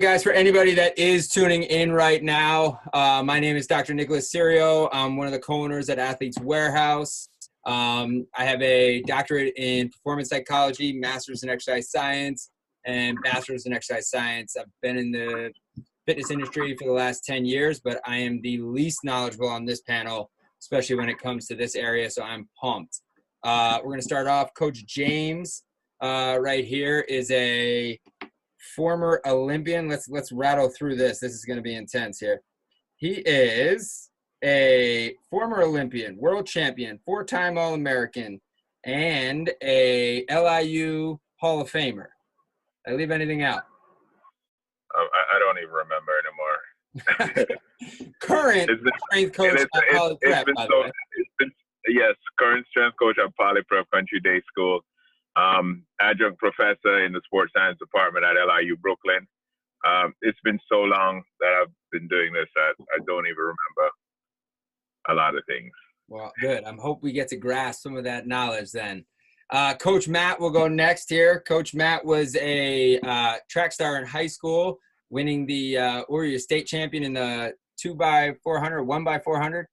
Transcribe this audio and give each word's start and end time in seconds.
guys, 0.00 0.22
for 0.22 0.32
anybody 0.32 0.72
that 0.72 0.98
is 0.98 1.28
tuning 1.28 1.62
in 1.64 1.92
right 1.92 2.22
now, 2.22 2.80
uh, 2.94 3.22
my 3.22 3.38
name 3.38 3.54
is 3.54 3.66
Dr. 3.66 3.92
Nicholas 3.92 4.32
Serio. 4.32 4.88
I'm 4.94 5.18
one 5.18 5.26
of 5.26 5.32
the 5.34 5.38
co-owners 5.38 5.90
at 5.90 5.98
Athletes 5.98 6.38
Warehouse. 6.40 7.28
Um, 7.66 8.26
I 8.34 8.46
have 8.46 8.62
a 8.62 9.02
doctorate 9.02 9.52
in 9.58 9.90
performance 9.90 10.30
psychology, 10.30 10.94
master's 10.94 11.42
in 11.42 11.50
exercise 11.50 11.90
science, 11.90 12.50
and 12.86 13.18
bachelor's 13.22 13.66
in 13.66 13.74
exercise 13.74 14.08
science. 14.08 14.56
I've 14.58 14.64
been 14.80 14.96
in 14.96 15.12
the 15.12 15.52
fitness 16.06 16.30
industry 16.30 16.74
for 16.78 16.88
the 16.88 16.94
last 16.94 17.22
10 17.26 17.44
years, 17.44 17.78
but 17.78 18.00
I 18.06 18.16
am 18.16 18.40
the 18.40 18.56
least 18.62 19.00
knowledgeable 19.04 19.50
on 19.50 19.66
this 19.66 19.82
panel, 19.82 20.30
especially 20.62 20.96
when 20.96 21.10
it 21.10 21.18
comes 21.18 21.46
to 21.48 21.54
this 21.54 21.76
area, 21.76 22.08
so 22.08 22.22
I'm 22.22 22.48
pumped. 22.58 23.02
Uh, 23.44 23.80
we're 23.82 23.90
going 23.90 24.00
to 24.00 24.04
start 24.04 24.28
off. 24.28 24.54
Coach 24.54 24.86
James, 24.86 25.64
uh, 26.00 26.38
right 26.40 26.64
here, 26.64 27.00
is 27.00 27.30
a 27.32 28.00
former 28.76 29.20
Olympian. 29.26 29.88
Let's 29.88 30.08
let's 30.08 30.32
rattle 30.32 30.68
through 30.68 30.96
this. 30.96 31.20
This 31.20 31.32
is 31.32 31.44
going 31.44 31.56
to 31.56 31.62
be 31.62 31.74
intense 31.74 32.18
here. 32.20 32.42
He 32.96 33.22
is 33.26 34.10
a 34.44 35.14
former 35.28 35.62
Olympian, 35.62 36.16
world 36.16 36.46
champion, 36.46 36.98
four-time 37.04 37.58
All-American, 37.58 38.40
and 38.84 39.50
a 39.62 40.24
LIU 40.30 41.18
Hall 41.36 41.60
of 41.60 41.70
Famer. 41.70 42.06
I 42.86 42.92
leave 42.92 43.10
anything 43.10 43.42
out? 43.42 43.62
Um, 44.98 45.06
I, 45.14 45.36
I, 45.36 45.38
don't 45.38 45.58
even 45.58 45.70
remember 45.70 46.12
anymore. 46.24 47.58
current 48.20 48.66
been, 48.66 48.92
strength 49.10 49.36
coach 49.36 49.60
it's, 49.60 49.62
at 49.74 49.96
Poly 49.96 50.16
Prep, 50.22 50.46
by 50.46 50.62
so, 50.62 50.68
the 50.68 50.80
way. 50.80 50.90
Been, 51.38 51.52
yes, 51.88 52.14
current 52.38 52.66
strength 52.70 52.96
coach 52.98 53.16
at 53.24 53.34
Poly 53.36 53.62
Prep 53.68 53.88
Country 53.90 54.20
Day 54.20 54.42
School 54.48 54.80
um, 55.36 55.84
adjunct 56.00 56.38
professor 56.38 57.04
in 57.04 57.12
the 57.12 57.20
sports 57.24 57.52
science 57.56 57.78
department 57.78 58.24
at 58.24 58.34
LIU 58.34 58.76
Brooklyn. 58.76 59.26
Um, 59.86 60.12
it's 60.22 60.38
been 60.44 60.58
so 60.70 60.80
long 60.80 61.22
that 61.40 61.52
I've 61.62 61.72
been 61.92 62.08
doing 62.08 62.32
this 62.32 62.48
that 62.54 62.74
I 62.94 62.98
don't 63.06 63.26
even 63.26 63.36
remember 63.36 63.90
a 65.08 65.14
lot 65.14 65.36
of 65.36 65.42
things. 65.48 65.70
Well, 66.08 66.32
good. 66.40 66.64
I 66.64 66.74
hope 66.74 67.02
we 67.02 67.12
get 67.12 67.28
to 67.28 67.36
grasp 67.36 67.82
some 67.82 67.96
of 67.96 68.04
that 68.04 68.26
knowledge 68.26 68.72
then. 68.72 69.04
Uh, 69.50 69.74
Coach 69.74 70.06
Matt 70.06 70.40
will 70.40 70.50
go 70.50 70.68
next 70.68 71.08
here. 71.08 71.40
Coach 71.46 71.74
Matt 71.74 72.04
was 72.04 72.36
a 72.36 72.98
uh, 73.00 73.36
track 73.48 73.72
star 73.72 73.96
in 73.98 74.06
high 74.06 74.26
school, 74.26 74.78
winning 75.08 75.46
the 75.46 75.78
uh, 75.78 76.02
Warrior 76.08 76.38
State 76.38 76.66
champion 76.66 77.02
in 77.02 77.14
the 77.14 77.54
two 77.76 77.94
by 77.94 78.34
400, 78.44 78.84
one 78.84 79.02
by 79.02 79.18
400. 79.18 79.66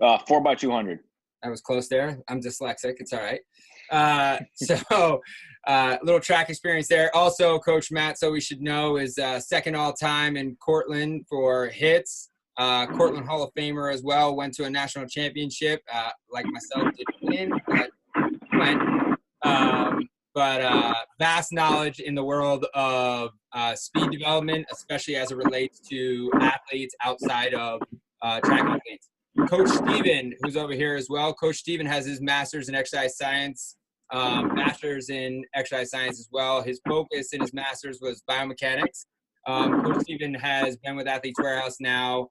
Uh, 0.00 0.18
four 0.26 0.40
by 0.40 0.54
200. 0.54 1.00
I 1.44 1.48
was 1.48 1.60
close 1.60 1.88
there. 1.88 2.18
I'm 2.28 2.40
dyslexic. 2.40 2.94
It's 2.98 3.12
all 3.12 3.20
right. 3.20 3.40
Uh, 3.90 4.38
so, 4.54 5.20
uh, 5.66 5.96
little 6.02 6.20
track 6.20 6.48
experience 6.48 6.88
there. 6.88 7.14
Also, 7.14 7.58
Coach 7.58 7.90
Matt, 7.90 8.18
so 8.18 8.30
we 8.30 8.40
should 8.40 8.60
know, 8.60 8.96
is 8.96 9.18
uh, 9.18 9.38
second 9.38 9.74
all 9.74 9.92
time 9.92 10.36
in 10.36 10.56
Cortland 10.56 11.26
for 11.28 11.66
hits. 11.68 12.30
Uh, 12.56 12.86
Cortland 12.86 13.26
Hall 13.26 13.42
of 13.42 13.50
Famer 13.54 13.92
as 13.92 14.02
well. 14.02 14.36
Went 14.36 14.54
to 14.54 14.64
a 14.64 14.70
national 14.70 15.06
championship, 15.06 15.80
uh, 15.92 16.10
like 16.30 16.46
myself, 16.46 16.94
did 16.96 17.06
win, 17.22 17.52
but 17.66 17.90
went. 18.52 18.82
Um, 19.42 20.08
but 20.34 20.60
uh, 20.60 20.94
vast 21.18 21.52
knowledge 21.52 22.00
in 22.00 22.14
the 22.14 22.22
world 22.22 22.66
of 22.74 23.30
uh, 23.52 23.74
speed 23.74 24.10
development, 24.10 24.66
especially 24.72 25.16
as 25.16 25.32
it 25.32 25.36
relates 25.36 25.80
to 25.88 26.30
athletes 26.40 26.94
outside 27.02 27.54
of 27.54 27.80
uh, 28.22 28.40
track 28.40 28.60
athletes. 28.60 29.08
Coach 29.48 29.68
Stephen, 29.68 30.34
who's 30.42 30.56
over 30.56 30.72
here 30.72 30.96
as 30.96 31.08
well. 31.08 31.32
Coach 31.34 31.56
Stephen 31.56 31.86
has 31.86 32.06
his 32.06 32.20
master's 32.20 32.68
in 32.68 32.74
exercise 32.74 33.16
science 33.16 33.76
um, 34.12 34.54
master's 34.54 35.08
in 35.08 35.44
exercise 35.54 35.90
science 35.90 36.18
as 36.18 36.28
well. 36.32 36.62
His 36.62 36.80
focus 36.86 37.32
in 37.32 37.40
his 37.40 37.52
master's 37.52 38.00
was 38.00 38.22
biomechanics. 38.28 39.06
Um, 39.46 39.82
Coach 39.82 40.02
Stephen 40.02 40.34
has 40.34 40.76
been 40.76 40.96
with 40.96 41.06
Athletes 41.06 41.38
Warehouse 41.40 41.76
now 41.80 42.28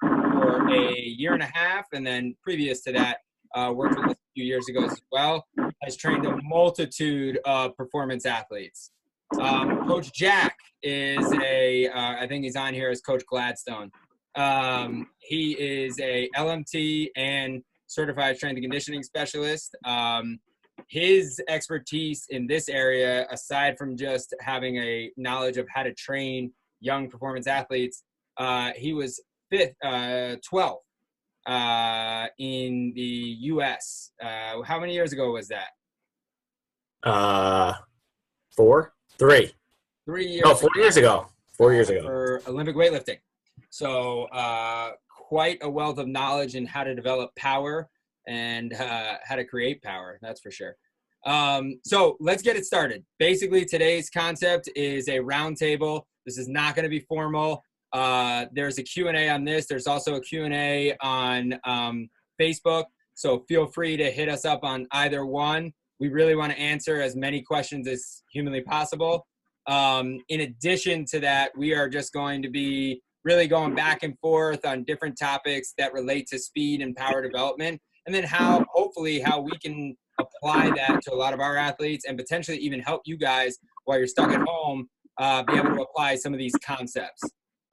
for 0.00 0.68
a 0.70 1.00
year 1.00 1.32
and 1.32 1.42
a 1.42 1.50
half, 1.52 1.86
and 1.92 2.06
then 2.06 2.34
previous 2.42 2.82
to 2.82 2.92
that, 2.92 3.18
uh, 3.54 3.72
worked 3.74 3.96
with 3.98 4.10
us 4.10 4.16
a 4.16 4.32
few 4.34 4.44
years 4.44 4.68
ago 4.68 4.84
as 4.84 5.00
well. 5.10 5.46
Has 5.82 5.96
trained 5.96 6.26
a 6.26 6.36
multitude 6.42 7.38
of 7.44 7.76
performance 7.76 8.26
athletes. 8.26 8.90
Um, 9.40 9.86
Coach 9.86 10.12
Jack 10.12 10.56
is 10.82 11.32
a, 11.42 11.88
uh, 11.88 12.16
I 12.20 12.26
think 12.26 12.44
he's 12.44 12.56
on 12.56 12.74
here 12.74 12.90
as 12.90 13.00
Coach 13.00 13.22
Gladstone. 13.26 13.90
Um, 14.34 15.06
he 15.18 15.52
is 15.52 15.98
a 16.00 16.28
LMT 16.36 17.08
and 17.16 17.62
certified 17.86 18.36
strength 18.36 18.56
and 18.56 18.64
conditioning 18.64 19.02
specialist. 19.02 19.74
Um, 19.84 20.38
his 20.88 21.40
expertise 21.48 22.26
in 22.30 22.46
this 22.46 22.68
area, 22.68 23.26
aside 23.30 23.76
from 23.78 23.96
just 23.96 24.34
having 24.40 24.76
a 24.78 25.10
knowledge 25.16 25.56
of 25.56 25.66
how 25.68 25.82
to 25.82 25.92
train 25.94 26.52
young 26.80 27.08
performance 27.08 27.46
athletes, 27.46 28.02
uh, 28.36 28.72
he 28.76 28.92
was 28.92 29.20
fifth, 29.50 29.74
uh, 29.84 30.36
12th 30.50 30.78
uh, 31.46 32.26
in 32.38 32.92
the 32.94 33.36
U.S. 33.40 34.12
Uh, 34.20 34.62
how 34.62 34.80
many 34.80 34.94
years 34.94 35.12
ago 35.12 35.32
was 35.32 35.48
that? 35.48 35.68
Uh, 37.02 37.74
four, 38.56 38.94
three, 39.18 39.52
three 40.04 40.26
years. 40.26 40.42
Oh, 40.44 40.54
four 40.54 40.70
years 40.76 40.96
ago. 40.96 41.26
Four 41.52 41.74
years 41.74 41.90
ago 41.90 42.02
for 42.02 42.42
Olympic 42.46 42.76
weightlifting. 42.76 43.18
So 43.70 44.24
uh, 44.24 44.92
quite 45.08 45.58
a 45.62 45.70
wealth 45.70 45.98
of 45.98 46.08
knowledge 46.08 46.54
in 46.54 46.66
how 46.66 46.84
to 46.84 46.94
develop 46.94 47.34
power 47.36 47.88
and 48.26 48.72
uh, 48.74 49.14
how 49.24 49.36
to 49.36 49.44
create 49.44 49.82
power. 49.82 50.18
That's 50.22 50.40
for 50.40 50.50
sure. 50.50 50.76
Um, 51.24 51.78
so 51.84 52.16
let's 52.20 52.42
get 52.42 52.56
it 52.56 52.64
started. 52.64 53.04
Basically, 53.18 53.64
today's 53.64 54.10
concept 54.10 54.68
is 54.74 55.08
a 55.08 55.18
roundtable. 55.18 56.02
This 56.26 56.38
is 56.38 56.48
not 56.48 56.74
going 56.74 56.84
to 56.84 56.88
be 56.88 57.00
formal. 57.00 57.62
Uh, 57.92 58.46
there's 58.52 58.78
a 58.78 58.82
Q&A 58.82 59.28
on 59.28 59.44
this. 59.44 59.66
There's 59.66 59.86
also 59.86 60.14
a 60.14 60.20
Q&A 60.20 60.96
on 61.00 61.58
um, 61.64 62.08
Facebook. 62.40 62.84
So 63.14 63.44
feel 63.48 63.66
free 63.66 63.96
to 63.96 64.10
hit 64.10 64.28
us 64.28 64.44
up 64.44 64.64
on 64.64 64.86
either 64.92 65.26
one. 65.26 65.72
We 66.00 66.08
really 66.08 66.34
want 66.34 66.52
to 66.52 66.58
answer 66.58 67.00
as 67.00 67.14
many 67.14 67.42
questions 67.42 67.86
as 67.86 68.22
humanly 68.32 68.62
possible. 68.62 69.26
Um, 69.68 70.18
in 70.28 70.40
addition 70.40 71.04
to 71.06 71.20
that, 71.20 71.52
we 71.56 71.74
are 71.74 71.88
just 71.88 72.12
going 72.12 72.42
to 72.42 72.50
be 72.50 73.00
really 73.24 73.46
going 73.46 73.74
back 73.74 74.02
and 74.02 74.18
forth 74.18 74.64
on 74.64 74.82
different 74.84 75.16
topics 75.16 75.74
that 75.78 75.92
relate 75.92 76.26
to 76.28 76.38
speed 76.38 76.80
and 76.80 76.96
power 76.96 77.22
development 77.22 77.80
and 78.06 78.14
then 78.14 78.24
how 78.24 78.64
hopefully 78.72 79.20
how 79.20 79.40
we 79.40 79.52
can 79.58 79.96
apply 80.18 80.70
that 80.70 81.02
to 81.02 81.12
a 81.12 81.16
lot 81.16 81.32
of 81.32 81.40
our 81.40 81.56
athletes 81.56 82.04
and 82.06 82.18
potentially 82.18 82.58
even 82.58 82.80
help 82.80 83.02
you 83.04 83.16
guys 83.16 83.58
while 83.84 83.98
you're 83.98 84.06
stuck 84.06 84.30
at 84.30 84.42
home 84.46 84.88
uh, 85.18 85.42
be 85.42 85.54
able 85.54 85.74
to 85.74 85.82
apply 85.82 86.16
some 86.16 86.32
of 86.32 86.38
these 86.38 86.54
concepts. 86.64 87.22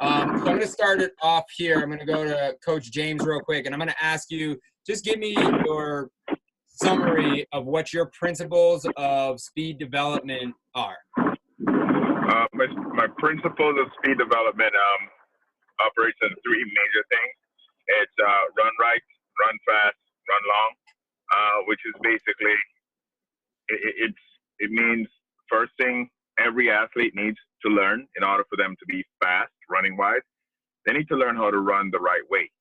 Um, 0.01 0.29
so 0.29 0.35
I'm 0.35 0.43
going 0.43 0.59
to 0.61 0.67
start 0.67 1.01
it 1.01 1.11
off 1.21 1.43
here. 1.55 1.79
I'm 1.81 1.87
going 1.87 1.99
to 1.99 2.05
go 2.05 2.23
to 2.23 2.55
Coach 2.65 2.91
James 2.91 3.25
real 3.25 3.41
quick, 3.41 3.65
and 3.65 3.75
I'm 3.75 3.79
going 3.79 3.89
to 3.89 4.03
ask 4.03 4.31
you 4.31 4.57
just 4.87 5.03
give 5.03 5.19
me 5.19 5.35
your 5.65 6.09
summary 6.67 7.45
of 7.51 7.65
what 7.65 7.91
your 7.91 8.09
principles 8.17 8.87
of 8.95 9.39
speed 9.41 9.77
development 9.77 10.55
are. 10.73 10.97
Uh, 11.19 12.45
my, 12.53 12.67
my 12.93 13.07
principles 13.17 13.75
of 13.79 13.87
speed 13.99 14.17
development 14.17 14.71
um, 14.71 15.09
operates 15.85 16.19
on 16.23 16.29
three 16.45 16.63
major 16.63 17.03
things. 17.11 17.35
It's 18.01 18.17
uh, 18.23 18.43
run 18.55 18.71
right, 18.79 19.01
run 19.45 19.55
fast, 19.67 19.97
run 20.29 20.43
long, 20.47 20.71
uh, 21.33 21.59
which 21.67 21.81
is 21.87 21.95
basically 22.03 22.55
it, 23.69 23.95
it's 24.09 24.23
it 24.59 24.71
means 24.71 25.07
first 25.49 25.73
thing 25.79 26.09
every 26.39 26.71
athlete 26.71 27.13
needs 27.15 27.37
to 27.65 27.69
learn 27.71 28.07
in 28.17 28.23
order 28.23 28.45
for 28.49 28.57
them 28.57 28.75
to 28.79 28.85
be 28.87 29.03
fast 29.23 29.53
running 29.69 29.97
wise. 29.97 30.25
They 30.85 30.93
need 30.93 31.09
to 31.09 31.17
learn 31.17 31.35
how 31.37 31.51
to 31.51 31.59
run 31.59 31.91
the 31.91 31.99
right 31.99 32.23
way 32.29 32.51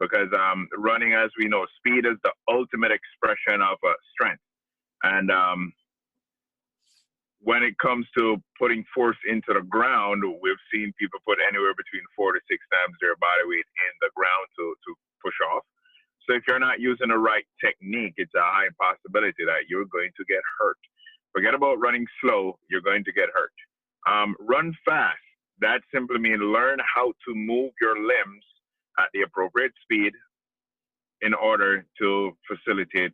because 0.00 0.28
um, 0.38 0.68
running, 0.78 1.14
as 1.14 1.30
we 1.38 1.48
know, 1.48 1.66
speed 1.78 2.06
is 2.06 2.18
the 2.24 2.32
ultimate 2.50 2.92
expression 2.92 3.62
of 3.62 3.78
uh, 3.86 3.92
strength. 4.12 4.42
And 5.04 5.30
um, 5.30 5.72
when 7.42 7.62
it 7.62 7.74
comes 7.78 8.06
to 8.18 8.38
putting 8.60 8.84
force 8.94 9.18
into 9.28 9.54
the 9.54 9.62
ground, 9.68 10.24
we've 10.42 10.64
seen 10.72 10.92
people 11.00 11.20
put 11.26 11.38
anywhere 11.48 11.74
between 11.76 12.04
four 12.16 12.32
to 12.32 12.40
six 12.50 12.60
times 12.72 12.96
their 13.00 13.16
body 13.18 13.44
weight 13.46 13.66
in 13.68 13.94
the 14.00 14.10
ground 14.16 14.46
to, 14.58 14.64
to 14.74 14.90
push 15.24 15.38
off. 15.52 15.64
So 16.28 16.36
if 16.36 16.42
you're 16.46 16.58
not 16.58 16.78
using 16.80 17.08
the 17.08 17.18
right 17.18 17.44
technique, 17.64 18.14
it's 18.18 18.34
a 18.36 18.42
high 18.44 18.68
possibility 18.78 19.44
that 19.46 19.64
you're 19.68 19.86
going 19.86 20.10
to 20.16 20.24
get 20.28 20.42
hurt. 20.58 20.76
Forget 21.32 21.54
about 21.54 21.80
running 21.80 22.06
slow, 22.20 22.58
you're 22.68 22.82
going 22.82 23.04
to 23.04 23.12
get 23.12 23.28
hurt. 23.32 23.52
Um, 24.10 24.36
run 24.40 24.74
fast. 24.84 25.16
That 25.60 25.80
simply 25.92 26.18
means 26.18 26.40
learn 26.42 26.78
how 26.94 27.12
to 27.26 27.34
move 27.34 27.72
your 27.80 27.96
limbs 27.96 28.44
at 28.98 29.08
the 29.14 29.22
appropriate 29.22 29.72
speed 29.82 30.12
in 31.22 31.34
order 31.34 31.86
to 32.00 32.36
facilitate 32.46 33.12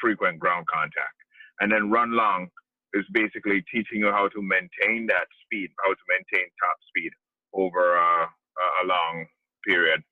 frequent 0.00 0.38
ground 0.38 0.66
contact. 0.72 1.16
And 1.60 1.72
then 1.72 1.90
run 1.90 2.12
long 2.12 2.48
is 2.92 3.04
basically 3.12 3.64
teaching 3.72 3.98
you 4.00 4.10
how 4.10 4.28
to 4.28 4.42
maintain 4.42 5.06
that 5.08 5.26
speed, 5.44 5.70
how 5.84 5.92
to 5.92 6.04
maintain 6.08 6.48
top 6.62 6.76
speed 6.88 7.10
over 7.54 7.96
uh, 7.96 8.26
a 8.82 8.86
long 8.86 9.26
period 9.66 10.02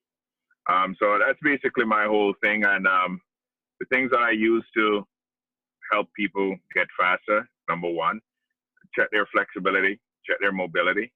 um, 0.70 0.94
so 0.98 1.18
that's 1.18 1.38
basically 1.42 1.84
my 1.84 2.04
whole 2.04 2.34
thing. 2.42 2.64
And 2.64 2.86
um, 2.86 3.20
the 3.80 3.86
things 3.92 4.10
that 4.10 4.20
I 4.20 4.30
use 4.30 4.64
to 4.76 5.06
help 5.90 6.08
people 6.16 6.56
get 6.74 6.86
faster, 6.98 7.48
number 7.68 7.90
one, 7.90 8.20
check 8.98 9.08
their 9.12 9.26
flexibility, 9.32 10.00
check 10.26 10.38
their 10.40 10.52
mobility. 10.52 11.12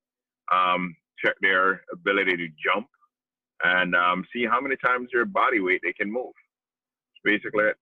um, 0.52 0.96
check 1.25 1.34
their 1.40 1.82
ability 1.93 2.37
to 2.37 2.48
jump, 2.62 2.87
and 3.64 3.94
um, 3.94 4.25
see 4.32 4.44
how 4.44 4.60
many 4.60 4.76
times 4.84 5.08
their 5.12 5.25
body 5.25 5.60
weight 5.60 5.81
they 5.82 5.92
can 5.92 6.12
move. 6.12 6.32
It's 7.14 7.22
basically 7.25 7.64
it. 7.64 7.76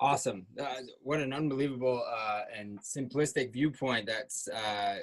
Awesome. 0.00 0.46
Uh, 0.58 0.76
what 1.02 1.20
an 1.20 1.32
unbelievable 1.32 2.02
uh, 2.10 2.42
and 2.58 2.78
simplistic 2.80 3.52
viewpoint 3.52 4.06
that's 4.06 4.48
uh, 4.48 4.96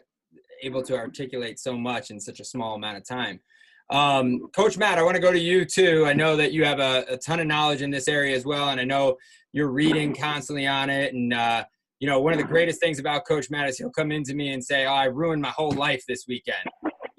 able 0.64 0.82
to 0.84 0.96
articulate 0.96 1.60
so 1.60 1.78
much 1.78 2.10
in 2.10 2.20
such 2.20 2.40
a 2.40 2.46
small 2.46 2.76
amount 2.76 2.98
of 2.98 3.08
time. 3.08 3.40
Um, 3.90 4.50
Coach 4.54 4.78
Matt, 4.78 4.98
I 4.98 5.04
want 5.04 5.16
to 5.16 5.22
go 5.22 5.32
to 5.32 5.40
you 5.40 5.64
too. 5.64 6.06
I 6.06 6.14
know 6.14 6.36
that 6.36 6.52
you 6.52 6.66
have 6.66 6.80
a, 6.80 7.06
a, 7.10 7.18
ton 7.18 7.40
of 7.40 7.48
knowledge 7.48 7.82
in 7.82 7.90
this 7.90 8.10
area 8.10 8.36
as 8.36 8.46
well, 8.46 8.70
and 8.70 8.82
I 8.82 8.84
know 8.84 9.16
you're 9.54 9.72
reading 9.72 10.14
constantly 10.14 10.68
on 10.68 10.90
it. 10.90 11.14
And 11.14 11.34
uh, 11.34 11.64
you 12.00 12.08
know, 12.08 12.20
one 12.20 12.34
of 12.34 12.40
the 12.40 12.46
greatest 12.46 12.82
things 12.82 13.00
about 13.00 13.26
Coach 13.26 13.50
Matt 13.50 13.70
is 13.70 13.78
he'll 13.78 13.90
come 13.90 14.12
into 14.12 14.34
me 14.34 14.52
and 14.52 14.64
say, 14.64 14.86
"Oh, 14.86 14.94
I 14.94 15.06
ruined 15.06 15.42
my 15.42 15.52
whole 15.52 15.72
life 15.72 16.04
this 16.08 16.26
weekend." 16.28 16.60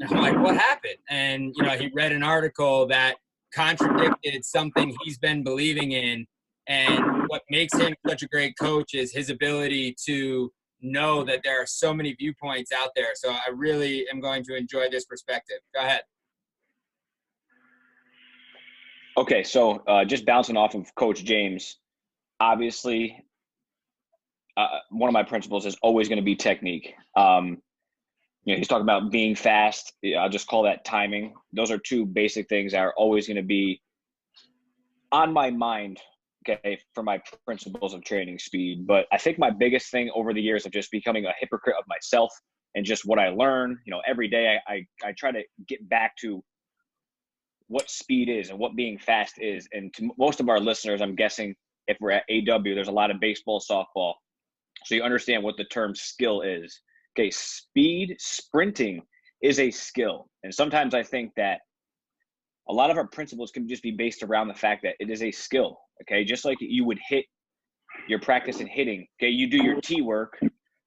And 0.01 0.13
I'm 0.13 0.21
like, 0.21 0.39
"What 0.39 0.57
happened?" 0.57 0.99
And 1.09 1.55
you 1.57 1.63
know, 1.63 1.77
he 1.77 1.91
read 1.95 2.13
an 2.13 2.23
article 2.23 2.87
that 2.89 3.17
contradicted 3.55 4.45
something 4.45 4.95
he's 5.03 5.19
been 5.19 5.43
believing 5.43 5.93
in. 5.93 6.27
And 6.67 7.29
what 7.29 7.43
makes 7.49 7.75
him 7.79 7.95
such 8.07 8.23
a 8.23 8.29
great 8.29 8.55
coach 8.61 8.93
is 8.93 9.11
his 9.11 9.31
ability 9.31 9.97
to 10.05 10.53
know 10.83 11.25
that 11.25 11.41
there 11.43 11.63
are 11.63 11.67
so 11.67 11.95
many 11.95 12.13
viewpoints 12.13 12.73
out 12.73 12.91
there. 12.95 13.13
So 13.15 13.31
I 13.31 13.51
really 13.55 14.07
am 14.13 14.21
going 14.21 14.45
to 14.45 14.55
enjoy 14.55 14.91
this 14.91 15.07
perspective. 15.07 15.59
Go 15.75 15.81
ahead. 15.81 16.03
Okay, 19.19 19.43
so 19.43 19.83
uh, 19.89 20.05
just 20.05 20.25
bouncing 20.25 20.57
off 20.57 20.77
of 20.77 20.95
Coach 20.95 21.25
James, 21.25 21.79
obviously, 22.39 23.25
uh, 24.57 24.79
one 24.91 25.09
of 25.09 25.13
my 25.13 25.25
principles 25.25 25.67
is 25.67 25.77
always 25.83 26.09
going 26.09 26.19
to 26.21 26.25
be 26.25 26.37
technique. 26.37 26.95
Um, 27.17 27.61
you 28.45 28.55
know, 28.55 28.59
he's 28.59 28.69
talking 28.69 28.85
about 28.85 29.11
being 29.11 29.35
fast. 29.35 29.93
I'll 30.17 30.29
just 30.29 30.47
call 30.47 30.63
that 30.63 30.85
timing. 30.85 31.35
Those 31.53 31.73
are 31.73 31.79
two 31.79 32.07
basic 32.07 32.49
things 32.49 32.71
that 32.71 32.79
are 32.79 32.95
always 32.97 33.27
going 33.27 33.39
to 33.39 33.43
be 33.43 33.83
on 35.11 35.33
my 35.33 35.51
mind. 35.51 35.99
Okay, 36.49 36.79
for 36.95 37.03
my 37.03 37.21
principles 37.45 37.95
of 37.95 38.05
training 38.05 38.39
speed. 38.39 38.87
But 38.87 39.07
I 39.11 39.19
think 39.19 39.37
my 39.37 39.51
biggest 39.51 39.91
thing 39.91 40.13
over 40.15 40.33
the 40.33 40.41
years 40.41 40.65
of 40.65 40.71
just 40.71 40.93
becoming 40.93 41.27
a 41.27 41.33
hypocrite 41.41 41.75
of 41.77 41.85
myself 41.89 42.31
and 42.77 42.87
just 42.87 43.05
what 43.05 43.19
I 43.19 43.31
learn. 43.31 43.81
You 43.85 43.91
know, 43.91 44.01
every 44.07 44.29
day 44.29 44.61
I, 44.69 44.75
I, 44.75 44.87
I 45.09 45.13
try 45.19 45.33
to 45.33 45.43
get 45.67 45.87
back 45.89 46.17
to 46.19 46.41
what 47.69 47.91
speed 47.91 48.29
is 48.29 48.51
and 48.51 48.59
what 48.59 48.75
being 48.75 48.99
fast 48.99 49.35
is. 49.39 49.69
And 49.73 49.93
to 49.95 50.11
most 50.19 50.41
of 50.41 50.49
our 50.49 50.59
listeners, 50.59 51.01
I'm 51.01 51.15
guessing 51.15 51.55
if 51.87 51.97
we're 52.01 52.11
at 52.11 52.25
AW, 52.31 52.63
there's 52.63 52.89
a 52.89 52.93
lot 52.93 53.11
of 53.11 53.21
baseball, 53.21 53.61
softball. 53.61 54.15
So 54.85 54.95
you 54.95 55.03
understand 55.03 55.43
what 55.43 55.57
the 55.57 55.65
term 55.65 55.95
skill 55.95 56.43
is. 56.43 56.81
Okay, 57.19 57.31
speed, 57.31 58.17
sprinting 58.19 59.03
is 59.43 59.61
a 59.61 59.71
skill. 59.71 60.29
And 60.45 60.55
sometimes 60.55 60.95
I 60.95 61.03
think 61.03 61.33
that 61.37 61.61
a 62.69 62.73
lot 62.73 62.91
of 62.91 62.97
our 62.97 63.07
principles 63.07 63.51
can 63.51 63.69
just 63.69 63.83
be 63.83 63.91
based 63.91 64.23
around 64.23 64.49
the 64.49 64.55
fact 64.55 64.83
that 64.83 64.95
it 65.01 65.11
is 65.11 65.23
a 65.23 65.31
skill. 65.31 65.79
Okay, 66.03 66.25
just 66.25 66.45
like 66.45 66.59
you 66.61 66.85
would 66.85 66.99
hit 67.09 67.25
your 68.09 68.21
practice 68.21 68.61
in 68.61 68.67
hitting. 68.67 69.07
Okay, 69.21 69.31
you 69.31 69.49
do 69.49 69.63
your 69.63 69.81
T 69.81 70.03
work, 70.03 70.39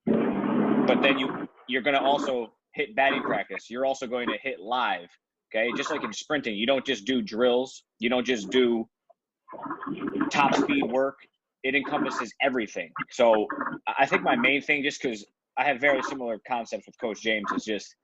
but 0.06 1.02
then 1.02 1.20
you 1.20 1.48
you're 1.68 1.82
gonna 1.82 2.02
also 2.02 2.54
hit 2.74 2.96
batting 2.96 3.22
practice. 3.22 3.70
You're 3.70 3.86
also 3.86 4.08
going 4.08 4.28
to 4.30 4.38
hit 4.42 4.60
live. 4.60 5.10
Okay, 5.54 5.70
just 5.76 5.92
like 5.92 6.04
in 6.04 6.14
sprinting, 6.14 6.56
you 6.56 6.66
don't 6.66 6.86
just 6.86 7.06
do 7.06 7.22
drills, 7.22 7.84
you 8.00 8.10
don't 8.10 8.26
just 8.26 8.50
do 8.50 8.88
top 10.30 10.56
speed 10.56 10.84
work. 10.90 11.18
It 11.64 11.76
encompasses 11.76 12.34
everything. 12.42 12.92
So 13.12 13.48
I 14.00 14.06
think 14.06 14.24
my 14.24 14.36
main 14.36 14.62
thing, 14.62 14.82
just 14.82 15.02
because 15.02 15.26
I 15.58 15.66
have 15.66 15.80
very 15.80 16.02
similar 16.04 16.40
concepts 16.48 16.88
with 16.88 16.98
Coach 17.00 17.22
James, 17.22 17.52
is 17.56 17.66
just 17.66 17.96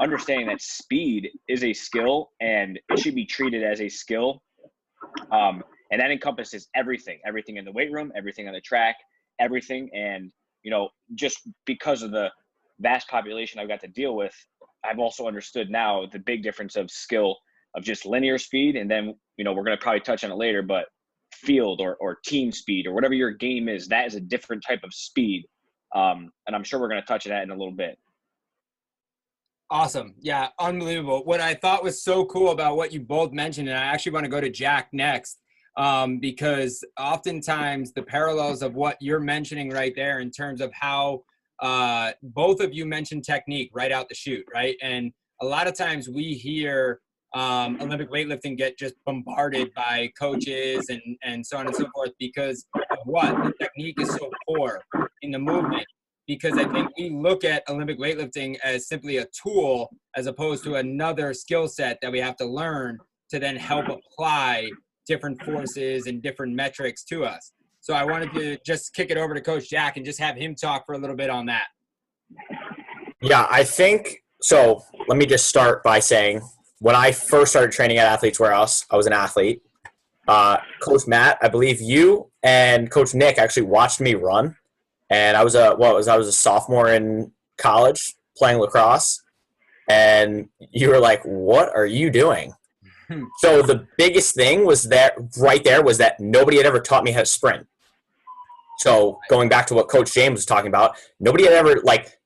understanding 0.00 0.46
that 0.46 0.62
speed 0.62 1.30
is 1.46 1.62
a 1.62 1.72
skill 1.72 2.30
and 2.40 2.78
it 2.88 2.98
should 2.98 3.14
be 3.14 3.26
treated 3.26 3.62
as 3.62 3.80
a 3.80 3.88
skill. 3.88 4.42
Um, 5.30 5.62
and 5.90 6.00
that 6.00 6.10
encompasses 6.10 6.68
everything 6.74 7.18
everything 7.26 7.56
in 7.56 7.64
the 7.64 7.72
weight 7.72 7.92
room, 7.92 8.12
everything 8.16 8.48
on 8.48 8.54
the 8.54 8.60
track, 8.60 8.96
everything. 9.38 9.90
And, 9.94 10.32
you 10.62 10.70
know, 10.70 10.88
just 11.14 11.46
because 11.66 12.02
of 12.02 12.10
the 12.10 12.30
vast 12.80 13.08
population 13.08 13.60
I've 13.60 13.68
got 13.68 13.80
to 13.80 13.88
deal 13.88 14.16
with, 14.16 14.34
I've 14.88 14.98
also 14.98 15.26
understood 15.26 15.70
now 15.70 16.06
the 16.06 16.18
big 16.18 16.42
difference 16.42 16.76
of 16.76 16.90
skill 16.90 17.36
of 17.74 17.84
just 17.84 18.06
linear 18.06 18.38
speed, 18.38 18.76
and 18.76 18.90
then 18.90 19.14
you 19.36 19.44
know 19.44 19.52
we're 19.52 19.64
going 19.64 19.76
to 19.76 19.82
probably 19.82 20.00
touch 20.00 20.24
on 20.24 20.30
it 20.30 20.36
later, 20.36 20.62
but 20.62 20.86
field 21.32 21.80
or 21.80 21.96
or 21.96 22.18
team 22.24 22.50
speed 22.50 22.86
or 22.86 22.92
whatever 22.92 23.14
your 23.14 23.30
game 23.30 23.68
is, 23.68 23.88
that 23.88 24.06
is 24.06 24.14
a 24.14 24.20
different 24.20 24.62
type 24.66 24.80
of 24.82 24.92
speed, 24.94 25.44
um, 25.94 26.30
and 26.46 26.56
I'm 26.56 26.64
sure 26.64 26.80
we're 26.80 26.88
going 26.88 27.02
to 27.02 27.06
touch 27.06 27.26
on 27.26 27.30
that 27.30 27.42
in 27.42 27.50
a 27.50 27.56
little 27.56 27.74
bit. 27.74 27.98
Awesome. 29.70 30.14
Yeah, 30.20 30.48
unbelievable. 30.58 31.24
What 31.24 31.40
I 31.40 31.52
thought 31.52 31.84
was 31.84 32.02
so 32.02 32.24
cool 32.24 32.52
about 32.52 32.76
what 32.76 32.90
you 32.90 33.00
both 33.00 33.32
mentioned, 33.32 33.68
and 33.68 33.76
I 33.76 33.82
actually 33.82 34.12
want 34.12 34.24
to 34.24 34.30
go 34.30 34.40
to 34.40 34.48
Jack 34.48 34.88
next, 34.92 35.40
um, 35.76 36.18
because 36.18 36.82
oftentimes 36.98 37.92
the 37.92 38.02
parallels 38.02 38.62
of 38.62 38.74
what 38.74 38.96
you're 39.00 39.20
mentioning 39.20 39.68
right 39.68 39.94
there 39.94 40.20
in 40.20 40.30
terms 40.30 40.62
of 40.62 40.72
how 40.72 41.22
uh, 41.60 42.12
both 42.22 42.60
of 42.60 42.72
you 42.72 42.86
mentioned 42.86 43.24
technique 43.24 43.70
right 43.74 43.92
out 43.92 44.08
the 44.08 44.14
chute, 44.14 44.44
right? 44.52 44.76
And 44.82 45.12
a 45.40 45.46
lot 45.46 45.66
of 45.66 45.74
times 45.74 46.08
we 46.08 46.34
hear 46.34 47.00
um, 47.34 47.78
Olympic 47.80 48.10
weightlifting 48.10 48.56
get 48.56 48.78
just 48.78 48.94
bombarded 49.04 49.72
by 49.74 50.10
coaches 50.18 50.86
and, 50.88 51.02
and 51.22 51.44
so 51.44 51.58
on 51.58 51.66
and 51.66 51.76
so 51.76 51.86
forth 51.94 52.10
because 52.18 52.66
of 52.74 52.98
what? 53.04 53.34
The 53.44 53.52
technique 53.60 54.00
is 54.00 54.08
so 54.10 54.30
poor 54.48 54.82
in 55.22 55.30
the 55.30 55.38
movement. 55.38 55.86
Because 56.26 56.58
I 56.58 56.64
think 56.64 56.90
we 56.98 57.08
look 57.08 57.42
at 57.42 57.62
Olympic 57.70 57.98
weightlifting 57.98 58.58
as 58.62 58.86
simply 58.86 59.16
a 59.16 59.26
tool 59.42 59.88
as 60.14 60.26
opposed 60.26 60.62
to 60.64 60.74
another 60.74 61.32
skill 61.32 61.68
set 61.68 61.98
that 62.02 62.12
we 62.12 62.20
have 62.20 62.36
to 62.36 62.44
learn 62.44 62.98
to 63.30 63.38
then 63.38 63.56
help 63.56 63.86
apply 63.88 64.68
different 65.06 65.42
forces 65.42 66.06
and 66.06 66.22
different 66.22 66.54
metrics 66.54 67.02
to 67.04 67.24
us. 67.24 67.52
So 67.88 67.94
I 67.94 68.04
wanted 68.04 68.34
to 68.34 68.58
just 68.66 68.92
kick 68.92 69.10
it 69.10 69.16
over 69.16 69.32
to 69.32 69.40
Coach 69.40 69.70
Jack 69.70 69.96
and 69.96 70.04
just 70.04 70.20
have 70.20 70.36
him 70.36 70.54
talk 70.54 70.84
for 70.84 70.92
a 70.92 70.98
little 70.98 71.16
bit 71.16 71.30
on 71.30 71.46
that. 71.46 71.68
Yeah, 73.22 73.46
I 73.50 73.64
think 73.64 74.22
so. 74.42 74.84
Let 75.08 75.16
me 75.16 75.24
just 75.24 75.46
start 75.46 75.82
by 75.82 75.98
saying 75.98 76.42
when 76.80 76.94
I 76.94 77.12
first 77.12 77.52
started 77.52 77.72
training 77.72 77.96
at 77.96 78.06
Athletes 78.06 78.38
Warehouse, 78.38 78.84
I 78.90 78.96
was 78.96 79.06
an 79.06 79.14
athlete. 79.14 79.62
Uh, 80.28 80.58
Coach 80.82 81.06
Matt, 81.06 81.38
I 81.40 81.48
believe 81.48 81.80
you 81.80 82.30
and 82.42 82.90
Coach 82.90 83.14
Nick 83.14 83.38
actually 83.38 83.62
watched 83.62 84.02
me 84.02 84.14
run, 84.14 84.54
and 85.08 85.34
I 85.34 85.42
was 85.42 85.54
a 85.54 85.70
what 85.70 85.94
was 85.94 86.08
I 86.08 86.18
was 86.18 86.28
a 86.28 86.32
sophomore 86.32 86.90
in 86.90 87.32
college 87.56 88.16
playing 88.36 88.58
lacrosse, 88.58 89.22
and 89.88 90.50
you 90.72 90.90
were 90.90 91.00
like, 91.00 91.22
"What 91.22 91.74
are 91.74 91.86
you 91.86 92.10
doing?" 92.10 92.52
So 93.38 93.62
the 93.62 93.86
biggest 93.96 94.34
thing 94.34 94.66
was 94.66 94.82
that 94.90 95.14
right 95.38 95.64
there 95.64 95.82
was 95.82 95.96
that 95.96 96.20
nobody 96.20 96.58
had 96.58 96.66
ever 96.66 96.78
taught 96.78 97.04
me 97.04 97.12
how 97.12 97.20
to 97.20 97.24
sprint. 97.24 97.66
So 98.78 99.18
going 99.28 99.48
back 99.48 99.66
to 99.68 99.74
what 99.74 99.88
Coach 99.88 100.12
James 100.12 100.38
was 100.38 100.46
talking 100.46 100.68
about, 100.68 100.96
nobody 101.20 101.44
had 101.44 101.52
ever 101.52 101.80
like 101.82 102.18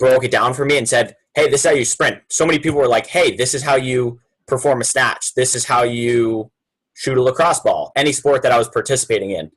broke 0.00 0.24
it 0.24 0.30
down 0.30 0.54
for 0.54 0.64
me 0.64 0.76
and 0.76 0.88
said, 0.88 1.16
"Hey, 1.34 1.48
this 1.48 1.64
is 1.64 1.70
how 1.70 1.76
you 1.76 1.84
sprint." 1.84 2.22
So 2.28 2.44
many 2.44 2.58
people 2.58 2.78
were 2.78 2.88
like, 2.88 3.06
"Hey, 3.06 3.36
this 3.36 3.54
is 3.54 3.62
how 3.62 3.76
you 3.76 4.20
perform 4.46 4.80
a 4.80 4.84
snatch. 4.84 5.34
This 5.34 5.54
is 5.54 5.64
how 5.64 5.82
you 5.82 6.50
shoot 6.94 7.16
a 7.16 7.22
lacrosse 7.22 7.60
ball." 7.60 7.92
Any 7.96 8.12
sport 8.12 8.42
that 8.42 8.52
I 8.52 8.58
was 8.58 8.68
participating 8.68 9.30
in, 9.30 9.52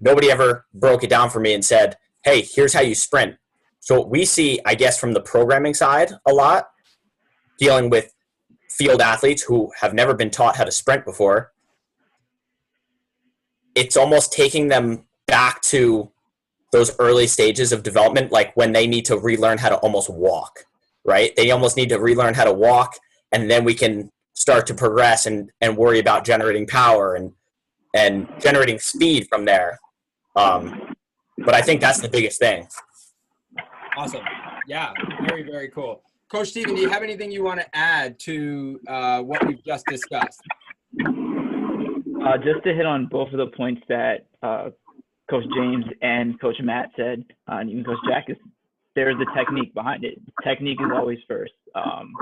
nobody 0.00 0.30
ever 0.30 0.66
broke 0.74 1.04
it 1.04 1.10
down 1.10 1.30
for 1.30 1.40
me 1.40 1.54
and 1.54 1.64
said, 1.64 1.96
"Hey, 2.22 2.42
here's 2.42 2.74
how 2.74 2.82
you 2.82 2.94
sprint." 2.94 3.36
So 3.80 4.00
we 4.00 4.24
see, 4.24 4.60
I 4.64 4.74
guess, 4.74 4.98
from 4.98 5.12
the 5.12 5.20
programming 5.20 5.74
side 5.74 6.12
a 6.26 6.32
lot, 6.32 6.70
dealing 7.58 7.90
with 7.90 8.12
field 8.70 9.00
athletes 9.00 9.42
who 9.42 9.72
have 9.80 9.94
never 9.94 10.14
been 10.14 10.30
taught 10.30 10.56
how 10.56 10.64
to 10.64 10.70
sprint 10.70 11.04
before. 11.04 11.52
It's 13.74 13.96
almost 13.96 14.32
taking 14.32 14.68
them 14.68 15.06
back 15.32 15.62
to 15.62 16.12
those 16.72 16.94
early 16.98 17.26
stages 17.26 17.72
of 17.72 17.82
development, 17.82 18.30
like 18.30 18.54
when 18.54 18.72
they 18.72 18.86
need 18.86 19.06
to 19.06 19.16
relearn 19.16 19.56
how 19.56 19.70
to 19.70 19.76
almost 19.76 20.10
walk, 20.10 20.66
right? 21.06 21.34
They 21.36 21.50
almost 21.50 21.74
need 21.74 21.88
to 21.88 21.98
relearn 21.98 22.34
how 22.34 22.44
to 22.44 22.52
walk, 22.52 22.98
and 23.32 23.50
then 23.50 23.64
we 23.64 23.72
can 23.72 24.10
start 24.34 24.66
to 24.66 24.74
progress 24.74 25.24
and, 25.24 25.50
and 25.62 25.74
worry 25.74 25.98
about 25.98 26.26
generating 26.26 26.66
power 26.66 27.14
and 27.14 27.32
and 27.94 28.26
generating 28.40 28.78
speed 28.78 29.26
from 29.30 29.44
there. 29.44 29.78
Um, 30.36 30.94
but 31.38 31.54
I 31.54 31.62
think 31.62 31.80
that's 31.80 32.00
the 32.00 32.08
biggest 32.08 32.38
thing. 32.38 32.66
Awesome. 33.96 34.24
Yeah, 34.66 34.92
very, 35.28 35.42
very 35.42 35.68
cool. 35.68 36.02
Coach 36.30 36.48
Stephen, 36.48 36.74
do 36.74 36.80
you 36.80 36.88
have 36.88 37.02
anything 37.02 37.30
you 37.30 37.44
want 37.44 37.60
to 37.60 37.66
add 37.76 38.18
to 38.20 38.80
uh, 38.88 39.20
what 39.20 39.46
we've 39.46 39.62
just 39.64 39.84
discussed? 39.86 40.40
Uh, 42.26 42.38
just 42.38 42.62
to 42.64 42.72
hit 42.72 42.86
on 42.86 43.06
both 43.06 43.30
of 43.32 43.38
the 43.38 43.48
points 43.48 43.82
that 43.88 44.26
uh, 44.42 44.70
Coach 45.32 45.44
James 45.56 45.86
and 46.02 46.38
Coach 46.42 46.56
Matt 46.62 46.90
said, 46.94 47.24
uh, 47.50 47.56
and 47.56 47.70
even 47.70 47.84
Coach 47.84 47.96
Jack 48.06 48.26
is 48.28 48.36
there's 48.94 49.16
the 49.16 49.24
technique 49.34 49.72
behind 49.72 50.04
it. 50.04 50.18
Technique 50.44 50.78
is 50.78 50.90
always 50.94 51.18
first. 51.26 51.54
Um, 51.74 52.12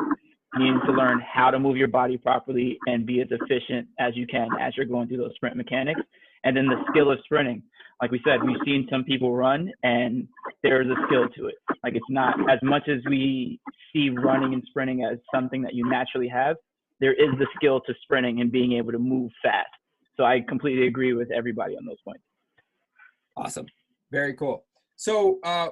you 0.54 0.72
need 0.72 0.80
to 0.86 0.92
learn 0.92 1.20
how 1.20 1.50
to 1.50 1.58
move 1.58 1.76
your 1.76 1.88
body 1.88 2.16
properly 2.16 2.78
and 2.86 3.04
be 3.04 3.20
as 3.20 3.26
efficient 3.32 3.88
as 3.98 4.16
you 4.16 4.28
can 4.28 4.46
as 4.60 4.76
you're 4.76 4.86
going 4.86 5.08
through 5.08 5.16
those 5.16 5.34
sprint 5.34 5.56
mechanics. 5.56 6.00
And 6.44 6.56
then 6.56 6.66
the 6.66 6.84
skill 6.90 7.10
of 7.10 7.18
sprinting. 7.24 7.64
like 8.00 8.12
we 8.12 8.20
said, 8.24 8.44
we've 8.44 8.56
seen 8.64 8.86
some 8.88 9.02
people 9.02 9.34
run 9.34 9.72
and 9.82 10.28
there's 10.62 10.86
a 10.86 10.94
skill 11.08 11.28
to 11.30 11.46
it. 11.48 11.56
Like 11.82 11.96
it's 11.96 12.06
not 12.10 12.36
as 12.48 12.60
much 12.62 12.88
as 12.88 13.00
we 13.08 13.58
see 13.92 14.10
running 14.10 14.54
and 14.54 14.62
sprinting 14.68 15.02
as 15.02 15.18
something 15.34 15.62
that 15.62 15.74
you 15.74 15.84
naturally 15.90 16.28
have. 16.28 16.54
There 17.00 17.14
is 17.14 17.36
the 17.40 17.46
skill 17.56 17.80
to 17.80 17.94
sprinting 18.02 18.40
and 18.40 18.52
being 18.52 18.74
able 18.74 18.92
to 18.92 19.00
move 19.00 19.32
fast. 19.42 19.66
So 20.16 20.22
I 20.22 20.44
completely 20.48 20.86
agree 20.86 21.12
with 21.12 21.32
everybody 21.32 21.76
on 21.76 21.84
those 21.84 22.00
points. 22.04 22.22
Awesome. 23.36 23.66
Very 24.10 24.34
cool. 24.34 24.64
So, 24.96 25.38
uh, 25.44 25.68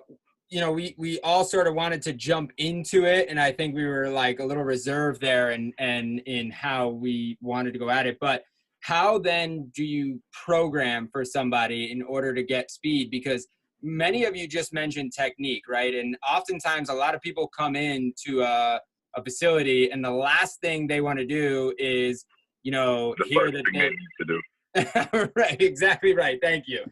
you 0.49 0.61
know, 0.61 0.73
we 0.73 0.95
we 0.97 1.21
all 1.21 1.45
sort 1.45 1.67
of 1.67 1.75
wanted 1.75 2.00
to 2.03 2.12
jump 2.15 2.53
into 2.57 3.05
it, 3.05 3.29
and 3.29 3.38
I 3.38 3.53
think 3.53 3.75
we 3.75 3.87
were 3.87 4.09
like 4.09 4.41
a 4.41 4.45
little 4.45 4.65
reserved 4.65 5.21
there, 5.21 5.50
and 5.50 5.75
and 5.79 6.21
in 6.21 6.50
how 6.50 6.88
we 6.88 7.37
wanted 7.43 7.73
to 7.75 7.79
go 7.79 7.91
at 7.91 8.07
it. 8.07 8.17
But 8.21 8.43
how 8.81 9.19
then 9.19 9.71
do 9.75 9.85
you 9.85 10.23
program 10.33 11.09
for 11.12 11.25
somebody 11.25 11.93
in 11.93 12.00
order 12.03 12.33
to 12.35 12.43
get 12.43 12.71
speed? 12.71 13.11
Because 13.11 13.47
many 13.83 14.25
of 14.25 14.37
you 14.37 14.49
just 14.49 14.73
mentioned 14.73 15.12
technique, 15.12 15.65
right? 15.69 15.95
And 15.95 16.17
oftentimes, 16.29 16.88
a 16.88 16.95
lot 16.95 17.15
of 17.15 17.21
people 17.21 17.49
come 17.49 17.77
into 17.77 18.41
a, 18.41 18.81
a 19.17 19.23
facility, 19.23 19.91
and 19.91 20.05
the 20.05 20.11
last 20.11 20.61
thing 20.61 20.87
they 20.87 21.00
want 21.00 21.19
to 21.19 21.27
do 21.27 21.75
is, 21.79 22.25
you 22.62 22.73
know, 22.73 23.15
The 23.19 23.25
hear 23.29 23.50
the 23.50 23.62
thing 23.65 23.83
need 23.83 23.97
to 24.21 24.27
do. 24.27 24.41
right, 25.37 25.61
exactly 25.61 26.15
right. 26.15 26.39
Thank 26.43 26.65
you. 26.67 26.85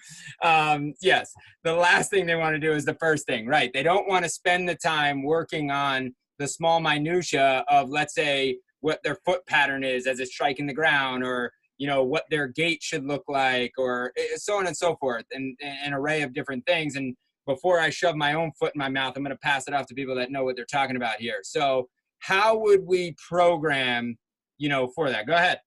Um, 0.42 0.94
yes, 1.02 1.32
the 1.62 1.74
last 1.74 2.10
thing 2.10 2.26
they 2.26 2.34
want 2.34 2.54
to 2.54 2.60
do 2.60 2.72
is 2.72 2.84
the 2.84 2.94
first 2.94 3.26
thing, 3.26 3.46
right? 3.46 3.70
They 3.72 3.82
don't 3.82 4.08
want 4.08 4.24
to 4.24 4.28
spend 4.30 4.68
the 4.68 4.74
time 4.74 5.22
working 5.22 5.70
on 5.70 6.14
the 6.38 6.48
small 6.48 6.80
minutia 6.80 7.64
of, 7.68 7.90
let's 7.90 8.14
say, 8.14 8.58
what 8.80 9.00
their 9.02 9.18
foot 9.24 9.44
pattern 9.46 9.84
is 9.84 10.06
as 10.06 10.20
it's 10.20 10.32
striking 10.32 10.66
the 10.66 10.74
ground, 10.74 11.24
or 11.24 11.52
you 11.78 11.86
know 11.86 12.04
what 12.04 12.24
their 12.30 12.48
gait 12.48 12.82
should 12.82 13.04
look 13.04 13.24
like, 13.28 13.72
or 13.78 14.12
eh, 14.16 14.36
so 14.36 14.56
on 14.58 14.66
and 14.66 14.76
so 14.76 14.96
forth, 14.96 15.24
and 15.32 15.56
an 15.62 15.92
array 15.92 16.22
of 16.22 16.34
different 16.34 16.64
things. 16.66 16.96
And 16.96 17.14
before 17.46 17.80
I 17.80 17.90
shove 17.90 18.16
my 18.16 18.34
own 18.34 18.52
foot 18.58 18.72
in 18.74 18.78
my 18.78 18.88
mouth, 18.88 19.14
I'm 19.16 19.22
going 19.22 19.34
to 19.34 19.40
pass 19.40 19.66
it 19.68 19.74
off 19.74 19.86
to 19.86 19.94
people 19.94 20.14
that 20.16 20.30
know 20.30 20.44
what 20.44 20.56
they're 20.56 20.64
talking 20.64 20.96
about 20.96 21.16
here. 21.16 21.40
So, 21.42 21.88
how 22.20 22.58
would 22.58 22.86
we 22.86 23.14
program, 23.28 24.16
you 24.58 24.68
know, 24.68 24.88
for 24.94 25.10
that? 25.10 25.26
Go 25.26 25.34
ahead. 25.34 25.60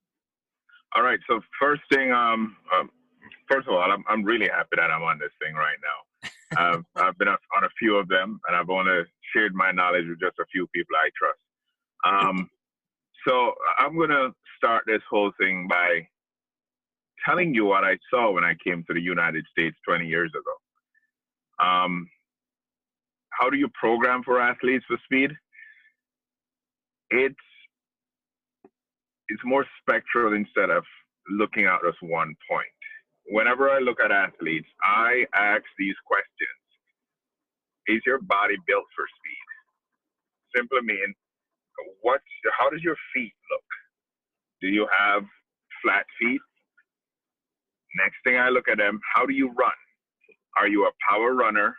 All 0.95 1.03
right. 1.03 1.19
So 1.27 1.39
first 1.59 1.81
thing, 1.91 2.11
um, 2.11 2.55
um 2.75 2.89
first 3.49 3.67
of 3.67 3.73
all, 3.73 3.91
I'm 3.91 4.03
I'm 4.07 4.23
really 4.23 4.47
happy 4.47 4.75
that 4.77 4.91
I'm 4.91 5.03
on 5.03 5.19
this 5.19 5.31
thing 5.41 5.55
right 5.55 5.77
now. 5.81 6.29
I've 6.57 6.85
I've 6.95 7.17
been 7.17 7.27
on 7.27 7.63
a 7.63 7.69
few 7.77 7.95
of 7.95 8.07
them, 8.07 8.39
and 8.47 8.55
I've 8.55 8.69
only 8.69 9.03
shared 9.33 9.53
my 9.53 9.71
knowledge 9.71 10.05
with 10.07 10.19
just 10.19 10.39
a 10.39 10.45
few 10.51 10.67
people 10.73 10.95
I 10.95 11.09
trust. 11.17 11.39
Um, 12.05 12.49
so 13.27 13.53
I'm 13.77 13.97
gonna 13.97 14.29
start 14.57 14.83
this 14.87 15.01
whole 15.09 15.31
thing 15.39 15.67
by 15.69 16.07
telling 17.25 17.53
you 17.53 17.65
what 17.65 17.83
I 17.83 17.97
saw 18.09 18.31
when 18.31 18.43
I 18.43 18.55
came 18.63 18.83
to 18.87 18.93
the 18.93 19.01
United 19.01 19.45
States 19.51 19.75
20 19.87 20.07
years 20.07 20.31
ago. 20.33 21.65
Um, 21.65 22.09
how 23.31 23.49
do 23.49 23.57
you 23.57 23.69
program 23.79 24.23
for 24.23 24.39
athletes 24.39 24.85
for 24.87 24.97
speed? 25.03 25.31
It's 27.09 27.35
it's 29.29 29.43
more 29.45 29.65
spectral 29.81 30.33
instead 30.35 30.71
of 30.71 30.83
looking 31.31 31.65
at 31.65 31.79
just 31.85 31.97
one 32.01 32.35
point. 32.49 32.67
Whenever 33.27 33.69
I 33.71 33.79
look 33.79 33.99
at 34.03 34.11
athletes, 34.11 34.67
I 34.83 35.25
ask 35.35 35.63
these 35.79 35.95
questions. 36.07 36.59
Is 37.87 38.01
your 38.05 38.19
body 38.21 38.55
built 38.67 38.85
for 38.95 39.05
speed? 39.19 39.47
Simply 40.57 40.81
mean, 40.83 41.13
what, 42.01 42.21
how 42.59 42.69
does 42.69 42.81
your 42.83 42.97
feet 43.13 43.33
look? 43.51 43.63
Do 44.61 44.67
you 44.69 44.87
have 44.99 45.23
flat 45.83 46.05
feet? 46.21 46.41
Next 47.97 48.17
thing 48.25 48.37
I 48.37 48.49
look 48.49 48.67
at 48.69 48.77
them, 48.79 48.99
how 49.15 49.25
do 49.25 49.33
you 49.33 49.47
run? 49.53 49.71
Are 50.59 50.67
you 50.67 50.85
a 50.85 50.91
power 51.09 51.35
runner? 51.35 51.75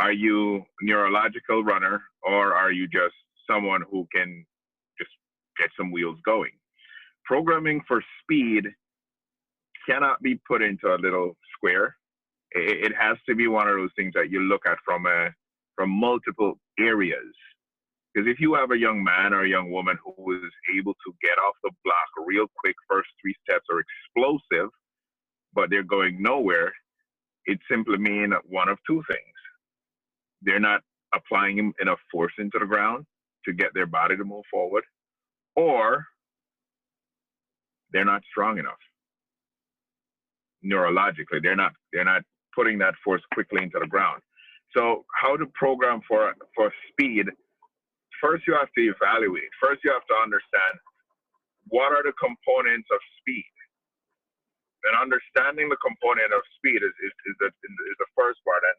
Are 0.00 0.12
you 0.12 0.64
neurological 0.82 1.64
runner? 1.64 2.02
Or 2.22 2.54
are 2.54 2.72
you 2.72 2.88
just 2.88 3.14
someone 3.50 3.82
who 3.90 4.06
can 4.14 4.46
just 4.98 5.10
get 5.60 5.70
some 5.78 5.92
wheels 5.92 6.18
going? 6.26 6.52
Programming 7.24 7.80
for 7.86 8.02
speed 8.22 8.66
cannot 9.88 10.22
be 10.22 10.40
put 10.48 10.62
into 10.62 10.88
a 10.88 10.98
little 11.00 11.36
square. 11.54 11.96
It, 12.52 12.86
it, 12.86 12.92
has 12.98 13.16
to 13.28 13.34
be 13.34 13.48
one 13.48 13.68
of 13.68 13.76
those 13.76 13.90
things 13.96 14.12
that 14.14 14.30
you 14.30 14.40
look 14.40 14.62
at 14.66 14.78
from 14.84 15.06
a 15.06 15.30
from 15.76 15.90
multiple 15.90 16.58
areas. 16.78 17.34
Because 18.14 18.30
if 18.30 18.40
you 18.40 18.54
have 18.54 18.70
a 18.72 18.78
young 18.78 19.02
man 19.02 19.32
or 19.32 19.44
a 19.44 19.48
young 19.48 19.70
woman 19.70 19.96
who 20.04 20.36
is 20.36 20.52
able 20.78 20.92
to 20.92 21.14
get 21.22 21.38
off 21.38 21.54
the 21.64 21.70
block 21.82 22.26
real 22.26 22.46
quick, 22.58 22.76
first 22.88 23.08
three 23.20 23.34
steps 23.42 23.64
are 23.72 23.80
explosive, 23.80 24.68
but 25.54 25.70
they're 25.70 25.82
going 25.82 26.20
nowhere, 26.20 26.72
it 27.46 27.58
simply 27.70 27.96
means 27.96 28.34
one 28.48 28.68
of 28.68 28.78
two 28.86 29.02
things. 29.08 29.36
They're 30.42 30.60
not 30.60 30.82
applying 31.14 31.72
enough 31.80 32.00
force 32.10 32.32
into 32.38 32.58
the 32.58 32.66
ground 32.66 33.06
to 33.46 33.52
get 33.52 33.70
their 33.74 33.86
body 33.86 34.16
to 34.16 34.24
move 34.24 34.44
forward, 34.50 34.84
or 35.56 36.06
they're 37.92 38.04
not 38.04 38.22
strong 38.30 38.58
enough 38.58 38.80
neurologically. 40.64 41.42
They're 41.42 41.56
not 41.56 41.72
they're 41.92 42.04
not 42.06 42.22
putting 42.54 42.78
that 42.78 42.94
force 43.04 43.22
quickly 43.34 43.62
into 43.62 43.78
the 43.80 43.86
ground. 43.88 44.22
So 44.76 45.04
how 45.20 45.36
to 45.36 45.46
program 45.54 46.00
for 46.08 46.34
for 46.56 46.72
speed? 46.90 47.26
First, 48.20 48.46
you 48.46 48.54
have 48.54 48.70
to 48.78 48.82
evaluate. 48.82 49.50
First, 49.60 49.82
you 49.84 49.92
have 49.92 50.06
to 50.06 50.16
understand 50.22 50.74
what 51.68 51.92
are 51.92 52.02
the 52.02 52.14
components 52.18 52.88
of 52.92 53.00
speed. 53.20 53.50
And 54.84 54.94
understanding 54.98 55.68
the 55.70 55.78
component 55.82 56.32
of 56.34 56.42
speed 56.58 56.82
is 56.82 56.94
is, 57.04 57.14
is, 57.30 57.36
the, 57.40 57.48
is 57.48 57.98
the 57.98 58.10
first 58.16 58.40
part. 58.46 58.62
And 58.66 58.78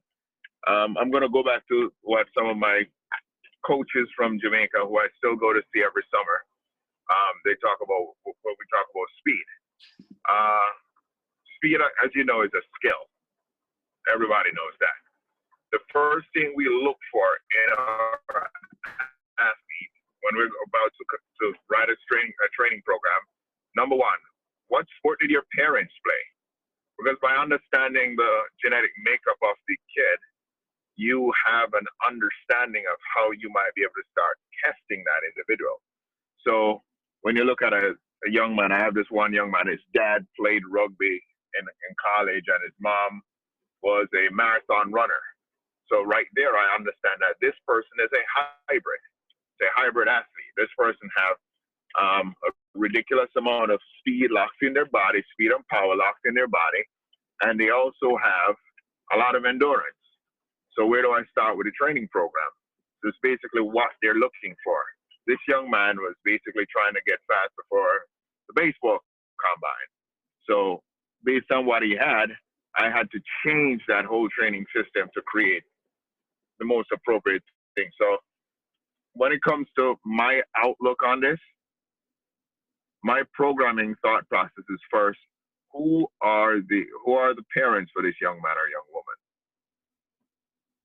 um, 0.68 0.90
I'm 1.00 1.12
going 1.12 1.24
to 1.24 1.32
go 1.34 1.44
back 1.44 1.68
to 1.70 1.92
what 2.04 2.28
some 2.38 2.48
of 2.48 2.58
my 2.58 2.84
coaches 3.66 4.08
from 4.16 4.40
Jamaica, 4.40 4.84
who 4.88 5.00
I 5.00 5.08
still 5.18 5.36
go 5.36 5.54
to 5.54 5.62
see 5.74 5.84
every 5.84 6.04
summer, 6.12 6.38
um, 7.12 7.34
they 7.44 7.56
talk 7.60 7.80
about 7.84 8.16
what 8.24 8.56
we 8.56 8.66
talk 8.72 8.88
about 8.88 9.10
speed. 9.20 9.48
Uh, 10.28 10.72
speed, 11.58 11.80
as 11.80 12.12
you 12.16 12.24
know, 12.24 12.44
is 12.44 12.54
a 12.56 12.64
skill. 12.80 13.04
Everybody 14.12 14.52
knows 14.56 14.76
that. 14.80 15.00
The 15.72 15.82
first 15.92 16.28
thing 16.36 16.54
we 16.56 16.70
look 16.70 17.00
for 17.12 17.28
in 17.50 17.70
our 17.80 18.12
athlete 19.42 19.94
when 20.24 20.40
we're 20.40 20.48
about 20.48 20.92
to, 20.96 21.04
to 21.44 21.46
write 21.68 21.90
a 21.92 21.98
training, 22.08 22.32
a 22.44 22.50
training 22.56 22.84
program, 22.88 23.22
number 23.76 23.96
one, 23.96 24.22
what 24.72 24.88
sport 25.00 25.20
did 25.20 25.32
your 25.32 25.44
parents 25.58 25.92
play? 26.06 26.24
Because 27.00 27.18
by 27.20 27.36
understanding 27.36 28.16
the 28.16 28.34
genetic 28.64 28.94
makeup 29.04 29.40
of 29.44 29.56
the 29.68 29.76
kid, 29.92 30.20
you 30.96 31.34
have 31.50 31.74
an 31.74 31.88
understanding 32.06 32.86
of 32.86 32.98
how 33.18 33.34
you 33.34 33.50
might 33.50 33.74
be 33.74 33.82
able 33.82 33.98
to 33.98 34.08
start 34.14 34.38
testing 34.62 35.02
that 35.04 35.22
individual. 35.26 35.82
So 36.46 36.86
when 37.24 37.36
you 37.36 37.44
look 37.44 37.62
at 37.64 37.74
a, 37.74 37.96
a 38.28 38.30
young 38.30 38.56
man, 38.56 38.72
I 38.72 38.80
have 38.80 38.94
this 38.94 39.08
one 39.10 39.34
young 39.34 39.50
man, 39.52 39.68
his 39.68 39.84
dad 39.96 40.28
played 40.40 40.62
rugby 40.70 41.20
in, 41.58 41.64
in 41.64 41.92
college 42.00 42.46
and 42.48 42.62
his 42.64 42.76
mom 42.80 43.22
was 43.82 44.08
a 44.16 44.32
marathon 44.32 44.92
runner. 44.92 45.20
So 45.92 46.04
right 46.04 46.28
there, 46.36 46.56
I 46.56 46.76
understand 46.76 47.20
that 47.20 47.40
this 47.42 47.56
person 47.68 47.96
is 48.04 48.12
a 48.12 48.24
hybrid. 48.32 49.04
It's 49.56 49.68
a 49.68 49.72
hybrid 49.76 50.08
athlete. 50.08 50.54
This 50.56 50.72
person 50.78 51.08
have 51.16 51.36
um, 52.00 52.36
a 52.48 52.52
ridiculous 52.76 53.30
amount 53.38 53.72
of 53.72 53.80
speed 54.00 54.32
locked 54.32 54.64
in 54.64 54.74
their 54.74 54.88
body, 54.88 55.24
speed 55.32 55.52
and 55.52 55.64
power 55.68 55.96
locked 55.96 56.26
in 56.26 56.34
their 56.34 56.48
body, 56.48 56.84
and 57.44 57.60
they 57.60 57.70
also 57.70 58.18
have 58.20 58.56
a 59.14 59.18
lot 59.18 59.36
of 59.36 59.46
endurance. 59.46 60.04
So 60.76 60.88
where 60.88 61.04
do 61.04 61.12
I 61.12 61.22
start 61.30 61.56
with 61.56 61.68
a 61.68 61.76
training 61.80 62.08
program? 62.12 62.50
So 63.04 63.10
it's 63.10 63.22
basically 63.22 63.62
what 63.62 63.92
they're 64.02 64.18
looking 64.18 64.56
for 64.64 64.80
this 65.28 65.40
young 65.48 65.70
man 65.70 65.96
was 65.98 66.16
basically 66.26 66.66
trying 66.72 66.94
to 66.94 67.02
get 67.08 67.20
fast 67.28 67.52
before 67.58 68.06
the 68.48 68.54
baseball 68.56 69.00
combine. 69.40 69.90
So 70.50 70.82
based 71.24 71.52
on 71.52 71.66
what 71.66 71.84
he 71.84 71.96
had, 71.96 72.28
I 72.76 72.90
had 72.90 73.10
to 73.12 73.20
change 73.46 73.82
that 73.88 74.06
whole 74.06 74.28
training 74.38 74.66
system 74.76 75.10
to 75.14 75.22
create 75.26 75.64
the 76.60 76.66
most 76.66 76.90
appropriate 76.92 77.44
thing. 77.76 77.90
So 78.00 78.18
when 79.14 79.32
it 79.32 79.42
comes 79.48 79.68
to 79.78 79.96
my 80.06 80.42
outlook 80.58 81.02
on 81.06 81.22
this, 81.22 81.40
my 83.04 83.22
programming 83.34 83.96
thought 84.02 84.28
process 84.30 84.66
is 84.70 84.80
first, 84.90 85.20
who 85.72 86.08
are 86.22 86.58
the 86.58 86.84
who 87.04 87.14
are 87.14 87.36
the 87.36 87.44
parents 87.56 87.92
for 87.94 88.02
this 88.04 88.14
young 88.22 88.36
man 88.36 88.56
or 88.58 88.70
young 88.70 88.88
woman? 88.92 89.16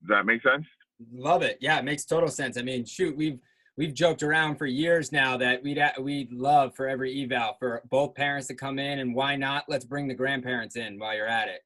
Does 0.02 0.08
that 0.08 0.26
make 0.26 0.42
sense? 0.42 0.66
Love 1.12 1.42
it. 1.42 1.58
Yeah, 1.60 1.78
it 1.78 1.84
makes 1.84 2.04
total 2.04 2.28
sense. 2.28 2.56
I 2.56 2.62
mean, 2.62 2.84
shoot, 2.84 3.16
we've 3.16 3.38
we've 3.78 3.94
joked 3.94 4.24
around 4.24 4.56
for 4.56 4.66
years 4.66 5.12
now 5.12 5.36
that 5.38 5.62
we'd 5.62 5.80
we'd 6.00 6.32
love 6.32 6.74
for 6.74 6.86
every 6.88 7.22
eval 7.22 7.56
for 7.58 7.80
both 7.88 8.14
parents 8.14 8.48
to 8.48 8.54
come 8.54 8.78
in 8.78 8.98
and 8.98 9.14
why 9.14 9.36
not 9.36 9.64
let's 9.68 9.84
bring 9.84 10.08
the 10.08 10.14
grandparents 10.14 10.76
in 10.76 10.98
while 10.98 11.14
you're 11.14 11.26
at 11.26 11.48
it 11.48 11.60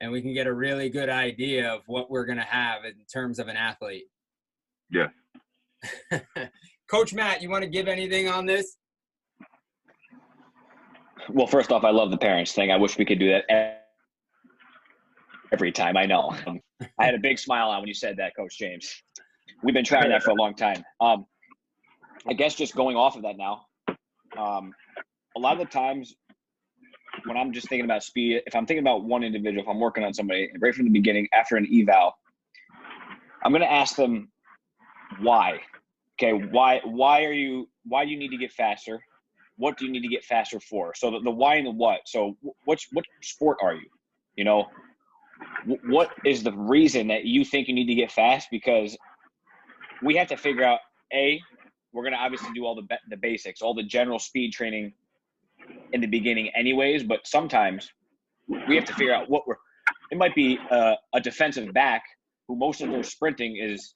and 0.00 0.10
we 0.10 0.22
can 0.22 0.32
get 0.32 0.46
a 0.46 0.52
really 0.52 0.88
good 0.88 1.10
idea 1.10 1.70
of 1.70 1.82
what 1.86 2.10
we're 2.10 2.24
going 2.24 2.38
to 2.38 2.44
have 2.44 2.84
in 2.84 2.94
terms 3.12 3.38
of 3.38 3.46
an 3.46 3.56
athlete 3.56 4.06
yeah 4.90 5.08
coach 6.90 7.12
matt 7.12 7.40
you 7.42 7.50
want 7.50 7.62
to 7.62 7.70
give 7.70 7.86
anything 7.86 8.26
on 8.28 8.46
this 8.46 8.76
well 11.28 11.46
first 11.46 11.70
off 11.70 11.84
i 11.84 11.90
love 11.90 12.10
the 12.10 12.18
parents 12.18 12.52
thing 12.52 12.70
i 12.70 12.76
wish 12.76 12.96
we 12.96 13.04
could 13.04 13.18
do 13.18 13.28
that 13.28 13.76
every 15.52 15.72
time. 15.72 15.96
I 15.96 16.06
know. 16.06 16.32
I 16.98 17.04
had 17.04 17.14
a 17.14 17.18
big 17.18 17.38
smile 17.38 17.70
on 17.70 17.80
when 17.80 17.88
you 17.88 17.94
said 17.94 18.16
that, 18.18 18.36
Coach 18.36 18.56
James. 18.56 19.02
We've 19.62 19.74
been 19.74 19.84
trying 19.84 20.10
that 20.10 20.22
for 20.22 20.30
a 20.30 20.34
long 20.34 20.54
time. 20.54 20.82
Um, 21.00 21.26
I 22.28 22.32
guess 22.34 22.54
just 22.54 22.74
going 22.74 22.96
off 22.96 23.16
of 23.16 23.22
that 23.22 23.36
now, 23.36 23.62
um, 24.38 24.72
a 25.36 25.40
lot 25.40 25.54
of 25.54 25.58
the 25.58 25.64
times 25.66 26.14
when 27.24 27.36
I'm 27.36 27.52
just 27.52 27.68
thinking 27.68 27.84
about 27.84 28.02
speed, 28.02 28.42
if 28.46 28.54
I'm 28.54 28.66
thinking 28.66 28.82
about 28.82 29.04
one 29.04 29.24
individual, 29.24 29.62
if 29.62 29.68
I'm 29.68 29.80
working 29.80 30.04
on 30.04 30.14
somebody 30.14 30.50
right 30.60 30.74
from 30.74 30.84
the 30.84 30.90
beginning 30.90 31.28
after 31.32 31.56
an 31.56 31.66
eval, 31.72 32.12
I'm 33.44 33.52
going 33.52 33.62
to 33.62 33.72
ask 33.72 33.96
them 33.96 34.30
why. 35.20 35.60
Okay, 36.18 36.32
why 36.32 36.80
why 36.84 37.24
are 37.24 37.32
you 37.32 37.68
why 37.84 38.04
do 38.04 38.10
you 38.10 38.18
need 38.18 38.28
to 38.28 38.36
get 38.36 38.52
faster? 38.52 39.00
What 39.56 39.78
do 39.78 39.86
you 39.86 39.92
need 39.92 40.02
to 40.02 40.08
get 40.08 40.24
faster 40.24 40.60
for? 40.60 40.92
So 40.94 41.10
the, 41.10 41.20
the 41.20 41.30
why 41.30 41.56
and 41.56 41.66
the 41.66 41.70
what. 41.70 42.00
So 42.06 42.36
what's 42.64 42.86
what 42.92 43.04
sport 43.22 43.58
are 43.62 43.74
you? 43.74 43.88
You 44.36 44.44
know, 44.44 44.66
what 45.86 46.10
is 46.24 46.42
the 46.42 46.52
reason 46.52 47.08
that 47.08 47.24
you 47.24 47.44
think 47.44 47.68
you 47.68 47.74
need 47.74 47.86
to 47.86 47.94
get 47.94 48.12
fast? 48.12 48.48
Because 48.50 48.96
we 50.02 50.16
have 50.16 50.28
to 50.28 50.36
figure 50.36 50.64
out 50.64 50.80
a 51.12 51.40
we're 51.92 52.02
going 52.02 52.14
to 52.14 52.18
obviously 52.18 52.50
do 52.54 52.64
all 52.64 52.74
the 52.74 52.86
the 53.08 53.16
basics, 53.16 53.62
all 53.62 53.74
the 53.74 53.82
general 53.82 54.18
speed 54.18 54.52
training 54.52 54.92
in 55.92 56.00
the 56.00 56.06
beginning, 56.06 56.50
anyways. 56.54 57.02
But 57.02 57.26
sometimes 57.26 57.90
we 58.68 58.76
have 58.76 58.84
to 58.86 58.94
figure 58.94 59.14
out 59.14 59.28
what 59.28 59.46
we're. 59.46 59.56
It 60.10 60.18
might 60.18 60.34
be 60.34 60.58
a, 60.70 60.94
a 61.14 61.20
defensive 61.20 61.72
back 61.72 62.02
who 62.48 62.56
most 62.56 62.80
of 62.80 62.90
their 62.90 63.02
sprinting 63.02 63.56
is 63.56 63.94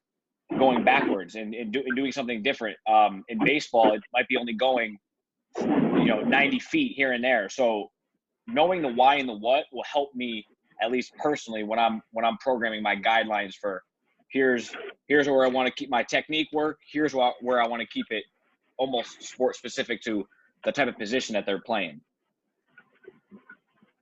going 0.58 0.84
backwards 0.84 1.34
and, 1.34 1.54
and, 1.54 1.72
do, 1.72 1.82
and 1.84 1.96
doing 1.96 2.12
something 2.12 2.42
different. 2.42 2.76
Um, 2.88 3.24
in 3.28 3.38
baseball, 3.44 3.92
it 3.94 4.02
might 4.12 4.28
be 4.28 4.36
only 4.36 4.52
going, 4.52 4.96
you 5.60 6.04
know, 6.04 6.20
90 6.20 6.60
feet 6.60 6.92
here 6.94 7.12
and 7.12 7.24
there. 7.24 7.48
So 7.48 7.90
knowing 8.46 8.82
the 8.82 8.88
why 8.88 9.16
and 9.16 9.28
the 9.28 9.34
what 9.34 9.64
will 9.72 9.84
help 9.84 10.14
me 10.14 10.46
at 10.82 10.90
least 10.90 11.12
personally 11.18 11.62
when 11.62 11.78
I'm 11.78 12.02
when 12.12 12.24
I'm 12.24 12.36
programming 12.38 12.82
my 12.82 12.96
guidelines 12.96 13.54
for 13.60 13.82
here's 14.34 14.70
here's 15.08 15.28
where 15.28 15.44
I 15.44 15.48
want 15.48 15.66
to 15.68 15.72
keep 15.72 15.88
my 15.88 16.02
technique 16.02 16.48
work. 16.52 16.78
Here's 16.92 17.14
where, 17.14 17.32
where 17.40 17.62
I 17.62 17.66
want 17.66 17.80
to 17.80 17.88
keep 17.88 18.06
it 18.10 18.24
almost 18.76 19.22
sport 19.22 19.56
specific 19.56 20.02
to 20.02 20.26
the 20.64 20.72
type 20.72 20.88
of 20.88 20.98
position 20.98 21.34
that 21.34 21.46
they're 21.46 21.60
playing. 21.60 22.00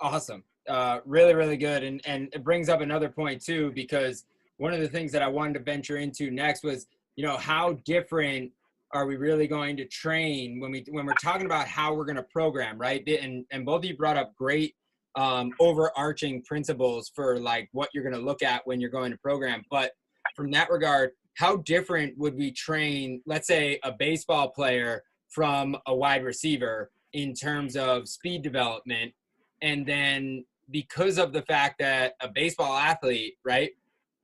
Awesome. 0.00 0.42
Uh, 0.68 1.00
really, 1.04 1.34
really 1.34 1.56
good. 1.56 1.82
And, 1.82 2.00
and 2.06 2.28
it 2.32 2.42
brings 2.42 2.68
up 2.68 2.80
another 2.80 3.08
point 3.08 3.44
too, 3.44 3.72
because 3.74 4.24
one 4.56 4.72
of 4.72 4.80
the 4.80 4.88
things 4.88 5.12
that 5.12 5.22
I 5.22 5.28
wanted 5.28 5.54
to 5.54 5.60
venture 5.60 5.96
into 5.96 6.30
next 6.30 6.64
was, 6.64 6.86
you 7.16 7.24
know, 7.26 7.36
how 7.36 7.74
different 7.84 8.52
are 8.94 9.06
we 9.06 9.16
really 9.16 9.46
going 9.46 9.76
to 9.76 9.84
train 9.86 10.60
when 10.60 10.70
we, 10.70 10.84
when 10.90 11.04
we're 11.04 11.14
talking 11.14 11.46
about 11.46 11.66
how 11.66 11.94
we're 11.94 12.04
going 12.04 12.16
to 12.16 12.22
program, 12.24 12.78
right? 12.78 13.06
And, 13.08 13.44
and 13.50 13.66
both 13.66 13.80
of 13.80 13.84
you 13.86 13.96
brought 13.96 14.16
up 14.16 14.34
great 14.36 14.74
um, 15.16 15.50
overarching 15.60 16.42
principles 16.42 17.10
for 17.14 17.38
like 17.38 17.68
what 17.72 17.88
you're 17.92 18.04
going 18.04 18.14
to 18.14 18.20
look 18.20 18.42
at 18.42 18.62
when 18.66 18.80
you're 18.80 18.90
going 18.90 19.10
to 19.10 19.18
program. 19.18 19.64
But 19.70 19.92
from 20.34 20.50
that 20.52 20.70
regard, 20.70 21.10
how 21.34 21.56
different 21.58 22.16
would 22.18 22.34
we 22.34 22.50
train, 22.52 23.22
let's 23.26 23.46
say, 23.46 23.78
a 23.82 23.92
baseball 23.92 24.50
player 24.50 25.02
from 25.28 25.76
a 25.86 25.94
wide 25.94 26.24
receiver 26.24 26.90
in 27.12 27.34
terms 27.34 27.76
of 27.76 28.08
speed 28.08 28.42
development? 28.42 29.12
And 29.62 29.86
then 29.86 30.44
because 30.70 31.18
of 31.18 31.32
the 31.32 31.42
fact 31.42 31.76
that 31.78 32.14
a 32.20 32.28
baseball 32.28 32.76
athlete, 32.76 33.34
right, 33.44 33.70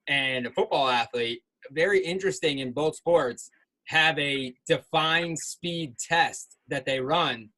and 0.07 0.47
a 0.47 0.51
football 0.51 0.89
athlete, 0.89 1.41
very 1.71 2.05
interesting 2.05 2.59
in 2.59 2.73
both 2.73 2.97
sports, 2.97 3.51
have 3.87 4.19
a 4.19 4.55
defined 4.67 5.39
speed 5.39 5.97
test 5.99 6.57
that 6.69 6.85
they 6.85 7.01
run 7.01 7.49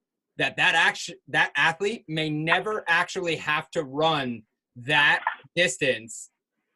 that 0.41 0.57
that 0.57 0.75
action 0.75 1.15
that 1.29 1.53
athlete 1.55 2.03
may 2.09 2.31
never 2.31 2.83
actually 2.89 3.37
have 3.37 3.71
to 3.71 3.85
run 3.85 4.43
that 4.75 5.23
distance 5.55 6.31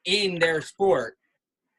in 0.05 0.39
their 0.39 0.61
sport 0.61 1.17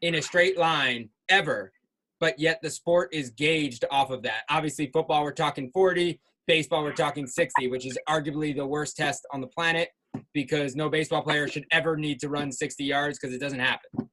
in 0.05 0.15
a 0.15 0.21
straight 0.21 0.57
line 0.57 1.09
ever 1.29 1.71
but 2.19 2.39
yet 2.39 2.59
the 2.61 2.69
sport 2.69 3.09
is 3.13 3.29
gauged 3.31 3.85
off 3.91 4.09
of 4.09 4.23
that. 4.23 4.43
Obviously 4.49 4.87
football 4.87 5.23
we're 5.23 5.31
talking 5.31 5.69
40 5.73 6.19
baseball 6.47 6.83
we're 6.83 6.93
talking 6.93 7.25
60 7.25 7.67
which 7.67 7.85
is 7.85 7.97
arguably 8.07 8.55
the 8.55 8.65
worst 8.65 8.95
test 8.95 9.25
on 9.33 9.41
the 9.41 9.47
planet 9.47 9.89
because 10.33 10.75
no 10.75 10.89
baseball 10.89 11.23
player 11.23 11.47
should 11.47 11.65
ever 11.71 11.97
need 11.97 12.19
to 12.19 12.29
run 12.29 12.51
60 12.51 12.83
yards 12.83 13.17
because 13.17 13.35
it 13.35 13.39
doesn't 13.39 13.59
happen. 13.59 14.09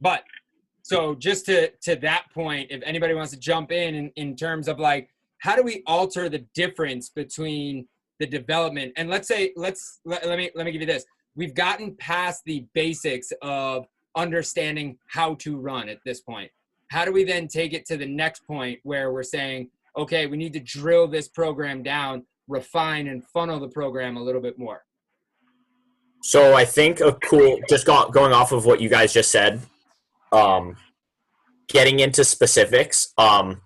But 0.00 0.22
so 0.82 1.16
just 1.16 1.46
to 1.46 1.72
to 1.82 1.96
that 1.96 2.26
point 2.32 2.70
if 2.70 2.82
anybody 2.84 3.14
wants 3.14 3.32
to 3.32 3.38
jump 3.38 3.72
in, 3.72 3.94
in 3.94 4.12
in 4.14 4.36
terms 4.36 4.68
of 4.68 4.78
like 4.78 5.10
how 5.38 5.56
do 5.56 5.62
we 5.62 5.82
alter 5.86 6.28
the 6.28 6.46
difference 6.54 7.08
between 7.10 7.88
the 8.20 8.26
development? 8.26 8.92
And 8.96 9.10
let's 9.10 9.26
say 9.26 9.52
let's 9.56 10.00
let, 10.04 10.24
let 10.24 10.38
me 10.38 10.50
let 10.54 10.66
me 10.66 10.72
give 10.72 10.80
you 10.80 10.86
this. 10.86 11.04
We've 11.34 11.54
gotten 11.54 11.96
past 11.96 12.42
the 12.46 12.66
basics 12.72 13.32
of 13.42 13.86
understanding 14.16 14.98
how 15.08 15.34
to 15.34 15.56
run 15.56 15.88
at 15.88 15.98
this 16.04 16.20
point 16.20 16.50
how 16.90 17.04
do 17.04 17.12
we 17.12 17.24
then 17.24 17.48
take 17.48 17.72
it 17.72 17.84
to 17.86 17.96
the 17.96 18.06
next 18.06 18.46
point 18.46 18.78
where 18.82 19.12
we're 19.12 19.22
saying 19.22 19.68
okay 19.96 20.26
we 20.26 20.36
need 20.36 20.52
to 20.52 20.60
drill 20.60 21.06
this 21.06 21.28
program 21.28 21.82
down 21.82 22.24
refine 22.48 23.08
and 23.08 23.24
funnel 23.24 23.60
the 23.60 23.68
program 23.68 24.16
a 24.16 24.22
little 24.22 24.40
bit 24.40 24.58
more 24.58 24.82
so 26.22 26.54
i 26.54 26.64
think 26.64 27.00
a 27.00 27.12
cool 27.24 27.58
just 27.68 27.86
going 27.86 28.32
off 28.32 28.52
of 28.52 28.64
what 28.64 28.80
you 28.80 28.88
guys 28.88 29.12
just 29.12 29.30
said 29.30 29.60
um 30.32 30.76
getting 31.68 32.00
into 32.00 32.24
specifics 32.24 33.12
um 33.18 33.60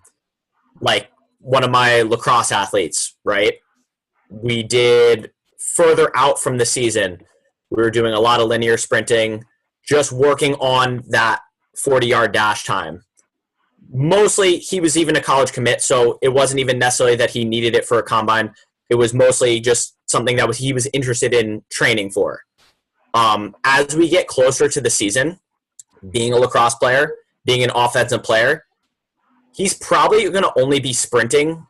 like 0.81 1.09
one 1.41 1.63
of 1.63 1.71
my 1.71 2.03
lacrosse 2.03 2.51
athletes, 2.51 3.17
right? 3.25 3.55
We 4.29 4.63
did 4.63 5.31
further 5.59 6.11
out 6.15 6.39
from 6.39 6.57
the 6.57 6.65
season. 6.65 7.21
We 7.69 7.81
were 7.81 7.91
doing 7.91 8.13
a 8.13 8.19
lot 8.19 8.39
of 8.39 8.47
linear 8.47 8.77
sprinting, 8.77 9.43
just 9.87 10.11
working 10.11 10.53
on 10.55 11.03
that 11.09 11.41
40 11.75 12.07
yard 12.07 12.31
dash 12.31 12.63
time. 12.63 13.03
Mostly, 13.93 14.57
he 14.57 14.79
was 14.79 14.97
even 14.97 15.15
a 15.15 15.21
college 15.21 15.51
commit, 15.51 15.81
so 15.81 16.17
it 16.21 16.29
wasn't 16.29 16.59
even 16.59 16.79
necessarily 16.79 17.17
that 17.17 17.31
he 17.31 17.43
needed 17.43 17.75
it 17.75 17.85
for 17.85 17.99
a 17.99 18.03
combine. 18.03 18.53
It 18.89 18.95
was 18.95 19.13
mostly 19.13 19.59
just 19.59 19.95
something 20.07 20.37
that 20.37 20.47
was 20.47 20.57
he 20.57 20.73
was 20.73 20.87
interested 20.93 21.33
in 21.33 21.63
training 21.69 22.11
for. 22.11 22.41
Um, 23.13 23.55
as 23.65 23.95
we 23.95 24.07
get 24.07 24.27
closer 24.27 24.69
to 24.69 24.79
the 24.79 24.89
season, 24.89 25.39
being 26.09 26.31
a 26.33 26.37
lacrosse 26.37 26.75
player, 26.75 27.11
being 27.43 27.63
an 27.63 27.71
offensive 27.75 28.23
player, 28.23 28.65
he's 29.53 29.73
probably 29.73 30.29
going 30.29 30.43
to 30.43 30.53
only 30.57 30.79
be 30.79 30.93
sprinting 30.93 31.65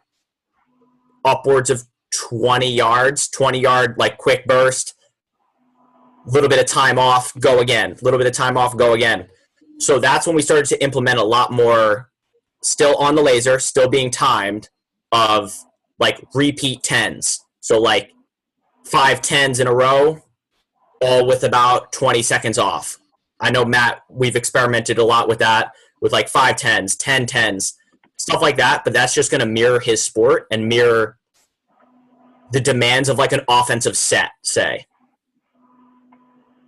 upwards 1.25 1.69
of 1.69 1.83
20 2.13 2.69
yards, 2.69 3.27
20 3.29 3.59
yard 3.59 3.95
like 3.97 4.17
quick 4.17 4.45
burst, 4.45 4.93
little 6.25 6.49
bit 6.49 6.59
of 6.59 6.65
time 6.65 6.99
off, 6.99 7.33
go 7.39 7.59
again, 7.59 7.95
little 8.01 8.17
bit 8.17 8.27
of 8.27 8.33
time 8.33 8.57
off, 8.57 8.77
go 8.77 8.93
again. 8.93 9.27
So 9.79 9.99
that's 9.99 10.27
when 10.27 10.35
we 10.35 10.41
started 10.41 10.65
to 10.65 10.83
implement 10.83 11.17
a 11.17 11.23
lot 11.23 11.51
more 11.51 12.11
still 12.63 12.95
on 12.97 13.15
the 13.15 13.23
laser, 13.23 13.59
still 13.59 13.89
being 13.89 14.11
timed 14.11 14.69
of 15.11 15.57
like 15.99 16.23
repeat 16.33 16.83
tens. 16.83 17.43
So 17.59 17.79
like 17.79 18.11
five 18.85 19.21
tens 19.21 19.59
in 19.59 19.67
a 19.67 19.73
row, 19.73 20.21
all 21.01 21.25
with 21.25 21.43
about 21.43 21.91
20 21.91 22.21
seconds 22.21 22.57
off. 22.57 22.97
I 23.39 23.49
know 23.49 23.65
Matt, 23.65 24.03
we've 24.09 24.35
experimented 24.35 24.99
a 24.99 25.03
lot 25.03 25.27
with 25.27 25.39
that 25.39 25.71
with 26.01 26.11
like 26.11 26.27
five 26.27 26.57
tens, 26.57 26.95
ten 26.95 27.25
tens, 27.25 27.75
stuff 28.17 28.41
like 28.41 28.57
that. 28.57 28.83
But 28.83 28.93
that's 28.93 29.13
just 29.13 29.31
going 29.31 29.39
to 29.39 29.47
mirror 29.47 29.79
his 29.79 30.03
sport 30.03 30.47
and 30.51 30.67
mirror 30.67 31.17
the 32.51 32.59
demands 32.59 33.07
of 33.07 33.17
like 33.17 33.31
an 33.31 33.41
offensive 33.47 33.95
set, 33.95 34.31
say. 34.43 34.85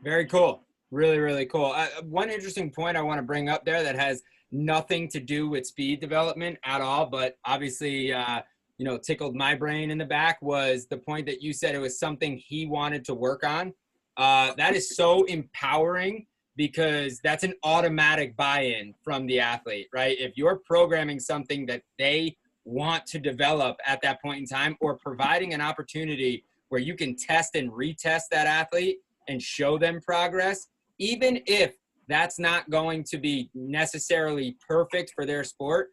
Very 0.04 0.26
cool. 0.26 0.64
Really, 0.92 1.18
really 1.18 1.46
cool. 1.46 1.72
Uh, 1.74 1.88
one 2.04 2.30
interesting 2.30 2.70
point 2.70 2.98
I 2.98 3.02
want 3.02 3.20
to 3.20 3.24
bring 3.24 3.48
up 3.48 3.64
there 3.64 3.82
that 3.84 3.96
has 3.96 4.22
nothing 4.52 5.08
to 5.08 5.20
do 5.20 5.48
with 5.48 5.66
speed 5.66 6.02
development 6.02 6.60
at 6.66 6.82
all, 6.82 7.06
but 7.06 7.38
obviously, 7.46 8.12
uh, 8.12 8.42
you 8.78 8.86
know, 8.86 8.98
tickled 8.98 9.34
my 9.34 9.56
brain 9.56 9.92
in 9.92 9.98
the 9.98 10.06
back 10.06 10.42
was 10.42 10.88
the 10.88 10.98
point 10.98 11.26
that 11.28 11.42
you 11.42 11.54
said 11.54 11.74
it 11.74 11.80
was 11.80 11.98
something 11.98 12.38
he 12.38 12.66
wanted 12.66 13.06
to 13.06 13.14
work 13.14 13.46
on. 13.46 13.74
Uh, 14.18 14.54
that 14.58 14.76
is 14.76 14.96
so 14.96 15.24
empowering 15.28 16.28
because 16.58 17.20
that's 17.24 17.46
an 17.46 17.54
automatic 17.64 18.36
buy-in 18.36 18.94
from 19.04 19.26
the 19.26 19.40
athlete, 19.40 19.88
right? 19.94 20.18
If 20.20 20.34
you're 20.36 20.58
programming 20.58 21.20
something 21.20 21.66
that 21.68 21.82
they 21.98 22.36
want 22.66 23.06
to 23.08 23.20
develop 23.20 23.78
at 23.88 24.02
that 24.02 24.22
point 24.22 24.40
in 24.40 24.46
time 24.46 24.78
or 24.82 24.98
providing 24.98 25.54
an 25.54 25.62
opportunity 25.62 26.44
where 26.68 26.82
you 26.82 26.96
can 26.96 27.16
test 27.16 27.56
and 27.56 27.72
retest 27.72 28.24
that 28.32 28.48
athlete 28.48 29.00
and 29.28 29.42
show 29.42 29.78
them 29.78 30.00
progress, 30.02 30.68
even 31.00 31.42
if 31.46 31.76
that's 32.08 32.40
not 32.40 32.70
going 32.70 33.04
to 33.06 33.18
be 33.18 33.50
necessarily 33.54 34.58
perfect 34.68 35.12
for 35.16 35.26
their 35.26 35.44
sport, 35.44 35.90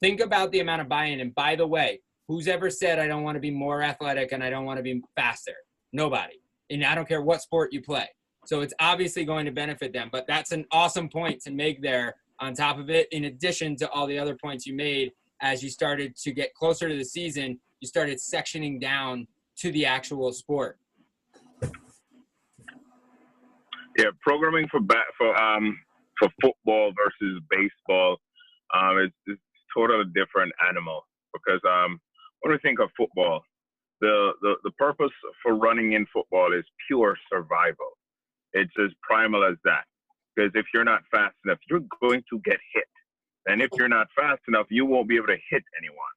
think 0.00 0.20
about 0.20 0.52
the 0.52 0.60
amount 0.60 0.82
of 0.82 0.88
buy-in. 0.88 1.20
And 1.20 1.34
by 1.34 1.56
the 1.56 1.66
way, 1.66 2.00
who's 2.28 2.48
ever 2.48 2.70
said 2.70 2.98
I 2.98 3.06
don't 3.06 3.22
want 3.22 3.36
to 3.36 3.40
be 3.40 3.50
more 3.50 3.82
athletic 3.82 4.32
and 4.32 4.42
I 4.42 4.50
don't 4.50 4.64
want 4.64 4.78
to 4.78 4.82
be 4.82 5.02
faster? 5.16 5.54
Nobody. 5.92 6.40
And 6.70 6.84
I 6.84 6.94
don't 6.94 7.08
care 7.08 7.22
what 7.22 7.42
sport 7.42 7.72
you 7.72 7.82
play. 7.82 8.08
So 8.46 8.60
it's 8.60 8.74
obviously 8.80 9.24
going 9.24 9.46
to 9.46 9.52
benefit 9.52 9.92
them. 9.92 10.08
But 10.12 10.26
that's 10.26 10.52
an 10.52 10.66
awesome 10.70 11.08
point 11.08 11.42
to 11.42 11.50
make 11.50 11.82
there 11.82 12.16
on 12.40 12.54
top 12.54 12.78
of 12.78 12.90
it, 12.90 13.08
in 13.12 13.24
addition 13.24 13.76
to 13.76 13.88
all 13.90 14.06
the 14.06 14.18
other 14.18 14.36
points 14.36 14.66
you 14.66 14.74
made 14.74 15.12
as 15.40 15.62
you 15.62 15.70
started 15.70 16.16
to 16.16 16.32
get 16.32 16.52
closer 16.54 16.88
to 16.88 16.96
the 16.96 17.04
season, 17.04 17.58
you 17.80 17.88
started 17.88 18.18
sectioning 18.18 18.80
down 18.80 19.26
to 19.56 19.70
the 19.72 19.86
actual 19.86 20.32
sport. 20.32 20.78
Yeah, 23.98 24.10
programming 24.22 24.68
for 24.70 24.80
for 25.18 25.36
um 25.36 25.78
for 26.18 26.28
football 26.42 26.92
versus 26.96 27.42
baseball 27.50 28.18
um 28.74 28.98
is, 29.00 29.10
is 29.26 29.38
totally 29.76 30.04
different 30.14 30.52
animal 30.68 31.02
because 31.34 31.60
um 31.68 32.00
when 32.40 32.52
we 32.52 32.58
think 32.58 32.80
of 32.80 32.90
football, 32.96 33.42
the, 34.00 34.32
the 34.42 34.54
the 34.64 34.72
purpose 34.72 35.12
for 35.42 35.56
running 35.56 35.92
in 35.92 36.06
football 36.12 36.52
is 36.52 36.64
pure 36.88 37.16
survival. 37.32 37.92
It's 38.52 38.72
as 38.82 38.90
primal 39.02 39.44
as 39.44 39.56
that. 39.64 39.84
Because 40.36 40.52
if 40.54 40.66
you're 40.74 40.84
not 40.84 41.02
fast 41.10 41.36
enough, 41.44 41.58
you're 41.70 41.84
going 42.02 42.22
to 42.30 42.40
get 42.44 42.58
hit. 42.74 42.84
And 43.46 43.62
if 43.62 43.70
you're 43.78 43.88
not 43.88 44.08
fast 44.16 44.42
enough, 44.48 44.66
you 44.70 44.86
won't 44.86 45.08
be 45.08 45.16
able 45.16 45.28
to 45.28 45.38
hit 45.50 45.62
anyone. 45.78 46.16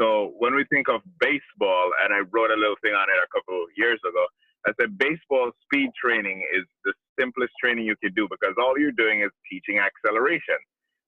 So 0.00 0.34
when 0.38 0.54
we 0.54 0.64
think 0.72 0.88
of 0.88 1.02
baseball, 1.20 1.90
and 2.04 2.14
I 2.14 2.20
wrote 2.32 2.50
a 2.50 2.56
little 2.56 2.76
thing 2.82 2.94
on 2.94 3.08
it 3.10 3.18
a 3.20 3.28
couple 3.34 3.62
of 3.62 3.68
years 3.76 4.00
ago, 4.08 4.26
I 4.66 4.72
said 4.80 4.98
baseball 4.98 5.52
speed 5.64 5.90
training 6.02 6.46
is 6.54 6.64
the 6.84 6.92
simplest 7.18 7.52
training 7.62 7.86
you 7.86 7.96
could 8.02 8.14
do 8.14 8.28
because 8.30 8.54
all 8.58 8.78
you're 8.78 8.92
doing 8.92 9.22
is 9.22 9.30
teaching 9.50 9.78
acceleration. 9.80 10.58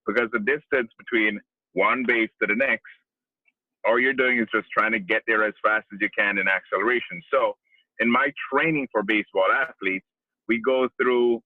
Because 0.07 0.29
the 0.33 0.39
distance 0.39 0.91
between 0.97 1.39
one 1.73 2.03
base 2.05 2.29
to 2.41 2.47
the 2.47 2.55
next, 2.55 2.89
all 3.85 3.99
you're 3.99 4.13
doing 4.13 4.39
is 4.39 4.47
just 4.53 4.67
trying 4.75 4.91
to 4.91 4.99
get 4.99 5.21
there 5.27 5.43
as 5.45 5.53
fast 5.63 5.85
as 5.93 5.99
you 6.01 6.09
can 6.17 6.37
in 6.37 6.47
acceleration. 6.47 7.21
So 7.31 7.55
in 7.99 8.09
my 8.11 8.31
training 8.51 8.87
for 8.91 9.03
baseball 9.03 9.47
athletes, 9.53 10.05
we 10.47 10.61
go 10.61 10.89
through 11.01 11.41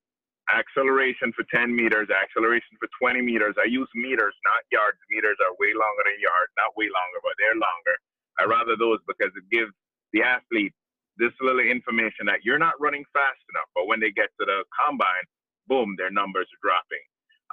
acceleration 0.53 1.33
for 1.35 1.43
10 1.53 1.75
meters, 1.75 2.07
acceleration 2.09 2.79
for 2.79 2.87
20 3.01 3.21
meters. 3.21 3.55
I 3.59 3.67
use 3.67 3.89
meters, 3.95 4.33
not 4.47 4.63
yards. 4.71 4.97
Meters 5.11 5.37
are 5.43 5.53
way 5.59 5.75
longer 5.75 6.03
than 6.07 6.17
yards, 6.23 6.51
not 6.55 6.71
way 6.77 6.87
longer, 6.87 7.19
but 7.21 7.35
they're 7.37 7.59
longer. 7.59 7.95
I 8.39 8.45
rather 8.47 8.77
those 8.79 8.99
because 9.07 9.33
it 9.35 9.45
gives 9.51 9.73
the 10.13 10.23
athlete 10.23 10.73
this 11.19 11.33
little 11.41 11.61
information 11.61 12.25
that 12.27 12.43
you're 12.43 12.59
not 12.59 12.73
running 12.79 13.05
fast 13.13 13.41
enough, 13.53 13.69
but 13.75 13.87
when 13.87 13.99
they 13.99 14.11
get 14.11 14.29
to 14.39 14.45
the 14.45 14.63
combine, 14.85 15.25
boom, 15.67 15.95
their 15.97 16.11
numbers 16.11 16.47
are 16.51 16.63
dropping. 16.63 17.05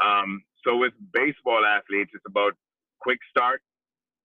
Um, 0.02 0.42
so 0.64 0.76
with 0.76 0.92
baseball 1.12 1.64
athletes, 1.66 2.10
it's 2.14 2.24
about 2.28 2.54
quick 3.00 3.18
start, 3.30 3.62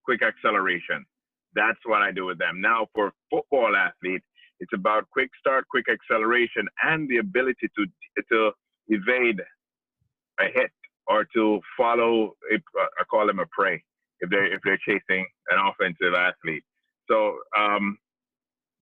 quick 0.04 0.22
acceleration. 0.22 1.06
That's 1.54 1.78
what 1.86 2.02
I 2.02 2.12
do 2.12 2.26
with 2.26 2.38
them. 2.38 2.60
Now 2.60 2.88
for 2.94 3.12
football 3.30 3.76
athletes, 3.76 4.24
it's 4.60 4.72
about 4.74 5.08
quick 5.12 5.30
start, 5.40 5.66
quick 5.70 5.86
acceleration, 5.90 6.68
and 6.84 7.08
the 7.08 7.18
ability 7.18 7.68
to 7.76 7.86
to 8.32 8.52
evade 8.88 9.40
a 10.40 10.44
hit 10.54 10.70
or 11.08 11.26
to 11.34 11.60
follow. 11.76 12.34
A, 12.52 12.56
I 13.00 13.04
call 13.10 13.26
them 13.26 13.40
a 13.40 13.46
prey 13.50 13.82
if 14.20 14.30
they're 14.30 14.52
if 14.52 14.60
they're 14.64 14.78
chasing 14.86 15.26
an 15.50 15.58
offensive 15.58 16.14
athlete. 16.14 16.64
So 17.10 17.38
um, 17.58 17.98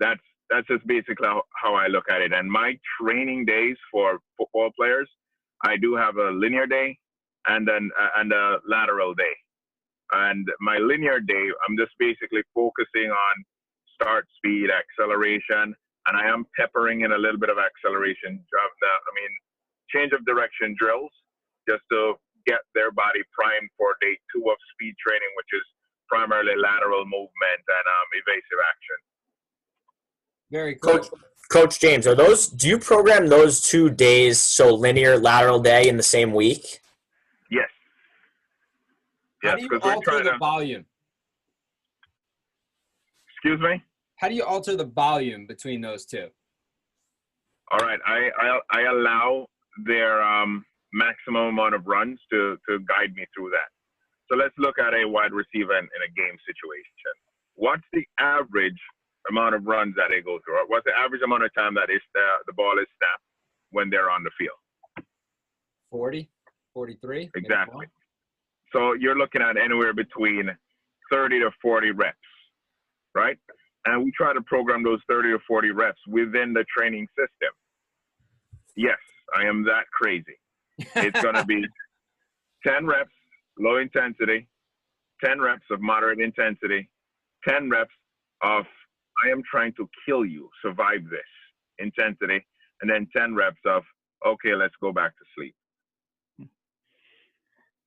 that's 0.01 0.21
that's 0.59 0.67
just 0.67 0.87
basically 0.89 1.29
how, 1.55 1.75
I 1.75 1.87
look 1.87 2.11
at 2.11 2.21
it. 2.21 2.33
And 2.33 2.51
my 2.51 2.75
training 3.01 3.45
days 3.47 3.77
for 3.93 4.19
football 4.37 4.71
players, 4.77 5.09
I 5.65 5.77
do 5.77 5.95
have 5.95 6.17
a 6.17 6.31
linear 6.31 6.67
day 6.67 6.99
and 7.47 7.67
then 7.67 7.91
uh, 7.95 8.09
and 8.19 8.33
a 8.33 8.59
lateral 8.67 9.15
day. 9.15 9.35
And 10.13 10.49
my 10.61 10.79
linear 10.79 11.21
day, 11.21 11.47
I'm 11.63 11.77
just 11.79 11.93
basically 11.99 12.43
focusing 12.55 13.11
on 13.11 13.35
start 13.95 14.27
speed, 14.37 14.71
acceleration, 14.71 15.75
and 16.07 16.15
I 16.17 16.27
am 16.27 16.45
peppering 16.59 17.03
in 17.03 17.13
a 17.13 17.19
little 17.19 17.39
bit 17.39 17.51
of 17.51 17.59
acceleration. 17.59 18.43
I 18.43 19.11
mean, 19.15 19.33
change 19.95 20.13
of 20.13 20.27
direction 20.27 20.75
drills 20.79 21.13
just 21.69 21.83
to 21.93 22.15
get 22.47 22.67
their 22.75 22.91
body 22.91 23.23
primed 23.31 23.71
for 23.77 23.95
day 24.01 24.17
two 24.35 24.43
of 24.51 24.57
speed 24.75 24.95
training, 24.99 25.31
which 25.37 25.53
is 25.55 25.67
primarily 26.09 26.57
lateral 26.59 27.05
movement 27.05 27.63
and 27.63 27.87
um, 27.87 28.09
evasive 28.27 28.61
action. 28.65 28.99
Very 30.51 30.77
cool. 30.77 30.99
Coach, 30.99 31.07
Coach 31.51 31.81
James, 31.81 32.07
are 32.07 32.15
those? 32.15 32.47
Do 32.49 32.69
you 32.69 32.79
program 32.79 33.27
those 33.29 33.61
two 33.61 33.91
days 33.91 34.39
so 34.39 34.75
linear 34.75 35.19
lateral 35.19 35.61
day 35.61 35.89
in 35.89 35.97
the 35.97 36.03
same 36.03 36.33
week? 36.33 36.81
Yes. 37.51 37.69
How 39.43 39.51
Yes, 39.57 39.61
do 39.61 39.69
you 39.73 39.81
alter 39.83 40.23
the 40.25 40.33
to. 40.33 40.39
volume? 40.39 40.85
Excuse 43.35 43.61
me. 43.61 43.83
How 44.17 44.29
do 44.29 44.35
you 44.35 44.45
alter 44.45 44.77
the 44.77 44.85
volume 44.85 45.47
between 45.47 45.81
those 45.81 46.05
two? 46.05 46.29
All 47.71 47.79
right, 47.81 48.01
I 48.07 48.31
I, 48.37 48.59
I 48.73 48.81
allow 48.91 49.47
their 49.85 50.23
um, 50.23 50.65
maximum 50.93 51.49
amount 51.49 51.75
of 51.75 51.87
runs 51.87 52.19
to 52.31 52.57
to 52.69 52.79
guide 52.81 53.15
me 53.15 53.27
through 53.35 53.51
that. 53.51 53.69
So 54.29 54.37
let's 54.37 54.55
look 54.59 54.79
at 54.79 54.93
a 54.93 55.07
wide 55.09 55.33
receiver 55.33 55.77
in, 55.79 55.85
in 55.85 56.03
a 56.05 56.13
game 56.17 56.37
situation. 56.47 57.15
What's 57.55 57.85
the 57.93 58.05
average 58.19 58.79
amount 59.31 59.55
of 59.55 59.67
runs 59.67 59.95
that 59.97 60.09
they 60.11 60.21
go 60.21 60.39
through? 60.45 60.57
Or 60.57 60.67
what's 60.67 60.85
the 60.85 60.93
average 60.99 61.23
amount 61.23 61.45
of 61.45 61.55
time 61.55 61.75
that 61.75 61.91
is 61.91 62.01
the, 62.15 62.27
the 62.47 62.53
ball 62.53 62.79
is 62.79 62.87
snapped 62.99 63.23
when 63.71 63.91
they're 63.91 64.11
on 64.11 64.23
the 64.25 64.31
field? 64.39 64.59
40, 65.91 66.29
43? 66.75 67.31
Exactly. 67.35 67.87
So 68.73 68.93
you're 68.95 69.17
looking 69.17 69.43
at 69.43 69.57
anywhere 69.57 69.95
between 69.95 70.51
30 71.11 71.41
to 71.41 71.51
40 71.63 71.93
reps, 71.93 72.17
right? 73.15 73.39
And 73.87 74.05
we 74.05 74.13
try 74.17 74.35
to 74.35 74.43
program 74.43 74.83
those 74.83 75.01
30 75.09 75.31
to 75.31 75.39
40 75.47 75.71
reps 75.71 76.01
within 76.07 76.53
the 76.53 76.65
training 76.77 77.07
system. 77.17 77.53
Yes, 78.77 78.99
I 79.35 79.45
am 79.45 79.65
that 79.65 79.85
crazy. 79.91 80.37
It's 80.79 81.21
going 81.23 81.35
to 81.35 81.45
be 81.45 81.65
10 82.67 82.87
reps, 82.87 83.11
low 83.59 83.79
intensity, 83.79 84.47
10 85.25 85.41
reps 85.41 85.65
of 85.71 85.81
moderate 85.81 86.21
intensity, 86.21 86.89
10 87.49 87.71
reps 87.71 87.95
of 88.43 88.65
I 89.25 89.31
am 89.31 89.43
trying 89.51 89.73
to 89.75 89.89
kill 90.07 90.25
you, 90.25 90.49
survive 90.63 91.05
this 91.11 91.21
intensity, 91.79 92.45
and 92.83 92.91
then 92.91 93.09
10 93.17 93.35
reps 93.35 93.59
of 93.67 93.83
okay, 94.27 94.55
let's 94.55 94.75
go 94.81 94.93
back 94.93 95.13
to 95.17 95.25
sleep. 95.37 95.55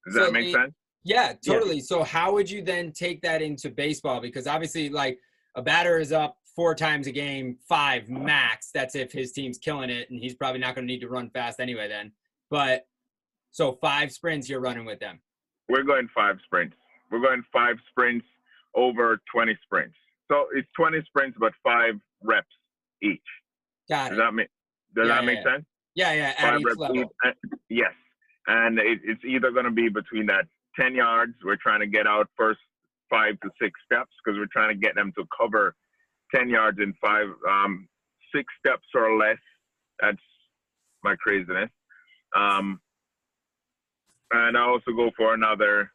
Does 0.05 0.15
So 0.15 0.25
that 0.25 0.33
make 0.33 0.45
the- 0.45 0.53
sense? 0.53 0.73
Yeah, 1.03 1.33
totally. 1.45 1.79
So 1.79 2.03
how 2.03 2.31
would 2.33 2.49
you 2.49 2.61
then 2.61 2.91
take 2.91 3.21
that 3.21 3.41
into 3.41 3.69
baseball? 3.69 4.21
Because 4.21 4.45
obviously, 4.45 4.89
like 4.89 5.19
a 5.55 5.61
batter 5.61 5.97
is 5.97 6.11
up 6.11 6.37
four 6.55 6.75
times 6.75 7.07
a 7.07 7.11
game, 7.11 7.57
five 7.67 8.03
uh-huh. 8.03 8.19
max. 8.19 8.69
That's 8.73 8.95
if 8.95 9.11
his 9.11 9.31
team's 9.31 9.57
killing 9.57 9.89
it, 9.89 10.09
and 10.09 10.19
he's 10.19 10.35
probably 10.35 10.59
not 10.59 10.75
going 10.75 10.87
to 10.87 10.93
need 10.93 11.01
to 11.01 11.09
run 11.09 11.29
fast 11.31 11.59
anyway. 11.59 11.87
Then, 11.87 12.11
but 12.49 12.85
so 13.51 13.73
five 13.81 14.11
sprints 14.11 14.47
you're 14.47 14.61
running 14.61 14.85
with 14.85 14.99
them. 14.99 15.19
We're 15.69 15.83
going 15.83 16.07
five 16.13 16.37
sprints. 16.45 16.75
We're 17.09 17.21
going 17.21 17.43
five 17.51 17.77
sprints 17.89 18.25
over 18.75 19.19
20 19.33 19.57
sprints. 19.63 19.95
So 20.31 20.45
it's 20.55 20.67
20 20.77 21.01
sprints, 21.07 21.37
but 21.39 21.51
five 21.63 21.95
reps 22.23 22.47
each. 23.03 23.19
Got 23.89 24.07
it. 24.07 24.09
Does 24.11 24.17
that 24.19 24.33
make 24.33 24.47
Does 24.95 25.07
Yeah, 25.07 25.15
that 25.15 25.25
make 25.25 25.39
yeah. 25.43 25.51
sense? 25.51 25.65
Yeah, 25.95 26.13
yeah. 26.13 26.33
At 26.37 26.51
Five 26.51 26.59
each 26.59 26.65
reps 26.65 26.77
level. 26.79 26.97
each. 27.01 27.07
Uh, 27.25 27.31
Yes, 27.69 27.93
and 28.47 28.79
it, 28.79 28.99
it's 29.03 29.21
either 29.25 29.51
going 29.51 29.65
to 29.65 29.71
be 29.71 29.89
between 29.89 30.25
that 30.27 30.45
10 30.79 30.95
yards. 30.95 31.33
We're 31.43 31.57
trying 31.57 31.79
to 31.81 31.87
get 31.87 32.07
out 32.07 32.27
first 32.37 32.59
five 33.09 33.39
to 33.41 33.49
six 33.61 33.79
steps 33.85 34.11
because 34.23 34.37
we're 34.37 34.47
trying 34.51 34.69
to 34.73 34.79
get 34.79 34.95
them 34.95 35.11
to 35.17 35.25
cover 35.37 35.75
10 36.33 36.49
yards 36.49 36.79
in 36.79 36.93
five, 37.01 37.27
um, 37.49 37.87
six 38.33 38.45
steps 38.65 38.87
or 38.95 39.17
less. 39.17 39.37
That's 39.99 40.17
my 41.03 41.15
craziness. 41.17 41.69
Um, 42.35 42.79
and 44.31 44.57
I 44.57 44.61
also 44.61 44.91
go 44.95 45.11
for 45.17 45.33
another 45.33 45.91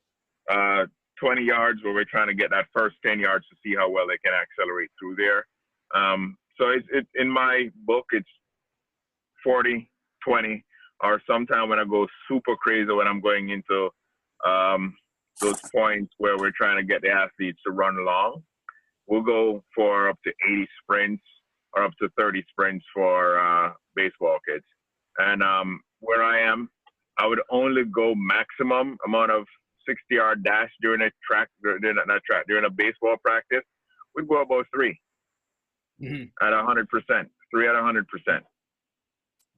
uh, 0.50 0.84
20 1.20 1.42
yards 1.42 1.82
where 1.82 1.94
we're 1.94 2.04
trying 2.04 2.28
to 2.28 2.34
get 2.34 2.50
that 2.50 2.66
first 2.72 2.96
10 3.04 3.18
yards 3.20 3.46
to 3.48 3.56
see 3.64 3.74
how 3.76 3.90
well 3.90 4.06
they 4.06 4.18
can 4.24 4.34
accelerate 4.34 4.90
through 4.98 5.16
there. 5.16 5.46
Um, 5.94 6.36
so 6.58 6.70
it's 6.70 6.86
it, 6.92 7.06
in 7.14 7.30
my 7.30 7.70
book, 7.84 8.06
it's 8.12 8.28
40, 9.44 9.88
20, 10.26 10.64
or 11.02 11.20
sometime 11.28 11.68
when 11.68 11.78
I 11.78 11.84
go 11.84 12.06
super 12.28 12.56
crazy 12.56 12.90
when 12.92 13.06
I'm 13.06 13.20
going 13.20 13.50
into 13.50 13.90
um, 14.46 14.94
those 15.40 15.60
points 15.74 16.12
where 16.18 16.36
we're 16.38 16.52
trying 16.56 16.76
to 16.76 16.84
get 16.84 17.02
the 17.02 17.10
athletes 17.10 17.60
to 17.66 17.72
run 17.72 18.04
long. 18.04 18.42
We'll 19.06 19.22
go 19.22 19.62
for 19.74 20.08
up 20.08 20.18
to 20.24 20.32
80 20.48 20.68
sprints 20.82 21.22
or 21.74 21.84
up 21.84 21.92
to 22.00 22.08
30 22.18 22.44
sprints 22.50 22.84
for 22.94 23.38
uh, 23.38 23.72
baseball 23.94 24.38
kids. 24.48 24.64
And 25.18 25.42
um, 25.42 25.80
where 26.00 26.24
I 26.24 26.40
am, 26.40 26.68
I 27.18 27.26
would 27.26 27.40
only 27.50 27.84
go 27.84 28.14
maximum 28.14 28.98
amount 29.06 29.30
of 29.30 29.46
60 29.86 30.02
yard 30.10 30.44
dash 30.44 30.70
during 30.80 31.02
a 31.02 31.10
track, 31.28 31.48
during 31.62 31.82
a, 31.84 32.06
not 32.06 32.22
track, 32.24 32.44
during 32.48 32.64
a 32.64 32.70
baseball 32.70 33.16
practice. 33.24 33.62
We'd 34.14 34.28
go 34.28 34.42
about 34.42 34.66
three 34.74 34.98
Mhm. 36.00 36.30
at 36.42 36.52
100%, 36.52 37.30
three 37.50 37.68
at 37.68 37.74
100%. 37.74 38.44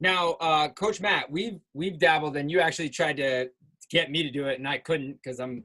Now, 0.01 0.33
uh, 0.35 0.69
Coach 0.69 1.01
Matt, 1.01 1.31
we've 1.31 1.61
we've 1.75 1.99
dabbled, 1.99 2.37
and 2.37 2.51
you 2.51 2.61
actually 2.61 2.91
tried 2.91 3.17
to 3.17 3.51
get 3.91 4.11
me 4.11 4.23
to 4.23 4.31
do 4.31 4.47
it, 4.47 4.59
and 4.59 4.69
I 4.69 4.79
couldn't 4.79 5.15
because 5.15 5.41
I'm 5.41 5.65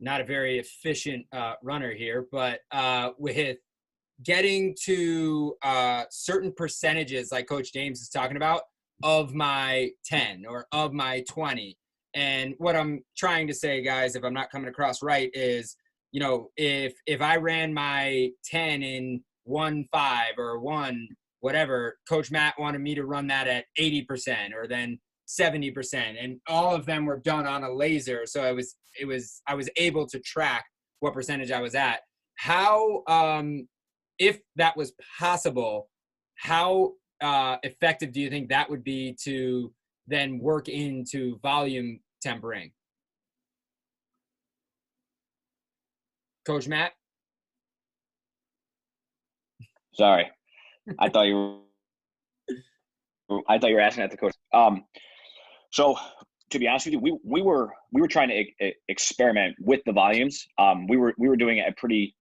not 0.00 0.20
a 0.20 0.24
very 0.24 0.58
efficient 0.58 1.26
uh, 1.32 1.54
runner 1.62 1.92
here. 1.92 2.26
But 2.32 2.60
uh, 2.70 3.10
with 3.18 3.58
getting 4.22 4.74
to 4.84 5.56
uh, 5.62 6.04
certain 6.10 6.52
percentages, 6.52 7.32
like 7.32 7.46
Coach 7.48 7.72
James 7.72 8.00
is 8.00 8.08
talking 8.08 8.36
about, 8.38 8.62
of 9.02 9.34
my 9.34 9.90
10 10.06 10.46
or 10.46 10.66
of 10.72 10.94
my 10.94 11.22
20, 11.28 11.76
and 12.16 12.54
what 12.58 12.74
I'm 12.74 13.04
trying 13.16 13.46
to 13.46 13.54
say, 13.54 13.82
guys, 13.82 14.16
if 14.16 14.24
I'm 14.24 14.34
not 14.34 14.50
coming 14.50 14.68
across 14.68 15.02
right, 15.02 15.30
is 15.32 15.76
you 16.10 16.20
know 16.20 16.48
if 16.56 16.94
if 17.06 17.20
I 17.20 17.36
ran 17.36 17.72
my 17.72 18.30
10 18.44 18.82
in 18.82 19.22
one 19.44 19.86
five 19.92 20.32
or 20.38 20.58
one 20.58 21.06
whatever. 21.46 21.96
Coach 22.08 22.32
Matt 22.32 22.58
wanted 22.58 22.80
me 22.80 22.94
to 22.96 23.04
run 23.04 23.28
that 23.28 23.46
at 23.46 23.66
80% 23.78 24.52
or 24.52 24.66
then 24.66 24.98
70%. 25.28 26.16
And 26.20 26.40
all 26.48 26.74
of 26.74 26.86
them 26.86 27.06
were 27.06 27.18
done 27.18 27.46
on 27.46 27.62
a 27.62 27.72
laser. 27.72 28.22
So 28.26 28.42
I 28.42 28.50
was, 28.50 28.74
it 29.00 29.04
was, 29.04 29.42
I 29.46 29.54
was 29.54 29.68
able 29.76 30.06
to 30.08 30.18
track 30.18 30.64
what 31.00 31.14
percentage 31.14 31.52
I 31.52 31.60
was 31.60 31.76
at. 31.76 32.00
How, 32.36 33.04
um, 33.06 33.68
if 34.18 34.40
that 34.56 34.76
was 34.76 34.92
possible, 35.20 35.88
how 36.34 36.94
uh, 37.20 37.58
effective 37.62 38.12
do 38.12 38.20
you 38.20 38.28
think 38.28 38.48
that 38.48 38.68
would 38.68 38.82
be 38.82 39.16
to 39.22 39.72
then 40.08 40.38
work 40.40 40.68
into 40.68 41.38
volume 41.44 42.00
tempering? 42.26 42.72
Coach 46.44 46.68
Matt? 46.68 46.92
Sorry, 49.94 50.30
I 50.98 51.08
thought 51.08 51.26
you 51.26 51.60
were. 53.28 53.40
I 53.48 53.58
thought 53.58 53.70
you 53.70 53.76
were 53.76 53.80
asking 53.80 54.04
at 54.04 54.10
the 54.10 54.16
coach. 54.16 54.34
Um, 54.52 54.84
so 55.72 55.96
to 56.50 56.58
be 56.58 56.68
honest 56.68 56.86
with 56.86 56.94
you, 56.94 57.00
we 57.00 57.18
we 57.24 57.42
were 57.42 57.70
we 57.92 58.00
were 58.00 58.08
trying 58.08 58.28
to 58.28 58.34
e- 58.34 58.74
experiment 58.88 59.56
with 59.60 59.80
the 59.86 59.92
volumes. 59.92 60.46
Um, 60.58 60.86
we 60.86 60.96
were 60.96 61.14
we 61.18 61.28
were 61.28 61.36
doing 61.36 61.58
it 61.58 61.66
at 61.66 61.76
pretty 61.76 62.14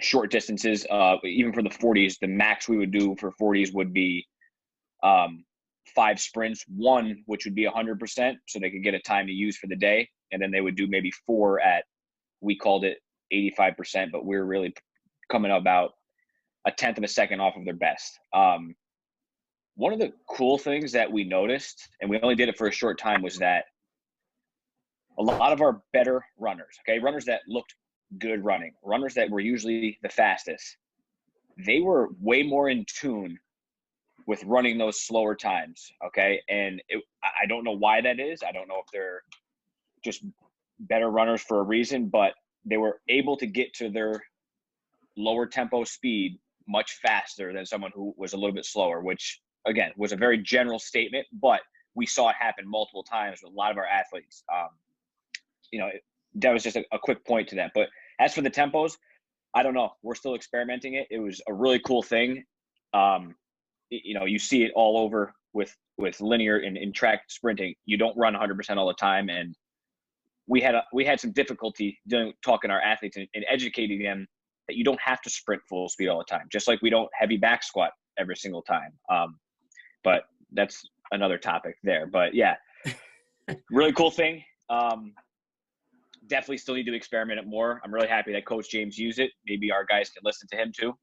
short 0.00 0.30
distances. 0.30 0.86
Uh, 0.90 1.16
even 1.24 1.52
for 1.52 1.62
the 1.62 1.70
40s, 1.70 2.18
the 2.20 2.28
max 2.28 2.68
we 2.68 2.78
would 2.78 2.92
do 2.92 3.16
for 3.18 3.32
40s 3.40 3.74
would 3.74 3.92
be 3.92 4.26
um, 5.02 5.44
five 5.94 6.20
sprints. 6.20 6.64
One, 6.68 7.22
which 7.26 7.44
would 7.44 7.54
be 7.54 7.66
100%, 7.66 8.34
so 8.46 8.58
they 8.58 8.70
could 8.70 8.84
get 8.84 8.94
a 8.94 9.00
time 9.00 9.26
to 9.26 9.32
use 9.32 9.56
for 9.56 9.66
the 9.66 9.76
day, 9.76 10.08
and 10.32 10.40
then 10.40 10.50
they 10.50 10.60
would 10.60 10.76
do 10.76 10.86
maybe 10.86 11.12
four 11.26 11.60
at. 11.60 11.84
We 12.40 12.56
called 12.56 12.84
it 12.84 12.98
85%, 13.32 14.10
but 14.10 14.24
we 14.24 14.36
we're 14.36 14.44
really 14.44 14.74
coming 15.30 15.50
about 15.50 15.92
a 16.66 16.72
tenth 16.72 16.98
of 16.98 17.04
a 17.04 17.08
second 17.08 17.40
off 17.40 17.56
of 17.56 17.64
their 17.64 17.74
best. 17.74 18.18
Um, 18.32 18.74
one 19.76 19.92
of 19.92 19.98
the 19.98 20.12
cool 20.28 20.58
things 20.58 20.92
that 20.92 21.10
we 21.10 21.24
noticed, 21.24 21.88
and 22.00 22.10
we 22.10 22.20
only 22.20 22.34
did 22.34 22.48
it 22.48 22.58
for 22.58 22.66
a 22.66 22.72
short 22.72 22.98
time, 22.98 23.22
was 23.22 23.38
that 23.38 23.64
a 25.18 25.22
lot 25.22 25.52
of 25.52 25.60
our 25.60 25.82
better 25.92 26.24
runners, 26.38 26.78
okay, 26.80 26.98
runners 26.98 27.24
that 27.26 27.40
looked 27.46 27.74
good 28.18 28.44
running, 28.44 28.72
runners 28.82 29.14
that 29.14 29.30
were 29.30 29.40
usually 29.40 29.98
the 30.02 30.08
fastest, 30.08 30.76
they 31.64 31.80
were 31.80 32.08
way 32.20 32.42
more 32.42 32.68
in 32.68 32.84
tune 32.88 33.38
with 34.26 34.42
running 34.44 34.78
those 34.78 35.00
slower 35.00 35.34
times, 35.34 35.90
okay? 36.06 36.40
And 36.48 36.82
it, 36.88 37.02
I 37.22 37.46
don't 37.46 37.64
know 37.64 37.76
why 37.76 38.00
that 38.00 38.20
is. 38.20 38.42
I 38.46 38.52
don't 38.52 38.68
know 38.68 38.80
if 38.84 38.86
they're 38.92 39.22
just 40.04 40.24
better 40.80 41.10
runners 41.10 41.42
for 41.42 41.60
a 41.60 41.62
reason, 41.62 42.08
but 42.08 42.34
they 42.64 42.76
were 42.76 43.00
able 43.08 43.36
to 43.36 43.46
get 43.46 43.74
to 43.74 43.90
their 43.90 44.22
lower 45.16 45.46
tempo 45.46 45.84
speed 45.84 46.38
much 46.68 46.98
faster 47.02 47.52
than 47.52 47.66
someone 47.66 47.90
who 47.94 48.14
was 48.16 48.32
a 48.32 48.36
little 48.36 48.54
bit 48.54 48.64
slower, 48.64 49.00
which 49.00 49.40
again 49.66 49.90
was 49.96 50.12
a 50.12 50.16
very 50.16 50.38
general 50.38 50.78
statement, 50.78 51.26
but 51.32 51.60
we 51.94 52.06
saw 52.06 52.30
it 52.30 52.36
happen 52.38 52.66
multiple 52.66 53.02
times 53.02 53.40
with 53.42 53.52
a 53.52 53.56
lot 53.56 53.70
of 53.70 53.76
our 53.76 53.86
athletes. 53.86 54.44
Um, 54.52 54.68
you 55.70 55.80
know, 55.80 55.88
it, 55.88 56.02
that 56.36 56.52
was 56.52 56.62
just 56.62 56.76
a, 56.76 56.84
a, 56.92 56.98
quick 56.98 57.24
point 57.26 57.48
to 57.48 57.56
that. 57.56 57.72
But 57.74 57.88
as 58.20 58.34
for 58.34 58.42
the 58.42 58.50
tempos, 58.50 58.96
I 59.54 59.62
don't 59.62 59.74
know. 59.74 59.90
We're 60.02 60.14
still 60.14 60.34
experimenting 60.36 60.94
it. 60.94 61.08
It 61.10 61.18
was 61.18 61.40
a 61.48 61.52
really 61.52 61.80
cool 61.80 62.02
thing. 62.02 62.44
Um, 62.94 63.34
you 63.90 64.14
know, 64.14 64.24
you 64.24 64.38
see 64.38 64.62
it 64.62 64.72
all 64.74 64.98
over 64.98 65.32
with 65.52 65.74
with 65.98 66.20
linear 66.20 66.58
and 66.58 66.76
in 66.76 66.92
track 66.92 67.22
sprinting. 67.28 67.74
You 67.84 67.98
don't 67.98 68.16
run 68.16 68.34
100% 68.34 68.76
all 68.76 68.86
the 68.86 68.94
time, 68.94 69.28
and 69.28 69.54
we 70.46 70.60
had 70.60 70.74
a, 70.74 70.84
we 70.92 71.04
had 71.04 71.20
some 71.20 71.32
difficulty 71.32 71.98
doing 72.08 72.32
talking 72.44 72.70
our 72.70 72.80
athletes 72.80 73.16
and, 73.16 73.26
and 73.34 73.44
educating 73.48 74.02
them 74.02 74.26
that 74.66 74.76
you 74.76 74.84
don't 74.84 75.00
have 75.00 75.20
to 75.22 75.30
sprint 75.30 75.60
full 75.68 75.88
speed 75.88 76.08
all 76.08 76.18
the 76.18 76.24
time, 76.24 76.46
just 76.50 76.68
like 76.68 76.80
we 76.82 76.90
don't 76.90 77.08
heavy 77.18 77.36
back 77.36 77.62
squat 77.62 77.90
every 78.18 78.36
single 78.36 78.62
time. 78.62 78.92
Um, 79.10 79.38
but 80.04 80.22
that's 80.52 80.82
another 81.12 81.38
topic 81.38 81.76
there. 81.82 82.06
But 82.06 82.34
yeah, 82.34 82.54
really 83.70 83.92
cool 83.92 84.10
thing. 84.10 84.42
Um, 84.68 85.12
definitely 86.28 86.58
still 86.58 86.74
need 86.74 86.86
to 86.86 86.94
experiment 86.94 87.40
it 87.40 87.46
more. 87.46 87.80
I'm 87.84 87.92
really 87.92 88.08
happy 88.08 88.32
that 88.32 88.46
Coach 88.46 88.70
James 88.70 88.96
used 88.96 89.18
it. 89.18 89.32
Maybe 89.46 89.70
our 89.70 89.84
guys 89.84 90.10
can 90.10 90.22
listen 90.24 90.48
to 90.52 90.56
him 90.56 90.72
too. 90.74 90.94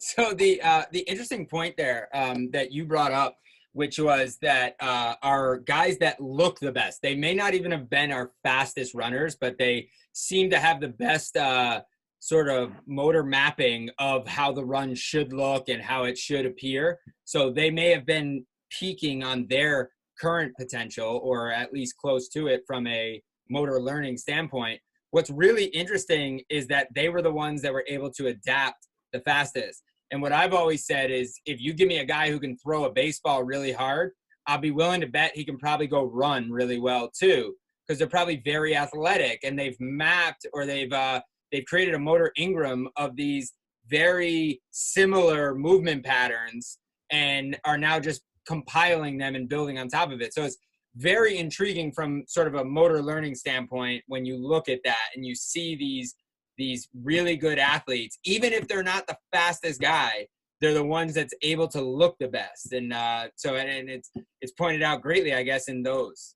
So 0.00 0.32
the 0.32 0.60
uh, 0.62 0.84
the 0.92 1.00
interesting 1.00 1.46
point 1.46 1.76
there 1.76 2.08
um, 2.14 2.50
that 2.52 2.72
you 2.72 2.84
brought 2.84 3.12
up 3.12 3.36
which 3.72 3.98
was 3.98 4.36
that 4.42 4.74
uh, 4.80 5.14
our 5.22 5.58
guys 5.58 5.98
that 5.98 6.20
look 6.20 6.58
the 6.58 6.72
best, 6.72 7.00
they 7.02 7.14
may 7.14 7.34
not 7.34 7.54
even 7.54 7.70
have 7.70 7.88
been 7.88 8.10
our 8.10 8.32
fastest 8.42 8.94
runners, 8.94 9.36
but 9.40 9.56
they 9.58 9.88
seem 10.12 10.50
to 10.50 10.58
have 10.58 10.80
the 10.80 10.88
best 10.88 11.36
uh, 11.36 11.80
sort 12.18 12.48
of 12.48 12.72
motor 12.86 13.22
mapping 13.22 13.88
of 13.98 14.26
how 14.26 14.52
the 14.52 14.64
run 14.64 14.94
should 14.94 15.32
look 15.32 15.68
and 15.68 15.82
how 15.82 16.04
it 16.04 16.18
should 16.18 16.46
appear. 16.46 16.98
So 17.24 17.50
they 17.50 17.70
may 17.70 17.90
have 17.90 18.04
been 18.04 18.44
peaking 18.70 19.22
on 19.22 19.46
their 19.48 19.90
current 20.20 20.52
potential 20.58 21.20
or 21.22 21.50
at 21.50 21.72
least 21.72 21.96
close 21.96 22.28
to 22.28 22.48
it 22.48 22.62
from 22.66 22.86
a 22.86 23.22
motor 23.48 23.80
learning 23.80 24.16
standpoint. 24.16 24.80
What's 25.12 25.30
really 25.30 25.66
interesting 25.66 26.42
is 26.50 26.66
that 26.68 26.88
they 26.94 27.08
were 27.08 27.22
the 27.22 27.32
ones 27.32 27.62
that 27.62 27.72
were 27.72 27.86
able 27.88 28.10
to 28.12 28.26
adapt 28.26 28.86
the 29.12 29.20
fastest. 29.20 29.82
And 30.10 30.20
what 30.20 30.32
I've 30.32 30.54
always 30.54 30.86
said 30.86 31.10
is 31.10 31.38
if 31.46 31.60
you 31.60 31.72
give 31.72 31.88
me 31.88 31.98
a 31.98 32.04
guy 32.04 32.30
who 32.30 32.40
can 32.40 32.56
throw 32.56 32.84
a 32.84 32.92
baseball 32.92 33.44
really 33.44 33.72
hard, 33.72 34.12
I'll 34.46 34.58
be 34.58 34.70
willing 34.70 35.00
to 35.02 35.06
bet 35.06 35.36
he 35.36 35.44
can 35.44 35.58
probably 35.58 35.86
go 35.86 36.04
run 36.04 36.50
really 36.50 36.80
well 36.80 37.10
too, 37.16 37.54
because 37.86 37.98
they're 37.98 38.08
probably 38.08 38.42
very 38.44 38.76
athletic 38.76 39.40
and 39.44 39.58
they've 39.58 39.76
mapped 39.78 40.46
or 40.52 40.66
they've 40.66 40.92
uh, 40.92 41.20
they've 41.52 41.64
created 41.66 41.94
a 41.94 41.98
motor 41.98 42.32
engram 42.38 42.86
of 42.96 43.16
these 43.16 43.52
very 43.88 44.60
similar 44.70 45.54
movement 45.54 46.04
patterns 46.04 46.78
and 47.10 47.58
are 47.64 47.78
now 47.78 47.98
just 48.00 48.22
compiling 48.46 49.18
them 49.18 49.34
and 49.34 49.48
building 49.48 49.78
on 49.78 49.88
top 49.88 50.10
of 50.10 50.20
it. 50.20 50.32
So 50.32 50.44
it's 50.44 50.56
very 50.96 51.38
intriguing 51.38 51.92
from 51.92 52.24
sort 52.26 52.48
of 52.48 52.54
a 52.54 52.64
motor 52.64 53.02
learning 53.02 53.34
standpoint 53.34 54.02
when 54.08 54.24
you 54.24 54.36
look 54.36 54.68
at 54.68 54.80
that 54.84 55.08
and 55.14 55.24
you 55.24 55.34
see 55.34 55.76
these 55.76 56.14
these 56.60 56.88
really 57.02 57.36
good 57.36 57.58
athletes, 57.58 58.18
even 58.24 58.52
if 58.52 58.68
they're 58.68 58.82
not 58.82 59.06
the 59.06 59.16
fastest 59.32 59.80
guy, 59.80 60.26
they're 60.60 60.74
the 60.74 60.84
ones 60.84 61.14
that's 61.14 61.32
able 61.40 61.66
to 61.68 61.80
look 61.80 62.16
the 62.20 62.28
best. 62.28 62.74
And 62.74 62.92
uh, 62.92 63.28
so, 63.34 63.56
and, 63.56 63.88
it's 63.88 64.10
it's 64.42 64.52
pointed 64.52 64.82
out 64.82 65.00
greatly, 65.00 65.32
I 65.34 65.42
guess, 65.42 65.68
in 65.68 65.82
those 65.82 66.34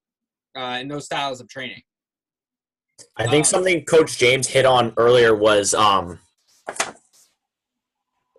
uh, 0.57 0.79
in 0.81 0.89
those 0.89 1.05
styles 1.05 1.43
of 1.43 1.49
training. 1.49 1.83
I 3.19 3.25
think 3.25 3.45
um, 3.45 3.45
something 3.45 3.85
Coach 3.85 4.17
James 4.17 4.49
hit 4.49 4.65
on 4.65 4.95
earlier 4.97 5.35
was 5.35 5.75
um, 5.75 6.19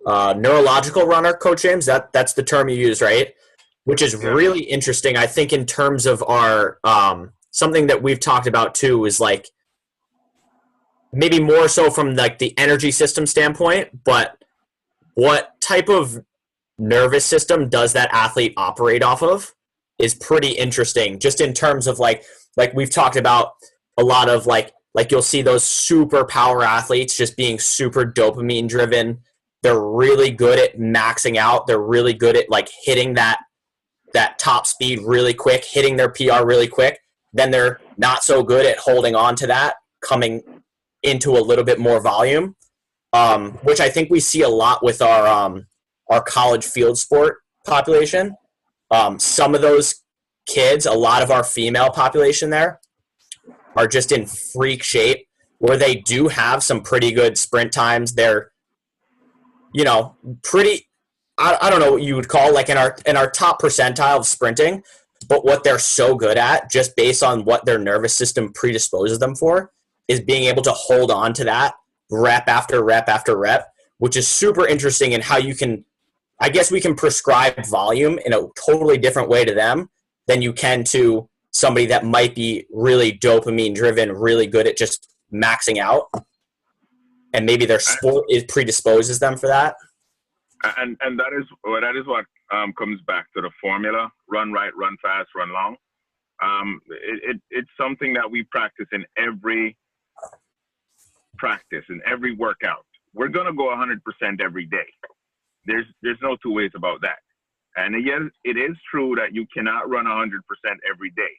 uh, 0.08 0.34
neurological 0.36 1.06
runner. 1.06 1.34
Coach 1.34 1.62
James, 1.62 1.86
that 1.86 2.12
that's 2.14 2.34
the 2.34 2.44
term 2.44 2.68
you 2.68 2.78
use, 2.78 3.00
right? 3.00 3.36
Which 3.84 4.02
is 4.02 4.16
really 4.16 4.62
interesting. 4.62 5.18
I 5.18 5.28
think 5.28 5.54
in 5.54 5.68
terms 5.68 6.08
of 6.08 6.24
our 6.24 6.80
um, 6.84 7.34
something 7.52 7.86
that 7.88 8.02
we've 8.02 8.20
talked 8.20 8.48
about 8.48 8.74
too 8.74 9.06
is 9.06 9.20
like 9.20 9.48
maybe 11.16 11.40
more 11.40 11.68
so 11.68 11.90
from 11.90 12.16
like 12.16 12.40
the 12.40 12.58
energy 12.58 12.92
system 12.92 13.26
standpoint, 13.26 14.04
but 14.04 14.38
what 15.16 15.60
type 15.62 15.90
of 15.90 16.24
nervous 16.78 17.26
system 17.26 17.70
does 17.70 17.94
that 17.94 18.14
athlete 18.14 18.54
operate 18.58 19.02
off 19.02 19.24
of 19.24 19.56
is 19.98 20.14
pretty 20.14 20.50
interesting 20.50 21.18
just 21.20 21.40
in 21.40 21.54
terms 21.54 21.88
of 21.88 22.00
like 22.00 22.26
like 22.58 22.74
we've 22.74 22.90
talked 22.90 23.16
about 23.16 23.54
a 23.98 24.04
lot 24.04 24.28
of 24.28 24.46
like 24.46 24.74
like 24.94 25.10
you'll 25.10 25.22
see 25.22 25.42
those 25.42 25.64
super 25.64 26.26
power 26.26 26.64
athletes 26.64 27.16
just 27.16 27.38
being 27.38 27.60
super 27.60 28.06
dopamine 28.06 28.68
driven. 28.68 29.20
They're 29.64 29.82
really 29.82 30.32
good 30.32 30.60
at 30.60 30.78
maxing 30.78 31.38
out. 31.38 31.66
They're 31.66 31.82
really 31.82 32.14
good 32.14 32.36
at 32.36 32.50
like 32.50 32.70
hitting 32.84 33.14
that 33.14 33.40
that 34.14 34.38
top 34.38 34.68
speed 34.68 35.00
really 35.02 35.34
quick 35.34 35.64
hitting 35.66 35.96
their 35.96 36.10
pr 36.10 36.44
really 36.46 36.68
quick. 36.68 37.00
Then 37.34 37.52
they're 37.52 37.80
not 37.98 38.24
so 38.24 38.44
good 38.44 38.66
at 38.66 38.78
holding 38.78 39.16
on 39.16 39.36
to 39.38 39.48
that 39.48 39.76
coming 40.02 40.42
into 41.06 41.32
a 41.32 41.40
little 41.40 41.64
bit 41.64 41.80
more 41.80 42.02
volume, 42.02 42.56
um, 43.14 43.52
which 43.64 43.80
I 43.80 43.90
think 43.90 44.10
we 44.10 44.20
see 44.20 44.42
a 44.42 44.50
lot 44.50 44.84
with 44.84 45.02
our 45.02 45.28
um, 45.28 45.68
our 46.10 46.22
college 46.22 46.66
field 46.66 46.98
sport 46.98 47.38
population. 47.66 48.36
Um, 48.92 49.20
some 49.20 49.56
of 49.56 49.62
those 49.62 50.04
kids, 50.48 50.86
a 50.86 50.94
lot 50.94 51.24
of 51.24 51.32
our 51.32 51.44
female 51.44 51.90
population 51.90 52.50
there, 52.50 52.80
are 53.76 53.88
just 53.88 54.12
in 54.12 54.26
freak 54.26 54.84
shape 54.84 55.28
where 55.60 55.78
they 55.78 55.96
do 55.96 56.28
have 56.28 56.64
some 56.64 56.82
pretty 56.82 57.12
good 57.12 57.38
sprint 57.38 57.72
times. 57.72 58.14
They're, 58.14 58.52
you 59.74 59.84
know, 59.84 60.16
pretty. 60.44 60.88
I, 61.38 61.58
I 61.62 61.70
don't 61.70 61.80
know 61.80 61.94
what 61.94 62.04
you 62.04 62.16
would 62.16 62.28
call 62.28 62.54
like 62.54 62.70
in 62.70 62.78
our 62.78 62.98
in 63.06 63.18
our 63.18 63.30
top 63.30 63.62
percentile 63.62 64.18
of 64.18 64.26
sprinting, 64.26 64.84
but 65.28 65.46
what 65.46 65.64
they're 65.64 65.80
so 65.80 66.16
good 66.16 66.38
at, 66.38 66.70
just 66.72 66.96
based 66.96 67.24
on 67.24 67.46
what 67.46 67.66
their 67.66 67.80
nervous 67.80 68.14
system 68.14 68.54
predisposes 68.54 69.20
them 69.20 69.36
for, 69.36 69.72
is 70.08 70.22
being 70.22 70.44
able 70.44 70.62
to 70.64 70.72
hold 70.72 71.12
on 71.12 71.34
to 71.34 71.44
that 71.44 71.76
rep 72.12 72.48
after 72.48 72.84
rep 72.84 73.10
after 73.10 73.38
rep, 73.38 73.68
which 73.98 74.16
is 74.16 74.28
super 74.28 74.68
interesting 74.68 75.14
in 75.14 75.22
how 75.22 75.38
you 75.38 75.56
can, 75.56 75.84
I 76.40 76.50
guess 76.50 76.72
we 76.72 76.82
can 76.82 76.96
prescribe 76.96 77.66
volume 77.66 78.20
in 78.26 78.34
a 78.34 78.42
totally 78.56 78.98
different 78.98 79.30
way 79.30 79.46
to 79.46 79.54
them 79.54 79.90
than 80.28 80.42
you 80.42 80.54
can 80.54 80.84
to 80.86 81.30
somebody 81.52 81.86
that 81.88 82.06
might 82.06 82.36
be 82.36 82.66
really 82.72 83.14
dopamine 83.14 83.74
driven, 83.74 84.12
really 84.12 84.48
good 84.48 84.68
at 84.68 84.78
just 84.78 85.10
maxing 85.34 85.78
out. 85.78 86.10
And 87.34 87.46
maybe 87.46 87.66
their 87.66 87.80
sport 87.80 88.26
is 88.30 88.44
predisposes 88.46 89.20
them 89.20 89.38
for 89.38 89.48
that. 89.48 89.76
And 90.78 90.98
and 91.02 91.20
that 91.20 91.34
is 91.38 91.46
well, 91.64 91.82
that 91.82 91.96
is 91.96 92.08
what 92.08 92.26
um, 92.52 92.74
comes 92.74 93.00
back 93.06 93.26
to 93.36 93.42
the 93.42 93.52
formula: 93.62 94.10
run 94.30 94.52
right, 94.52 94.72
run 94.76 94.96
fast, 95.02 95.30
run 95.36 95.52
long. 95.52 95.76
Um, 96.42 96.80
it, 96.90 97.36
it, 97.36 97.42
it's 97.52 97.70
something 97.80 98.14
that 98.14 98.30
we 98.30 98.44
practice 98.44 98.88
in 98.92 99.06
every 99.18 99.78
practice 101.38 101.86
in 101.90 102.02
every 102.06 102.36
workout. 102.36 102.86
We're 103.14 103.30
gonna 103.30 103.54
go 103.54 103.66
100% 103.70 104.42
every 104.42 104.66
day. 104.66 104.88
There's 105.66 105.86
there's 106.02 106.20
no 106.22 106.38
two 106.44 106.54
ways 106.54 106.72
about 106.76 107.02
that. 107.02 107.20
And 107.76 108.06
yes, 108.06 108.22
it 108.44 108.58
is 108.58 108.78
true 108.90 109.16
that 109.16 109.34
you 109.34 109.46
cannot 109.54 109.90
run 109.90 110.06
100% 110.06 110.30
every 110.90 111.12
day. 111.12 111.36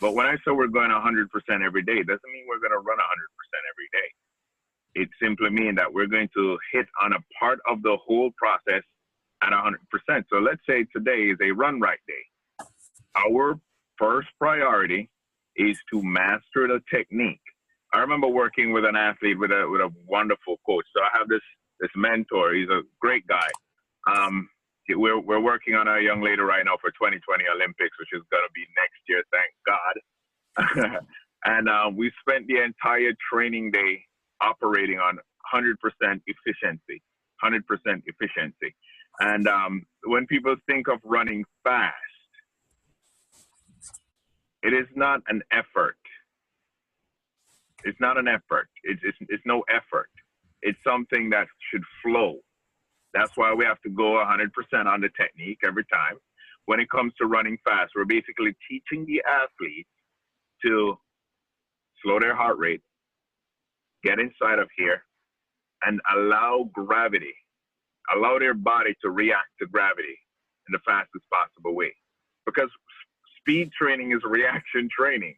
But 0.00 0.14
when 0.14 0.26
I 0.26 0.36
say 0.36 0.52
we're 0.52 0.68
going 0.68 0.90
100% 0.90 1.28
every 1.62 1.82
day, 1.82 2.02
doesn't 2.02 2.32
mean 2.32 2.46
we're 2.48 2.58
going 2.58 2.72
to 2.72 2.78
run 2.78 2.96
100% 2.96 3.02
every 3.70 3.88
day. 3.92 4.08
It 4.94 5.08
simply 5.22 5.50
means 5.50 5.76
that 5.76 5.92
we're 5.92 6.06
going 6.06 6.30
to 6.34 6.58
hit 6.72 6.86
on 7.02 7.12
a 7.12 7.18
part 7.38 7.58
of 7.70 7.82
the 7.82 7.96
whole 8.04 8.30
process 8.38 8.82
at 9.42 9.52
100%. 9.52 10.24
So 10.30 10.38
let's 10.38 10.60
say 10.68 10.86
today 10.96 11.30
is 11.30 11.38
a 11.42 11.50
run 11.52 11.80
right 11.80 11.98
day. 12.08 12.66
Our 13.14 13.60
first 13.98 14.28
priority 14.38 15.10
is 15.56 15.78
to 15.92 16.02
master 16.02 16.66
the 16.66 16.80
technique. 16.92 17.40
I 17.92 17.98
remember 17.98 18.28
working 18.28 18.72
with 18.72 18.84
an 18.84 18.96
athlete 18.96 19.38
with 19.38 19.50
a 19.50 19.66
with 19.68 19.80
a 19.80 19.90
wonderful 20.06 20.58
coach. 20.66 20.86
So 20.94 21.02
I 21.02 21.18
have 21.18 21.28
this 21.28 21.42
this 21.80 21.90
mentor. 21.96 22.54
He's 22.54 22.68
a 22.68 22.82
great 23.00 23.26
guy. 23.26 23.48
Um, 24.06 24.48
we're 24.88 25.20
we're 25.20 25.40
working 25.40 25.74
on 25.74 25.88
a 25.88 26.00
young 26.00 26.22
lady 26.22 26.42
right 26.42 26.64
now 26.64 26.76
for 26.80 26.90
2020 26.90 27.44
Olympics, 27.54 27.96
which 27.98 28.12
is 28.12 28.22
going 28.30 28.44
to 28.46 28.52
be 28.54 28.66
next 28.78 29.00
year, 29.08 29.22
thank 29.30 29.52
God. 29.66 31.00
and 31.44 31.68
uh, 31.68 31.90
we 31.94 32.10
spent 32.20 32.46
the 32.46 32.62
entire 32.62 33.12
training 33.32 33.70
day 33.70 34.02
operating 34.40 34.98
on 34.98 35.18
100% 35.54 35.74
efficiency, 36.26 37.02
100% 37.44 37.60
efficiency. 38.06 38.74
And 39.20 39.46
um, 39.48 39.86
when 40.04 40.26
people 40.26 40.56
think 40.66 40.88
of 40.88 40.98
running 41.04 41.44
fast, 41.64 41.94
it 44.62 44.72
is 44.72 44.86
not 44.94 45.20
an 45.28 45.42
effort. 45.52 45.96
It's 47.84 48.00
not 48.00 48.18
an 48.18 48.28
effort. 48.28 48.68
It's, 48.84 49.00
it's, 49.04 49.18
it's 49.28 49.42
no 49.46 49.64
effort. 49.70 50.10
It's 50.62 50.78
something 50.86 51.30
that 51.30 51.46
should 51.70 51.82
flow. 52.04 52.38
That's 53.14 53.32
why 53.36 53.52
we 53.54 53.64
have 53.64 53.80
to 53.82 53.90
go 53.90 54.22
100% 54.24 54.86
on 54.86 55.00
the 55.00 55.08
technique 55.18 55.58
every 55.64 55.84
time. 55.92 56.16
When 56.66 56.78
it 56.80 56.90
comes 56.90 57.12
to 57.20 57.26
running 57.26 57.58
fast, 57.64 57.92
we're 57.96 58.04
basically 58.04 58.54
teaching 58.68 59.04
the 59.06 59.22
athlete 59.26 59.86
to 60.64 60.96
slow 62.02 62.20
their 62.20 62.36
heart 62.36 62.58
rate, 62.58 62.82
get 64.04 64.18
inside 64.18 64.58
of 64.58 64.68
here, 64.76 65.02
and 65.84 66.00
allow 66.14 66.68
gravity, 66.72 67.34
allow 68.14 68.38
their 68.38 68.54
body 68.54 68.94
to 69.02 69.10
react 69.10 69.48
to 69.60 69.66
gravity 69.66 70.16
in 70.68 70.72
the 70.72 70.80
fastest 70.86 71.24
possible 71.32 71.74
way. 71.74 71.94
Because 72.46 72.70
speed 73.38 73.70
training 73.72 74.12
is 74.12 74.20
reaction 74.24 74.88
training, 74.96 75.36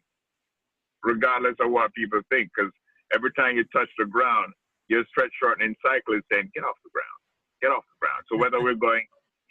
regardless 1.03 1.55
of 1.59 1.71
what 1.71 1.93
people 1.93 2.21
think. 2.29 2.49
Because 2.55 2.71
every 3.13 3.31
time 3.33 3.57
you 3.57 3.63
touch 3.71 3.89
the 3.97 4.05
ground, 4.05 4.53
your 4.87 5.03
stretch 5.09 5.31
shortening 5.41 5.75
cycle 5.83 6.15
is 6.15 6.23
saying, 6.31 6.51
get 6.53 6.63
off 6.63 6.75
the 6.83 6.91
ground, 6.91 7.19
get 7.61 7.71
off 7.71 7.83
the 7.83 7.99
ground. 7.99 8.23
So 8.31 8.37
whether 8.37 8.61
we're 8.61 8.79
going 8.79 9.05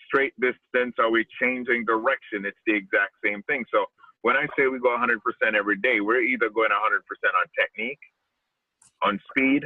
straight 0.07 0.35
distance 0.41 0.95
or 0.99 1.11
we're 1.11 1.29
changing 1.41 1.85
direction, 1.85 2.45
it's 2.45 2.61
the 2.67 2.75
exact 2.75 3.17
same 3.25 3.43
thing. 3.45 3.65
So 3.73 3.87
when 4.23 4.37
I 4.37 4.47
say 4.57 4.69
we 4.69 4.79
go 4.79 4.97
100% 4.97 5.19
every 5.55 5.77
day, 5.79 6.01
we're 6.01 6.23
either 6.23 6.49
going 6.51 6.71
100% 6.71 6.75
on 6.75 7.47
technique, 7.59 7.99
on 9.03 9.21
speed, 9.31 9.65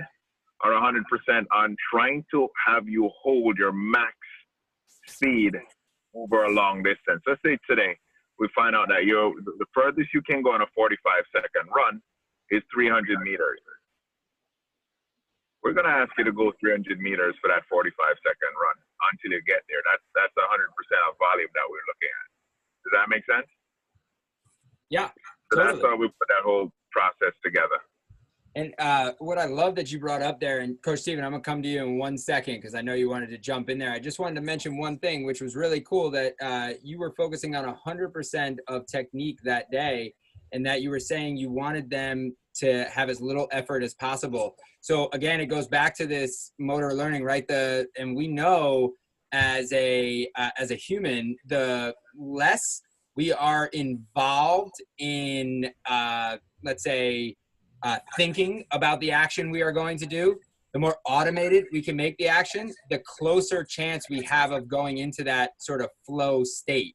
or 0.65 0.71
100% 0.71 1.45
on 1.55 1.77
trying 1.93 2.25
to 2.31 2.49
have 2.67 2.89
you 2.89 3.11
hold 3.23 3.59
your 3.59 3.73
max 3.73 4.15
speed 5.07 5.55
over 6.15 6.45
a 6.45 6.51
long 6.51 6.83
distance. 6.83 7.23
Let's 7.27 7.41
say 7.45 7.59
today 7.69 7.97
we 8.39 8.49
find 8.55 8.77
out 8.77 8.89
that 8.89 9.05
you 9.09 9.17
the 9.59 9.69
furthest 9.73 10.13
you 10.13 10.21
can 10.23 10.43
go 10.43 10.53
on 10.53 10.61
a 10.61 10.69
45 10.75 11.01
second 11.33 11.67
run 11.73 12.01
is 12.53 12.63
300 12.73 13.21
meters. 13.25 13.61
We're 15.65 15.75
going 15.75 15.89
to 15.89 15.99
ask 15.99 16.15
you 16.15 16.23
to 16.23 16.37
go 16.37 16.53
300 16.63 17.01
meters 17.01 17.35
for 17.43 17.49
that 17.51 17.67
45 17.67 17.91
second 18.23 18.53
run 18.55 18.77
until 19.11 19.35
you 19.35 19.43
get 19.49 19.67
there. 19.67 19.83
That's 19.83 20.05
that's 20.15 20.37
100% 20.37 20.47
of 20.47 21.19
volume 21.19 21.51
that 21.57 21.67
we're 21.67 21.89
looking 21.91 22.13
at. 22.13 22.29
Does 22.87 22.93
that 22.95 23.07
make 23.11 23.25
sense? 23.27 23.51
Yeah. 24.93 25.11
So 25.51 25.59
totally. 25.59 25.67
that's 25.67 25.83
how 25.83 25.97
we 25.99 26.07
put 26.07 26.29
that 26.31 26.45
whole 26.47 26.71
process 26.93 27.35
together. 27.43 27.83
And 28.57 28.73
uh, 28.79 29.13
what 29.19 29.37
I 29.37 29.45
love 29.45 29.75
that 29.75 29.93
you 29.93 30.01
brought 30.01 30.23
up 30.23 30.41
there, 30.41 30.61
and 30.61 30.81
Coach 30.81 31.01
Stephen, 31.01 31.23
I'm 31.23 31.33
gonna 31.33 31.43
come 31.43 31.63
to 31.63 31.69
you 31.69 31.83
in 31.83 31.99
one 31.99 32.17
second 32.17 32.55
because 32.55 32.75
I 32.75 32.81
know 32.81 32.95
you 32.95 33.11
wanted 33.11 33.29
to 33.29 33.37
jump 33.37 33.69
in 33.69 33.77
there. 33.77 33.93
I 33.93 33.99
just 33.99 34.19
wanted 34.19 34.37
to 34.37 34.41
mention 34.41 34.79
one 34.79 34.99
thing, 34.99 35.27
which 35.27 35.43
was 35.43 35.55
really 35.55 35.83
cool 35.83 36.11
that 36.13 36.35
uh, 36.41 36.71
you 36.83 36.99
were 36.99 37.13
focusing 37.19 37.55
on 37.55 37.77
100% 37.87 38.57
of 38.69 38.87
technique 38.87 39.41
that 39.45 39.71
day, 39.71 40.15
and 40.53 40.65
that 40.65 40.81
you 40.81 40.89
were 40.89 40.99
saying 40.99 41.37
you 41.37 41.51
wanted 41.51 41.91
them 41.91 42.35
to 42.55 42.85
have 42.85 43.11
as 43.11 43.21
little 43.21 43.47
effort 43.53 43.83
as 43.83 43.93
possible. 43.93 44.57
So 44.81 45.11
again, 45.13 45.39
it 45.39 45.47
goes 45.47 45.69
back 45.69 45.95
to 45.97 46.07
this 46.07 46.53
motor 46.59 46.95
learning, 46.95 47.25
right? 47.25 47.47
The 47.47 47.87
and 47.99 48.17
we 48.17 48.27
know 48.27 48.95
as 49.33 49.71
a 49.75 50.29
uh, 50.35 50.51
as 50.57 50.71
a 50.71 50.77
human, 50.77 51.37
the 51.45 51.95
less 52.19 52.81
we 53.17 53.35
are 53.35 53.67
involved 53.67 54.77
in, 54.99 55.71
uh, 55.87 56.39
let's 56.63 56.83
say 56.83 57.37
uh, 57.83 57.99
thinking 58.17 58.65
about 58.73 59.01
the 59.01 59.13
action 59.13 59.51
we 59.51 59.63
are 59.63 59.73
going 59.73 59.99
to 59.99 60.07
do, 60.07 60.39
the 60.73 60.79
more 60.81 60.97
automated 61.07 61.65
we 61.73 61.81
can 61.81 61.97
make 61.97 62.17
the 62.19 62.29
action, 62.29 62.73
the 62.91 63.01
closer 63.07 63.65
chance 63.65 64.11
we 64.11 64.23
have 64.23 64.53
of 64.53 64.69
going 64.69 64.99
into 64.99 65.25
that 65.25 65.53
sort 65.59 65.81
of 65.81 65.89
flow 66.07 66.45
state 66.45 66.95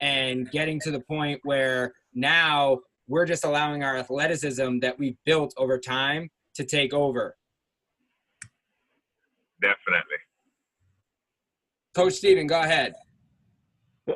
and 0.00 0.50
getting 0.50 0.80
to 0.80 0.90
the 0.90 1.00
point 1.00 1.40
where 1.44 1.92
now 2.14 2.78
we're 3.08 3.24
just 3.24 3.44
allowing 3.44 3.82
our 3.82 3.96
athleticism 3.96 4.80
that 4.80 4.98
we've 4.98 5.16
built 5.24 5.54
over 5.56 5.78
time 5.78 6.28
to 6.54 6.64
take 6.64 6.92
over. 6.92 7.36
Definitely. 9.60 10.16
Coach 11.94 12.14
Stephen, 12.14 12.46
go 12.46 12.60
ahead. 12.60 12.94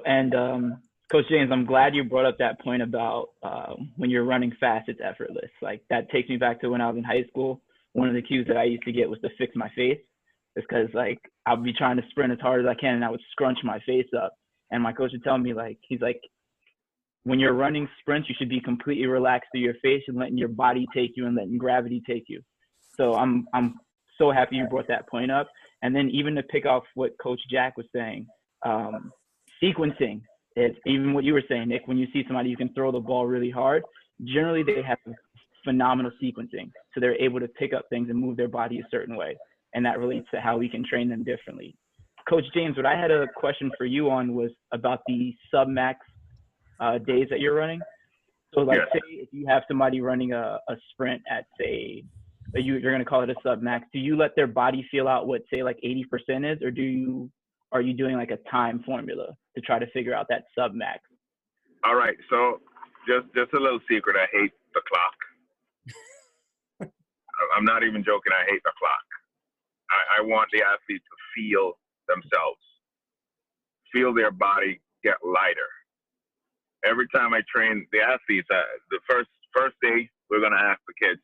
And 0.04 0.34
um, 0.34 0.82
Coach 1.10 1.26
James, 1.30 1.50
I'm 1.52 1.64
glad 1.64 1.94
you 1.94 2.02
brought 2.02 2.26
up 2.26 2.38
that 2.38 2.60
point 2.60 2.82
about 2.82 3.28
uh, 3.42 3.74
when 3.96 4.10
you're 4.10 4.24
running 4.24 4.52
fast, 4.58 4.88
it's 4.88 5.00
effortless. 5.02 5.50
Like 5.62 5.82
that 5.88 6.10
takes 6.10 6.28
me 6.28 6.36
back 6.36 6.60
to 6.60 6.68
when 6.68 6.80
I 6.80 6.88
was 6.88 6.96
in 6.96 7.04
high 7.04 7.24
school. 7.28 7.62
One 7.92 8.08
of 8.08 8.14
the 8.14 8.22
cues 8.22 8.46
that 8.48 8.56
I 8.56 8.64
used 8.64 8.82
to 8.82 8.92
get 8.92 9.08
was 9.08 9.20
to 9.20 9.30
fix 9.38 9.54
my 9.54 9.68
face, 9.76 10.00
It's 10.56 10.66
because 10.68 10.88
like 10.94 11.20
I'd 11.46 11.62
be 11.62 11.72
trying 11.72 11.96
to 11.96 12.02
sprint 12.10 12.32
as 12.32 12.40
hard 12.40 12.60
as 12.60 12.68
I 12.68 12.74
can, 12.74 12.94
and 12.94 13.04
I 13.04 13.10
would 13.10 13.22
scrunch 13.30 13.58
my 13.62 13.78
face 13.86 14.08
up. 14.20 14.34
And 14.72 14.82
my 14.82 14.92
coach 14.92 15.12
would 15.12 15.22
tell 15.22 15.38
me 15.38 15.54
like, 15.54 15.78
he's 15.82 16.00
like, 16.00 16.20
when 17.22 17.38
you're 17.38 17.54
running 17.54 17.88
sprints, 18.00 18.28
you 18.28 18.34
should 18.36 18.48
be 18.48 18.60
completely 18.60 19.06
relaxed 19.06 19.48
through 19.52 19.62
your 19.62 19.74
face 19.82 20.02
and 20.08 20.16
letting 20.16 20.36
your 20.36 20.48
body 20.48 20.86
take 20.92 21.12
you 21.16 21.26
and 21.26 21.36
letting 21.36 21.56
gravity 21.56 22.02
take 22.04 22.24
you. 22.26 22.40
So 22.96 23.14
I'm 23.14 23.46
I'm 23.54 23.76
so 24.18 24.32
happy 24.32 24.56
you 24.56 24.66
brought 24.66 24.88
that 24.88 25.08
point 25.08 25.30
up. 25.30 25.48
And 25.82 25.94
then 25.94 26.10
even 26.10 26.34
to 26.34 26.42
pick 26.42 26.66
off 26.66 26.82
what 26.94 27.12
Coach 27.22 27.40
Jack 27.48 27.76
was 27.76 27.86
saying, 27.94 28.26
um, 28.64 29.12
sequencing 29.62 30.22
it's 30.56 30.78
even 30.86 31.12
what 31.12 31.24
you 31.24 31.34
were 31.34 31.42
saying, 31.48 31.68
Nick, 31.68 31.86
when 31.86 31.98
you 31.98 32.06
see 32.12 32.24
somebody 32.26 32.50
who 32.50 32.56
can 32.56 32.72
throw 32.72 32.90
the 32.90 32.98
ball 32.98 33.26
really 33.26 33.50
hard, 33.50 33.82
generally 34.24 34.62
they 34.62 34.82
have 34.82 34.98
phenomenal 35.64 36.10
sequencing. 36.22 36.70
So 36.94 37.00
they're 37.00 37.20
able 37.20 37.40
to 37.40 37.48
pick 37.48 37.74
up 37.74 37.84
things 37.90 38.08
and 38.08 38.18
move 38.18 38.36
their 38.36 38.48
body 38.48 38.78
a 38.78 38.88
certain 38.90 39.16
way. 39.16 39.36
And 39.74 39.84
that 39.84 39.98
relates 39.98 40.26
to 40.32 40.40
how 40.40 40.56
we 40.56 40.68
can 40.68 40.82
train 40.84 41.10
them 41.10 41.24
differently. 41.24 41.76
Coach 42.28 42.44
James, 42.54 42.76
what 42.76 42.86
I 42.86 42.98
had 42.98 43.10
a 43.10 43.26
question 43.36 43.70
for 43.76 43.84
you 43.84 44.10
on 44.10 44.34
was 44.34 44.50
about 44.72 45.00
the 45.06 45.34
sub 45.50 45.68
max 45.68 46.00
uh, 46.80 46.98
days 46.98 47.26
that 47.30 47.40
you're 47.40 47.54
running. 47.54 47.80
So, 48.54 48.60
like, 48.62 48.78
yeah. 48.78 48.84
say 48.94 49.00
if 49.10 49.28
you 49.32 49.46
have 49.46 49.62
somebody 49.68 50.00
running 50.00 50.32
a, 50.32 50.58
a 50.68 50.76
sprint 50.90 51.22
at, 51.30 51.44
say, 51.60 52.02
you, 52.54 52.76
you're 52.76 52.92
going 52.92 52.98
to 52.98 53.04
call 53.04 53.22
it 53.22 53.30
a 53.30 53.34
sub 53.42 53.60
max, 53.60 53.86
do 53.92 53.98
you 53.98 54.16
let 54.16 54.34
their 54.34 54.46
body 54.46 54.86
feel 54.90 55.06
out 55.06 55.26
what, 55.26 55.42
say, 55.52 55.62
like 55.62 55.78
80% 55.84 56.52
is, 56.52 56.62
or 56.62 56.70
do 56.70 56.82
you 56.82 57.30
are 57.72 57.80
you 57.80 57.92
doing 57.92 58.16
like 58.16 58.30
a 58.30 58.38
time 58.50 58.82
formula 58.84 59.36
to 59.54 59.60
try 59.60 59.78
to 59.78 59.86
figure 59.90 60.14
out 60.14 60.26
that 60.28 60.44
sub 60.56 60.74
max? 60.74 61.00
All 61.84 61.94
right. 61.94 62.16
So 62.30 62.60
just 63.06 63.26
just 63.34 63.52
a 63.54 63.60
little 63.60 63.80
secret. 63.90 64.16
I 64.16 64.26
hate 64.32 64.52
the 64.74 64.82
clock. 64.88 65.16
I'm 67.56 67.64
not 67.64 67.84
even 67.84 68.02
joking. 68.04 68.32
I 68.32 68.44
hate 68.50 68.62
the 68.64 68.72
clock. 68.78 69.06
I, 69.90 70.18
I 70.18 70.26
want 70.26 70.48
the 70.52 70.62
athlete 70.62 71.02
to 71.02 71.16
feel 71.34 71.78
themselves, 72.08 72.62
feel 73.92 74.14
their 74.14 74.30
body 74.30 74.80
get 75.04 75.16
lighter. 75.24 75.70
Every 76.84 77.06
time 77.14 77.34
I 77.34 77.42
train 77.52 77.86
the 77.92 78.00
athletes, 78.00 78.48
uh, 78.50 78.62
the 78.90 79.00
first 79.08 79.30
first 79.54 79.76
day 79.82 80.08
we're 80.30 80.40
gonna 80.40 80.56
ask 80.56 80.80
the 80.86 80.94
kids, 81.06 81.20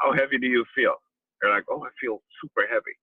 "How 0.00 0.12
heavy 0.12 0.38
do 0.38 0.46
you 0.46 0.64
feel?" 0.74 0.96
They're 1.40 1.50
like, 1.50 1.64
"Oh, 1.68 1.84
I 1.84 1.90
feel 2.00 2.22
super 2.40 2.66
heavy." 2.66 2.96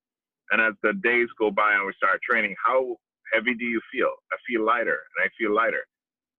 And 0.53 0.61
as 0.61 0.75
the 0.83 0.93
days 1.03 1.29
go 1.39 1.51
by 1.51 1.73
and 1.75 1.87
we 1.87 1.93
start 1.97 2.21
training, 2.23 2.55
how 2.65 2.97
heavy 3.33 3.55
do 3.55 3.65
you 3.65 3.81
feel? 3.93 4.11
I 4.33 4.37
feel 4.47 4.65
lighter 4.65 4.99
and 5.17 5.25
I 5.25 5.29
feel 5.39 5.55
lighter. 5.55 5.83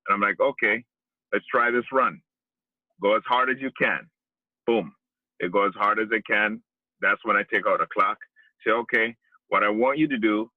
And 0.09 0.15
I'm 0.17 0.23
like, 0.23 0.41
okay, 0.41 0.85
let's 1.35 1.47
try 1.53 1.73
this 1.73 1.87
run. 1.93 2.21
Go 3.03 3.17
as 3.17 3.25
hard 3.29 3.51
as 3.51 3.59
you 3.61 3.73
can. 3.81 4.11
Boom. 4.67 4.95
It 5.41 5.53
goes 5.53 5.73
as 5.77 5.81
hard 5.83 6.01
as 6.01 6.09
it 6.13 6.25
can. 6.27 6.63
That's 7.03 7.21
when 7.25 7.37
I 7.37 7.45
take 7.53 7.67
out 7.69 7.83
a 7.83 7.89
clock. 7.95 8.19
Say, 8.67 8.73
okay, 8.73 9.17
what 9.51 9.65
I 9.65 9.71
want 9.71 9.99
you 9.99 10.09
to 10.09 10.19
do 10.19 10.51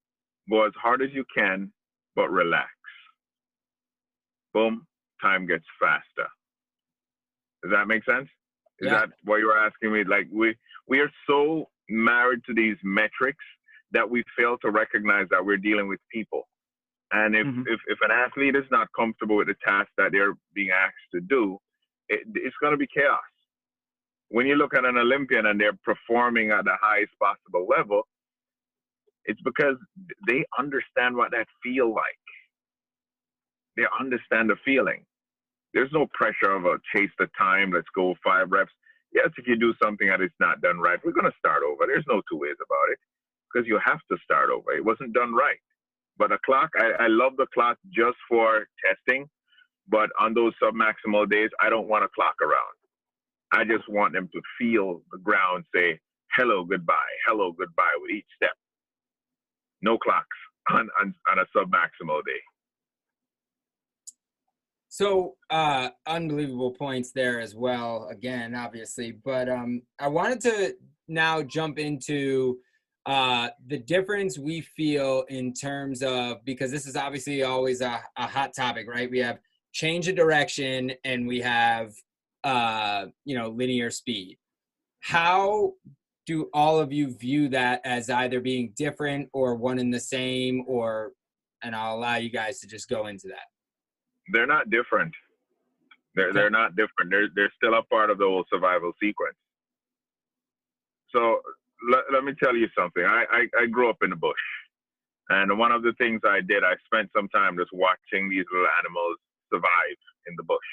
go 0.52 0.66
as 0.68 0.74
hard 0.82 1.04
as 1.04 1.10
you 1.14 1.26
can, 1.36 1.74
but 2.16 2.30
relax. 2.32 2.70
Boom, 4.54 4.88
time 5.22 5.48
gets 5.48 5.66
faster. 5.82 6.30
Does 7.64 7.72
that 7.74 7.88
make 7.88 8.04
sense? 8.06 8.30
Is 8.80 8.90
Yeah. 8.92 9.02
that 9.02 9.10
what 9.24 9.38
you 9.38 9.48
were 9.48 9.58
asking 9.60 9.94
me? 9.94 10.06
Like 10.06 10.28
we 10.32 10.56
we 10.88 11.02
are 11.02 11.12
so 11.28 11.70
married 11.90 12.42
to 12.46 12.54
these 12.54 12.78
metrics 12.84 13.44
that 13.92 14.10
we 14.10 14.24
fail 14.38 14.58
to 14.60 14.72
recognize 14.72 15.28
that 15.30 15.44
we're 15.46 15.58
dealing 15.58 15.88
with 15.88 16.00
people. 16.12 16.48
And 17.12 17.36
if, 17.36 17.48
Mhm. 17.48 17.64
if, 17.68 17.80
if 17.88 18.00
an 18.02 18.12
athlete 18.12 18.56
is 18.56 18.70
not 18.70 18.92
comfortable 18.94 19.38
with 19.38 19.48
the 19.48 19.56
task 19.66 19.90
that 19.98 20.12
they're 20.12 20.34
being 20.54 20.72
asked 20.72 21.10
to 21.14 21.22
do, 21.22 21.58
it, 22.10 22.22
it's 22.36 22.56
going 22.58 22.72
to 22.72 22.78
be 22.78 22.88
chaos. 22.88 23.22
When 24.30 24.46
you 24.46 24.56
look 24.56 24.74
at 24.74 24.84
an 24.84 24.98
Olympian 24.98 25.46
and 25.46 25.60
they're 25.60 25.78
performing 25.86 26.52
at 26.52 26.66
the 26.66 26.76
highest 26.82 27.14
possible 27.18 27.66
level, 27.66 28.08
it's 29.24 29.42
because 29.42 29.78
they 30.28 30.44
understand 30.58 31.16
what 31.16 31.32
that 31.32 31.48
feel 31.64 31.94
like. 31.94 32.04
They 33.78 33.86
understand 34.00 34.50
the 34.50 34.58
feeling. 34.66 35.06
There's 35.74 35.92
no 35.94 36.08
pressure 36.14 36.52
of 36.52 36.66
a 36.66 36.78
chase 36.94 37.12
the 37.20 37.28
time, 37.38 37.72
let's 37.72 37.88
go 37.96 38.16
five 38.24 38.52
reps. 38.52 38.72
Yes, 39.14 39.30
if 39.38 39.48
you 39.48 39.58
do 39.58 39.74
something 39.82 40.10
that 40.10 40.22
is 40.22 40.32
not 40.40 40.62
done 40.62 40.80
right, 40.80 41.00
we're 41.06 41.14
going 41.14 41.32
to 41.32 41.38
start 41.40 41.64
over. 41.64 41.86
There's 41.88 42.06
no 42.10 42.22
two 42.30 42.38
ways 42.40 42.58
about 42.62 42.92
it 42.92 43.00
because 43.52 43.68
you 43.68 43.80
have 43.86 44.00
to 44.12 44.18
start 44.24 44.50
over. 44.52 44.72
It 44.74 44.86
wasn't 44.86 45.14
done 45.14 45.34
right. 45.34 45.60
But 46.18 46.32
a 46.32 46.40
clock, 46.46 46.72
I, 46.78 47.06
I 47.06 47.08
love 47.08 47.34
the 47.38 47.48
clock 47.54 47.78
just 47.94 48.18
for 48.30 48.68
testing. 48.86 49.28
But 49.90 50.10
on 50.20 50.34
those 50.34 50.54
submaximal 50.64 51.30
days, 51.32 51.50
I 51.62 51.70
don't 51.70 51.88
want 51.88 52.06
a 52.06 52.10
clock 52.16 52.36
around. 52.42 52.76
I 53.54 53.64
just 53.66 53.90
want 53.90 54.14
them 54.14 54.30
to 54.34 54.42
feel 54.60 55.02
the 55.12 55.20
ground 55.20 55.66
say, 55.76 56.00
hello, 56.38 56.66
goodbye, 56.66 56.96
hello, 57.28 57.54
goodbye 57.54 57.96
with 58.02 58.12
each 58.12 58.28
step. 58.36 58.54
No 59.82 59.98
clocks 59.98 60.38
on, 60.72 60.90
on, 61.02 61.14
on 61.32 61.40
a 61.40 61.46
submaximal 61.58 62.22
day. 62.26 62.57
So 64.98 65.36
uh 65.52 65.90
unbelievable 66.08 66.72
points 66.72 67.12
there 67.12 67.40
as 67.40 67.54
well 67.54 68.08
again 68.10 68.56
obviously 68.56 69.12
but 69.24 69.48
um 69.48 69.84
I 70.00 70.08
wanted 70.08 70.42
to 70.42 70.74
now 71.08 71.44
jump 71.44 71.78
into 71.78 72.58
uh 73.06 73.50
the 73.68 73.78
difference 73.78 74.40
we 74.40 74.62
feel 74.62 75.24
in 75.30 75.54
terms 75.54 76.02
of 76.02 76.44
because 76.46 76.72
this 76.72 76.88
is 76.88 76.96
obviously 76.96 77.44
always 77.44 77.82
a, 77.82 78.02
a 78.18 78.26
hot 78.26 78.56
topic 78.56 78.88
right? 78.90 79.08
We 79.08 79.20
have 79.20 79.38
change 79.72 80.08
of 80.08 80.16
direction 80.16 80.92
and 81.04 81.28
we 81.28 81.42
have 81.42 81.94
uh 82.44 83.06
you 83.24 83.38
know 83.38 83.50
linear 83.50 83.92
speed. 83.92 84.40
How 85.02 85.74
do 86.26 86.50
all 86.56 86.80
of 86.80 86.92
you 86.92 87.16
view 87.16 87.50
that 87.50 87.82
as 87.86 88.10
either 88.10 88.42
being 88.42 88.74
different 88.76 89.30
or 89.32 89.54
one 89.54 89.78
and 89.78 89.94
the 89.94 90.00
same 90.00 90.64
or 90.66 91.12
and 91.62 91.76
I'll 91.76 91.98
allow 91.98 92.16
you 92.16 92.32
guys 92.32 92.60
to 92.62 92.68
just 92.68 92.90
go 92.90 93.06
into 93.06 93.28
that 93.28 93.46
They're 94.32 94.48
not 94.48 94.70
different. 94.70 95.14
They're, 96.16 96.34
they're 96.34 96.50
not 96.50 96.76
different. 96.76 97.12
They're, 97.12 97.30
they're 97.36 97.54
still 97.58 97.76
a 97.76 97.84
part 97.84 98.10
of 98.10 98.18
the 98.18 98.26
whole 98.26 98.46
survival 98.52 98.92
sequence. 99.02 99.38
So 101.14 101.42
let, 101.92 102.04
let 102.12 102.24
me 102.24 102.34
tell 102.42 102.56
you 102.56 102.68
something. 102.78 103.04
I, 103.04 103.26
I, 103.32 103.64
I 103.64 103.66
grew 103.68 103.90
up 103.90 103.98
in 104.04 104.10
the 104.10 104.16
bush. 104.16 104.36
And 105.30 105.58
one 105.60 105.72
of 105.72 105.84
the 105.84 105.94
things 105.98 106.22
I 106.26 106.42
did, 106.42 106.64
I 106.64 106.74
spent 106.86 107.10
some 107.16 107.30
time 107.30 107.58
just 107.58 107.72
watching 107.74 108.30
these 108.30 108.46
little 108.52 108.68
animals 108.80 109.18
survive 109.52 110.00
in 110.28 110.36
the 110.38 110.44
bush. 110.44 110.72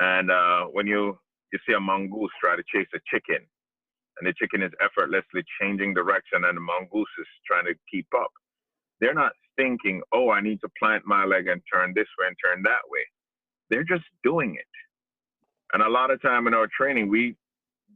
And 0.00 0.30
uh, 0.30 0.64
when 0.72 0.86
you, 0.86 1.18
you 1.52 1.58
see 1.66 1.74
a 1.74 1.80
mongoose 1.80 2.30
try 2.40 2.56
to 2.56 2.62
chase 2.72 2.88
a 2.94 3.00
chicken, 3.10 3.46
and 4.18 4.26
the 4.28 4.34
chicken 4.38 4.62
is 4.62 4.72
effortlessly 4.82 5.42
changing 5.60 5.94
direction, 5.94 6.44
and 6.44 6.56
the 6.56 6.60
mongoose 6.60 7.14
is 7.18 7.26
trying 7.46 7.66
to 7.66 7.74
keep 7.90 8.06
up, 8.16 8.30
they're 9.00 9.14
not 9.14 9.32
thinking, 9.56 10.02
oh, 10.12 10.30
I 10.30 10.40
need 10.40 10.60
to 10.60 10.68
plant 10.78 11.04
my 11.06 11.24
leg 11.24 11.48
and 11.48 11.60
turn 11.72 11.92
this 11.94 12.06
way 12.18 12.26
and 12.28 12.36
turn 12.44 12.62
that 12.64 12.82
way. 12.90 13.00
They're 13.70 13.84
just 13.84 14.04
doing 14.22 14.56
it. 14.56 14.66
And 15.72 15.82
a 15.82 15.88
lot 15.88 16.10
of 16.10 16.20
time 16.22 16.46
in 16.46 16.54
our 16.54 16.68
training, 16.76 17.08
we 17.08 17.36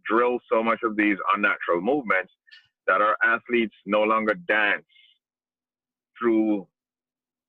drill 0.09 0.39
so 0.51 0.63
much 0.63 0.81
of 0.83 0.97
these 0.97 1.17
unnatural 1.35 1.81
movements 1.81 2.33
that 2.87 3.01
our 3.03 3.17
athletes 3.25 3.75
no 3.87 4.03
longer 4.03 4.35
dance 4.35 4.85
through 6.19 6.67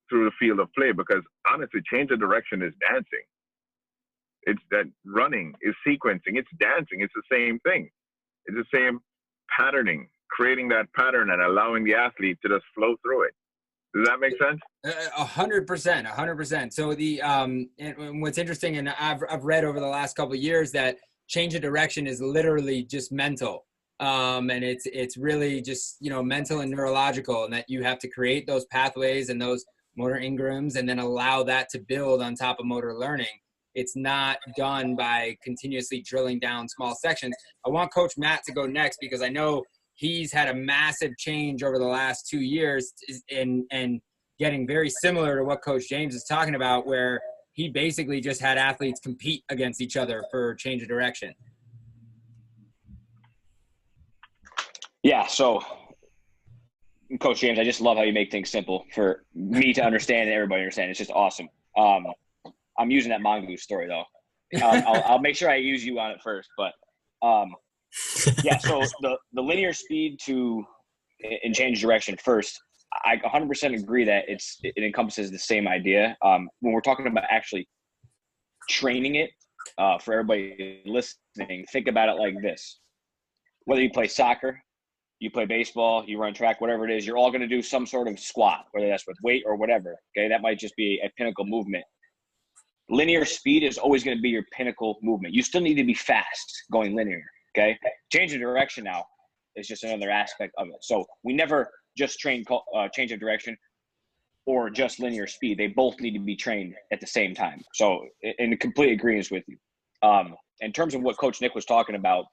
through 0.09 0.25
the 0.25 0.31
field 0.39 0.59
of 0.59 0.73
play 0.73 0.91
because 0.91 1.23
honestly, 1.51 1.81
change 1.91 2.11
of 2.11 2.19
direction 2.19 2.61
is 2.63 2.73
dancing. 2.81 3.25
It's 4.43 4.61
that 4.71 4.85
running 5.05 5.53
is 5.61 5.75
sequencing. 5.87 6.35
It's 6.37 6.49
dancing. 6.59 7.01
It's 7.01 7.13
the 7.15 7.23
same 7.31 7.59
thing. 7.59 7.89
It's 8.45 8.57
the 8.57 8.77
same 8.77 8.99
patterning, 9.55 10.09
creating 10.31 10.69
that 10.69 10.91
pattern 10.93 11.29
and 11.31 11.41
allowing 11.41 11.83
the 11.83 11.93
athlete 11.95 12.39
to 12.43 12.49
just 12.49 12.65
flow 12.75 12.95
through 13.03 13.23
it. 13.23 13.33
Does 13.95 14.07
that 14.07 14.19
make 14.19 14.33
sense? 14.37 14.61
A 15.17 15.25
hundred 15.25 15.65
percent, 15.65 16.05
a 16.05 16.11
hundred 16.11 16.35
percent. 16.35 16.73
So 16.73 16.93
the 16.93 17.21
um, 17.21 17.69
and 17.79 18.21
what's 18.21 18.37
interesting, 18.37 18.77
and 18.77 18.89
I've 18.89 19.23
I've 19.29 19.43
read 19.43 19.63
over 19.63 19.79
the 19.79 19.87
last 19.87 20.15
couple 20.15 20.35
years 20.35 20.71
that 20.73 20.97
change 21.27 21.55
of 21.55 21.61
direction 21.61 22.05
is 22.05 22.21
literally 22.21 22.83
just 22.83 23.11
mental, 23.11 23.65
um, 23.99 24.51
and 24.51 24.63
it's 24.63 24.85
it's 24.85 25.17
really 25.17 25.61
just 25.61 25.97
you 26.01 26.11
know 26.11 26.21
mental 26.21 26.59
and 26.59 26.69
neurological, 26.69 27.45
and 27.45 27.53
that 27.53 27.65
you 27.67 27.83
have 27.83 27.97
to 27.99 28.07
create 28.07 28.45
those 28.45 28.65
pathways 28.65 29.29
and 29.29 29.41
those 29.41 29.65
motor 29.97 30.19
engrams, 30.19 30.75
and 30.75 30.87
then 30.87 30.99
allow 30.99 31.41
that 31.43 31.67
to 31.69 31.79
build 31.79 32.21
on 32.21 32.35
top 32.35 32.59
of 32.59 32.67
motor 32.67 32.95
learning. 32.95 33.27
It's 33.73 33.95
not 33.95 34.37
done 34.55 34.95
by 34.95 35.35
continuously 35.43 36.03
drilling 36.05 36.39
down 36.39 36.67
small 36.69 36.95
sections. 36.95 37.35
I 37.65 37.69
want 37.69 37.93
Coach 37.93 38.13
Matt 38.17 38.43
to 38.45 38.51
go 38.51 38.65
next 38.65 38.97
because 39.01 39.21
I 39.21 39.29
know 39.29 39.63
he's 39.99 40.31
had 40.31 40.47
a 40.47 40.53
massive 40.53 41.17
change 41.17 41.61
over 41.63 41.77
the 41.77 41.85
last 41.85 42.27
two 42.27 42.39
years 42.39 42.93
in 43.29 43.65
and 43.71 44.01
getting 44.39 44.65
very 44.65 44.89
similar 44.89 45.37
to 45.37 45.43
what 45.43 45.61
coach 45.61 45.89
james 45.89 46.15
is 46.15 46.23
talking 46.23 46.55
about 46.55 46.87
where 46.87 47.19
he 47.53 47.67
basically 47.67 48.21
just 48.21 48.41
had 48.41 48.57
athletes 48.57 48.99
compete 48.99 49.43
against 49.49 49.81
each 49.81 49.97
other 49.97 50.23
for 50.31 50.55
change 50.55 50.81
of 50.81 50.87
direction 50.87 51.33
Yeah. 55.03 55.27
So, 55.27 55.61
Coach 57.19 57.39
James, 57.39 57.57
I 57.57 57.63
just 57.63 57.81
love 57.81 57.97
how 57.97 58.03
you 58.03 58.13
make 58.13 58.31
things 58.31 58.49
simple 58.49 58.85
for 58.93 59.23
me 59.33 59.73
to 59.73 59.83
understand 59.83 60.29
and 60.29 60.35
everybody 60.35 60.61
understand. 60.61 60.89
It's 60.89 60.99
just 60.99 61.11
awesome. 61.11 61.47
Um, 61.77 62.07
I'm 62.77 62.91
using 62.91 63.09
that 63.09 63.21
mongoose 63.21 63.63
story 63.63 63.87
though. 63.87 64.03
Um, 64.63 64.83
I'll, 64.87 65.03
I'll 65.05 65.19
make 65.19 65.35
sure 65.35 65.49
I 65.49 65.55
use 65.55 65.85
you 65.85 65.99
on 65.99 66.11
it 66.11 66.19
first, 66.23 66.49
but 66.57 66.73
um, 67.21 67.53
yeah. 68.43 68.57
So 68.57 68.81
the 69.01 69.17
the 69.33 69.41
linear 69.41 69.73
speed 69.73 70.19
to 70.25 70.63
and 71.43 71.53
change 71.53 71.81
direction 71.81 72.17
first. 72.23 72.59
I 73.05 73.17
100% 73.17 73.79
agree 73.79 74.03
that 74.05 74.25
it's 74.27 74.57
it 74.63 74.83
encompasses 74.83 75.29
the 75.29 75.37
same 75.37 75.67
idea. 75.67 76.17
Um, 76.23 76.49
when 76.61 76.73
we're 76.73 76.81
talking 76.81 77.05
about 77.05 77.25
actually 77.29 77.67
training 78.67 79.15
it 79.15 79.29
uh, 79.77 79.99
for 79.99 80.13
everybody 80.13 80.81
listening, 80.85 81.65
think 81.71 81.87
about 81.87 82.09
it 82.09 82.13
like 82.13 82.41
this: 82.41 82.79
whether 83.65 83.81
you 83.81 83.91
play 83.91 84.07
soccer, 84.07 84.59
you 85.19 85.29
play 85.29 85.45
baseball, 85.45 86.03
you 86.07 86.19
run 86.19 86.33
track, 86.33 86.61
whatever 86.61 86.87
it 86.87 86.95
is, 86.95 87.05
you're 87.05 87.17
all 87.17 87.29
going 87.29 87.41
to 87.41 87.47
do 87.47 87.61
some 87.61 87.85
sort 87.85 88.07
of 88.07 88.19
squat, 88.19 88.65
whether 88.71 88.87
that's 88.87 89.05
with 89.05 89.17
weight 89.23 89.43
or 89.45 89.55
whatever. 89.55 89.95
Okay, 90.17 90.27
that 90.27 90.41
might 90.41 90.57
just 90.57 90.75
be 90.75 90.99
a 91.03 91.09
pinnacle 91.17 91.45
movement. 91.45 91.83
Linear 92.89 93.23
speed 93.23 93.63
is 93.63 93.77
always 93.77 94.03
going 94.03 94.17
to 94.17 94.21
be 94.21 94.29
your 94.29 94.45
pinnacle 94.51 94.97
movement. 95.03 95.35
You 95.35 95.43
still 95.43 95.61
need 95.61 95.75
to 95.75 95.83
be 95.83 95.93
fast 95.93 96.63
going 96.71 96.95
linear. 96.95 97.23
Okay, 97.59 97.77
change 98.11 98.33
of 98.33 98.39
direction 98.39 98.85
now 98.85 99.03
is 99.55 99.67
just 99.67 99.83
another 99.83 100.09
aspect 100.09 100.53
of 100.57 100.67
it. 100.67 100.77
So 100.81 101.05
we 101.23 101.33
never 101.33 101.69
just 101.97 102.19
train 102.19 102.45
uh, 102.75 102.87
change 102.89 103.11
of 103.11 103.19
direction 103.19 103.57
or 104.45 104.69
just 104.69 104.99
linear 104.99 105.27
speed. 105.27 105.57
They 105.57 105.67
both 105.67 105.99
need 105.99 106.13
to 106.13 106.19
be 106.19 106.35
trained 106.35 106.73
at 106.91 107.01
the 107.01 107.07
same 107.07 107.35
time. 107.35 107.61
So 107.73 108.05
in 108.21 108.55
complete 108.57 108.93
agreement 108.93 109.29
with 109.31 109.43
you. 109.47 109.57
Um, 110.01 110.35
in 110.61 110.71
terms 110.71 110.95
of 110.95 111.01
what 111.01 111.17
Coach 111.17 111.41
Nick 111.41 111.53
was 111.53 111.65
talking 111.65 111.95
about, 111.95 112.25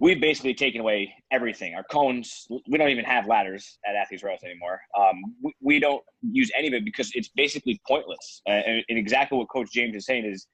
we've 0.00 0.20
basically 0.20 0.54
taken 0.54 0.80
away 0.80 1.12
everything. 1.30 1.74
Our 1.74 1.84
cones, 1.84 2.46
we 2.68 2.78
don't 2.78 2.88
even 2.88 3.04
have 3.04 3.26
ladders 3.26 3.78
at 3.86 3.94
Athletes 3.94 4.24
Roast 4.24 4.42
anymore. 4.44 4.80
Um, 4.98 5.22
we, 5.42 5.54
we, 5.60 5.78
don't 5.78 6.02
use 6.22 6.50
any 6.56 6.68
of 6.68 6.74
it 6.74 6.84
because 6.84 7.10
it's 7.14 7.28
basically 7.36 7.80
pointless. 7.86 8.42
Uh, 8.48 8.52
and, 8.52 8.84
and, 8.88 8.98
exactly 8.98 9.38
what 9.38 9.48
Coach 9.50 9.70
James 9.72 9.94
is 9.94 10.06
saying 10.06 10.24
is 10.24 10.46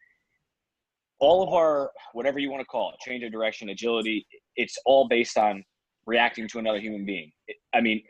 all 1.21 1.43
of 1.43 1.53
our, 1.53 1.91
whatever 2.13 2.39
you 2.39 2.51
want 2.51 2.61
to 2.61 2.67
call 2.67 2.91
it, 2.91 2.97
change 3.01 3.25
of 3.25 3.33
direction, 3.33 3.71
agility, 3.71 4.27
it's 4.57 4.77
all 4.87 5.09
based 5.09 5.37
on 5.37 5.65
reacting 6.07 6.49
to 6.49 6.59
another 6.59 6.81
human 6.81 7.05
being. 7.05 7.31
I 7.75 7.81
mean, 7.81 8.03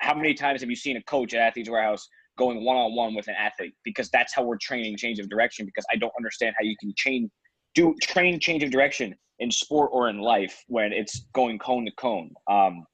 how 0.00 0.14
many 0.14 0.34
times 0.34 0.60
have 0.60 0.70
you 0.70 0.76
seen 0.76 0.96
a 0.96 1.02
coach 1.02 1.34
at 1.34 1.40
Athletes 1.40 1.68
Warehouse 1.68 2.08
going 2.38 2.64
one 2.64 2.76
on 2.76 2.94
one 2.94 3.14
with 3.14 3.28
an 3.28 3.34
athlete? 3.38 3.74
Because 3.84 4.08
that's 4.10 4.34
how 4.34 4.42
we're 4.42 4.56
training 4.56 4.96
change 4.96 5.18
of 5.18 5.28
direction. 5.28 5.66
Because 5.66 5.84
I 5.92 5.96
don't 5.96 6.12
understand 6.16 6.54
how 6.58 6.64
you 6.64 6.76
can 6.80 6.92
change, 6.96 7.30
do 7.74 7.94
train 8.02 8.40
change 8.40 8.62
of 8.62 8.70
direction 8.70 9.14
in 9.40 9.50
sport 9.50 9.90
or 9.92 10.08
in 10.08 10.20
life 10.20 10.62
when 10.68 10.92
it's 10.92 11.26
going 11.34 11.58
cone 11.58 11.84
to 11.84 11.92
cone. 11.98 12.30
Um, 12.50 12.84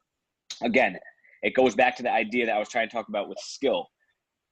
again, 0.62 0.96
it 1.42 1.54
goes 1.54 1.74
back 1.74 1.96
to 1.96 2.02
the 2.02 2.10
idea 2.10 2.46
that 2.46 2.56
I 2.56 2.58
was 2.58 2.68
trying 2.68 2.88
to 2.88 2.94
talk 2.94 3.08
about 3.08 3.28
with 3.28 3.38
skill. 3.38 3.86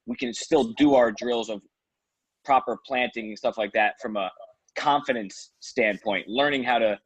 We 0.05 0.15
can 0.15 0.33
still 0.33 0.73
do 0.77 0.95
our 0.95 1.11
drills 1.11 1.49
of 1.49 1.61
proper 2.45 2.77
planting 2.87 3.27
and 3.27 3.37
stuff 3.37 3.57
like 3.57 3.71
that 3.73 3.95
from 4.01 4.15
a 4.15 4.29
confidence 4.79 5.51
standpoint, 5.59 6.27
learning 6.27 6.63
how 6.63 6.79
to 6.79 6.97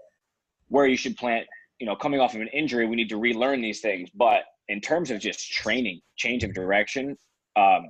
where 0.69 0.85
you 0.85 0.95
should 0.95 1.17
plant. 1.17 1.45
You 1.79 1.87
know, 1.87 1.95
coming 1.95 2.19
off 2.19 2.35
of 2.35 2.41
an 2.41 2.47
injury, 2.53 2.85
we 2.85 2.95
need 2.95 3.09
to 3.09 3.17
relearn 3.17 3.59
these 3.61 3.81
things. 3.81 4.09
But 4.15 4.43
in 4.69 4.79
terms 4.79 5.11
of 5.11 5.19
just 5.19 5.51
training, 5.51 5.99
change 6.15 6.43
of 6.43 6.53
direction, 6.53 7.17
um, 7.55 7.83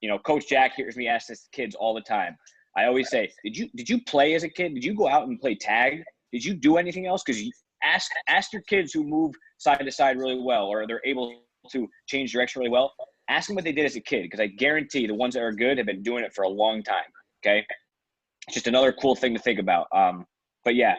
you 0.00 0.08
know, 0.08 0.18
Coach 0.18 0.48
Jack 0.48 0.74
hears 0.76 0.96
me 0.96 1.08
ask 1.08 1.26
this 1.26 1.48
kids 1.52 1.74
all 1.74 1.94
the 1.94 2.02
time. 2.02 2.36
I 2.76 2.84
always 2.84 3.08
say, 3.08 3.32
"Did 3.44 3.56
you 3.56 3.68
did 3.74 3.88
you 3.88 4.02
play 4.04 4.34
as 4.34 4.44
a 4.44 4.48
kid? 4.48 4.74
Did 4.74 4.84
you 4.84 4.94
go 4.94 5.08
out 5.08 5.26
and 5.26 5.40
play 5.40 5.54
tag? 5.54 6.04
Did 6.32 6.44
you 6.44 6.54
do 6.54 6.76
anything 6.76 7.06
else? 7.06 7.22
Because 7.24 7.42
ask 7.82 8.10
ask 8.28 8.52
your 8.52 8.62
kids 8.62 8.92
who 8.92 9.04
move 9.04 9.34
side 9.58 9.78
to 9.78 9.90
side 9.90 10.18
really 10.18 10.38
well, 10.40 10.66
or 10.66 10.86
they're 10.86 11.02
able 11.04 11.42
to 11.70 11.88
change 12.06 12.32
direction 12.32 12.60
really 12.60 12.70
well. 12.70 12.92
Ask 13.28 13.46
them 13.46 13.54
what 13.54 13.64
they 13.64 13.72
did 13.72 13.86
as 13.86 13.96
a 13.96 14.00
kid, 14.00 14.24
because 14.24 14.40
I 14.40 14.48
guarantee 14.48 15.06
the 15.06 15.14
ones 15.14 15.34
that 15.34 15.42
are 15.42 15.52
good 15.52 15.78
have 15.78 15.86
been 15.86 16.02
doing 16.02 16.24
it 16.24 16.34
for 16.34 16.42
a 16.42 16.48
long 16.48 16.82
time. 16.82 17.10
Okay, 17.42 17.64
just 18.50 18.66
another 18.66 18.92
cool 18.92 19.14
thing 19.14 19.34
to 19.34 19.40
think 19.40 19.58
about. 19.58 19.86
Um, 19.92 20.26
but 20.64 20.74
yeah, 20.74 20.96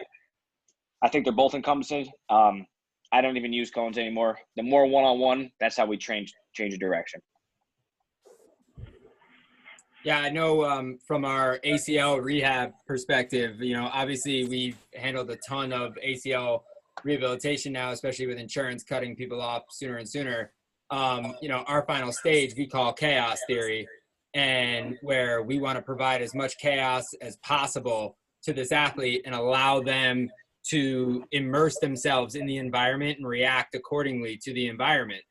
I 1.02 1.08
think 1.08 1.24
they're 1.24 1.32
both 1.32 1.54
encompassing. 1.54 2.10
Um, 2.28 2.66
I 3.12 3.20
don't 3.20 3.36
even 3.36 3.52
use 3.52 3.70
cones 3.70 3.98
anymore. 3.98 4.38
The 4.56 4.62
more 4.62 4.86
one 4.86 5.04
on 5.04 5.18
one, 5.18 5.50
that's 5.60 5.76
how 5.76 5.86
we 5.86 5.96
change 5.96 6.32
change 6.54 6.74
a 6.74 6.78
direction. 6.78 7.20
Yeah, 10.04 10.20
I 10.20 10.30
know 10.30 10.64
um, 10.64 10.98
from 11.04 11.24
our 11.24 11.58
ACL 11.64 12.22
rehab 12.22 12.72
perspective, 12.86 13.60
you 13.60 13.74
know, 13.74 13.90
obviously 13.92 14.44
we've 14.44 14.76
handled 14.94 15.28
a 15.30 15.36
ton 15.48 15.72
of 15.72 15.96
ACL 16.04 16.60
rehabilitation 17.02 17.72
now, 17.72 17.90
especially 17.90 18.28
with 18.28 18.38
insurance 18.38 18.84
cutting 18.84 19.16
people 19.16 19.40
off 19.40 19.64
sooner 19.70 19.96
and 19.96 20.08
sooner. 20.08 20.52
Um, 20.90 21.34
you 21.42 21.48
know, 21.48 21.64
our 21.66 21.84
final 21.86 22.12
stage 22.12 22.54
we 22.56 22.68
call 22.68 22.92
chaos 22.92 23.38
theory, 23.48 23.88
and 24.36 24.98
where 25.00 25.42
we 25.42 25.58
want 25.58 25.76
to 25.76 25.82
provide 25.82 26.20
as 26.20 26.34
much 26.34 26.58
chaos 26.58 27.06
as 27.22 27.38
possible 27.38 28.18
to 28.42 28.52
this 28.52 28.70
athlete 28.70 29.22
and 29.24 29.34
allow 29.34 29.80
them 29.80 30.28
to 30.68 31.24
immerse 31.32 31.78
themselves 31.80 32.34
in 32.34 32.44
the 32.46 32.58
environment 32.58 33.16
and 33.16 33.26
react 33.26 33.74
accordingly 33.74 34.38
to 34.42 34.52
the 34.52 34.68
environment. 34.68 35.22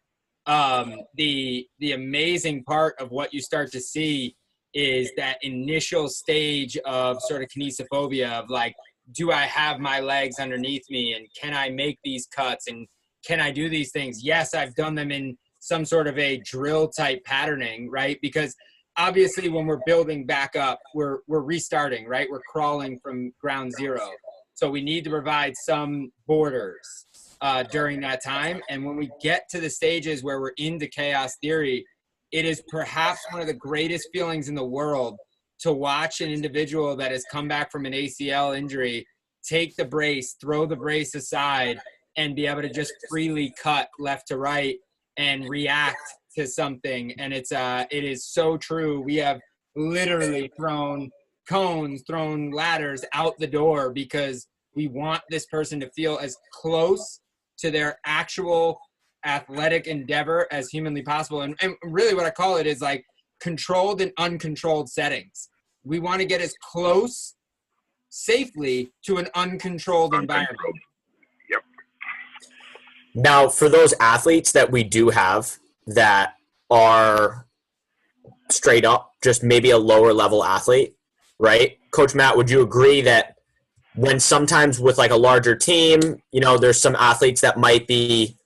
Um, 0.48 0.96
the 1.14 1.68
the 1.80 1.92
amazing 1.92 2.64
part 2.64 2.96
of 3.00 3.12
what 3.12 3.32
you 3.32 3.42
start 3.42 3.72
to 3.74 3.80
see 3.80 4.36
is 4.74 5.12
that 5.18 5.38
initial 5.44 6.10
stage 6.10 6.76
of 6.86 7.22
sort 7.22 7.44
of 7.44 7.50
kinesiophobia 7.50 8.32
of 8.32 8.50
like, 8.50 8.76
do 9.14 9.32
I 9.32 9.44
have 9.44 9.80
my 9.80 10.00
legs 10.00 10.40
underneath 10.40 10.84
me 10.90 11.14
and 11.14 11.28
can 11.40 11.54
I 11.54 11.70
make 11.70 12.00
these 12.04 12.26
cuts 12.26 12.68
and 12.68 12.88
can 13.26 13.40
I 13.40 13.52
do 13.52 13.70
these 13.70 13.92
things? 13.92 14.24
Yes, 14.24 14.56
I've 14.56 14.76
done 14.76 14.96
them 14.96 15.12
in 15.12 15.38
some 15.60 15.86
sort 15.86 16.08
of 16.08 16.18
a 16.18 16.38
drill 16.40 16.90
type 16.90 17.24
patterning, 17.24 17.90
right? 17.90 18.18
Because 18.22 18.56
obviously 18.98 19.50
when 19.50 19.66
we're 19.66 19.82
building 19.86 20.26
back 20.26 20.56
up, 20.56 20.80
we're 20.94 21.20
we're 21.28 21.42
restarting, 21.42 22.08
right? 22.08 22.28
We're 22.30 22.42
crawling 22.42 23.00
from 23.00 23.34
ground 23.40 23.74
zero. 23.74 24.02
So 24.54 24.70
we 24.70 24.82
need 24.82 25.04
to 25.04 25.10
provide 25.10 25.54
some 25.66 26.12
borders 26.28 27.08
uh, 27.42 27.64
during 27.64 28.00
that 28.02 28.24
time. 28.24 28.62
And 28.70 28.86
when 28.86 28.96
we 28.96 29.12
get 29.22 29.50
to 29.50 29.60
the 29.60 29.70
stages 29.70 30.24
where 30.24 30.40
we're 30.40 30.54
into 30.58 30.88
chaos 30.88 31.36
theory, 31.42 31.86
it 32.32 32.46
is 32.46 32.64
perhaps 32.70 33.20
one 33.32 33.42
of 33.42 33.48
the 33.48 33.54
greatest 33.54 34.08
feelings 34.14 34.48
in 34.48 34.56
the 34.56 34.66
world 34.66 35.18
to 35.60 35.74
watch 35.74 36.22
an 36.22 36.32
individual 36.32 36.96
that 36.96 37.12
has 37.12 37.24
come 37.32 37.48
back 37.48 37.72
from 37.72 37.86
an 37.86 37.94
ACL 37.94 38.58
injury 38.58 39.06
take 39.44 39.76
the 39.76 39.86
brace, 39.86 40.36
throw 40.42 40.66
the 40.66 40.76
brace 40.76 41.14
aside, 41.16 41.80
and 42.18 42.36
be 42.36 42.48
able 42.48 42.62
to 42.62 42.70
just 42.70 42.94
freely 43.10 43.54
cut 43.62 43.90
left 44.00 44.28
to 44.28 44.38
right 44.38 44.78
and 45.18 45.48
react 45.50 46.02
to 46.36 46.48
something. 46.48 47.12
And 47.14 47.34
it's 47.34 47.52
uh, 47.52 47.86
it 47.92 48.04
is 48.04 48.26
so 48.26 48.58
true. 48.58 49.02
We 49.02 49.16
have 49.18 49.40
literally 49.76 50.52
thrown 50.56 51.10
cones, 51.48 52.04
thrown 52.08 52.52
ladders 52.52 53.04
out 53.14 53.38
the 53.38 53.48
door 53.48 53.92
because 53.92 54.48
we 54.76 54.88
want 54.88 55.22
this 55.30 55.46
person 55.46 55.80
to 55.80 55.90
feel 55.92 56.18
as 56.22 56.38
close 56.54 57.20
to 57.60 57.72
their 57.72 57.98
actual 58.06 58.80
athletic 59.26 59.88
endeavor 59.88 60.48
as 60.52 60.70
humanly 60.70 61.02
possible. 61.02 61.42
And, 61.42 61.56
and 61.62 61.76
really, 61.84 62.14
what 62.14 62.26
I 62.26 62.32
call 62.32 62.58
it 62.58 62.68
is 62.68 62.82
like 62.82 63.06
controlled 63.40 64.02
and 64.02 64.12
uncontrolled 64.18 64.90
settings. 64.90 65.50
We 65.84 66.00
want 66.00 66.20
to 66.20 66.26
get 66.26 66.42
as 66.42 66.54
close 66.72 67.36
safely 68.10 68.92
to 69.06 69.18
an 69.18 69.28
uncontrolled 69.36 70.14
environment. 70.14 70.58
Yep. 71.50 71.62
Now, 73.14 73.50
for 73.50 73.70
those 73.70 73.94
athletes 74.00 74.52
that 74.54 74.72
we 74.72 74.84
do 74.84 75.10
have 75.10 75.58
that 75.88 76.36
are 76.70 77.46
straight 78.50 78.86
up 78.86 79.12
just 79.24 79.44
maybe 79.44 79.72
a 79.72 79.78
lower 79.78 80.14
level 80.14 80.44
athlete, 80.44 80.96
right? 81.40 81.78
Coach 81.92 82.14
Matt, 82.16 82.38
would 82.38 82.50
you 82.50 82.62
agree 82.62 83.02
that 83.02 83.36
when 83.96 84.20
sometimes 84.20 84.80
with 84.80 84.98
like 84.98 85.12
a 85.12 85.16
larger 85.16 85.56
team, 85.56 86.22
you 86.32 86.42
know, 86.42 86.58
there's 86.58 86.80
some 86.80 86.96
athletes 86.96 87.42
that 87.42 87.58
might 87.58 87.88
be 87.88 88.38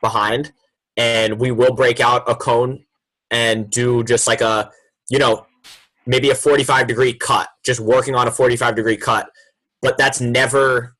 behind 0.00 0.52
and 0.96 1.38
we 1.38 1.50
will 1.50 1.74
break 1.74 2.00
out 2.00 2.28
a 2.28 2.34
cone 2.34 2.84
and 3.30 3.70
do 3.70 4.04
just 4.04 4.26
like 4.26 4.40
a, 4.40 4.70
you 5.10 5.18
know, 5.18 5.46
maybe 6.06 6.30
a 6.30 6.34
45 6.34 6.86
degree 6.86 7.12
cut, 7.12 7.48
just 7.64 7.80
working 7.80 8.14
on 8.14 8.28
a 8.28 8.30
45 8.30 8.74
degree 8.74 8.96
cut. 8.96 9.28
But 9.80 9.98
that's 9.98 10.20
never 10.20 10.96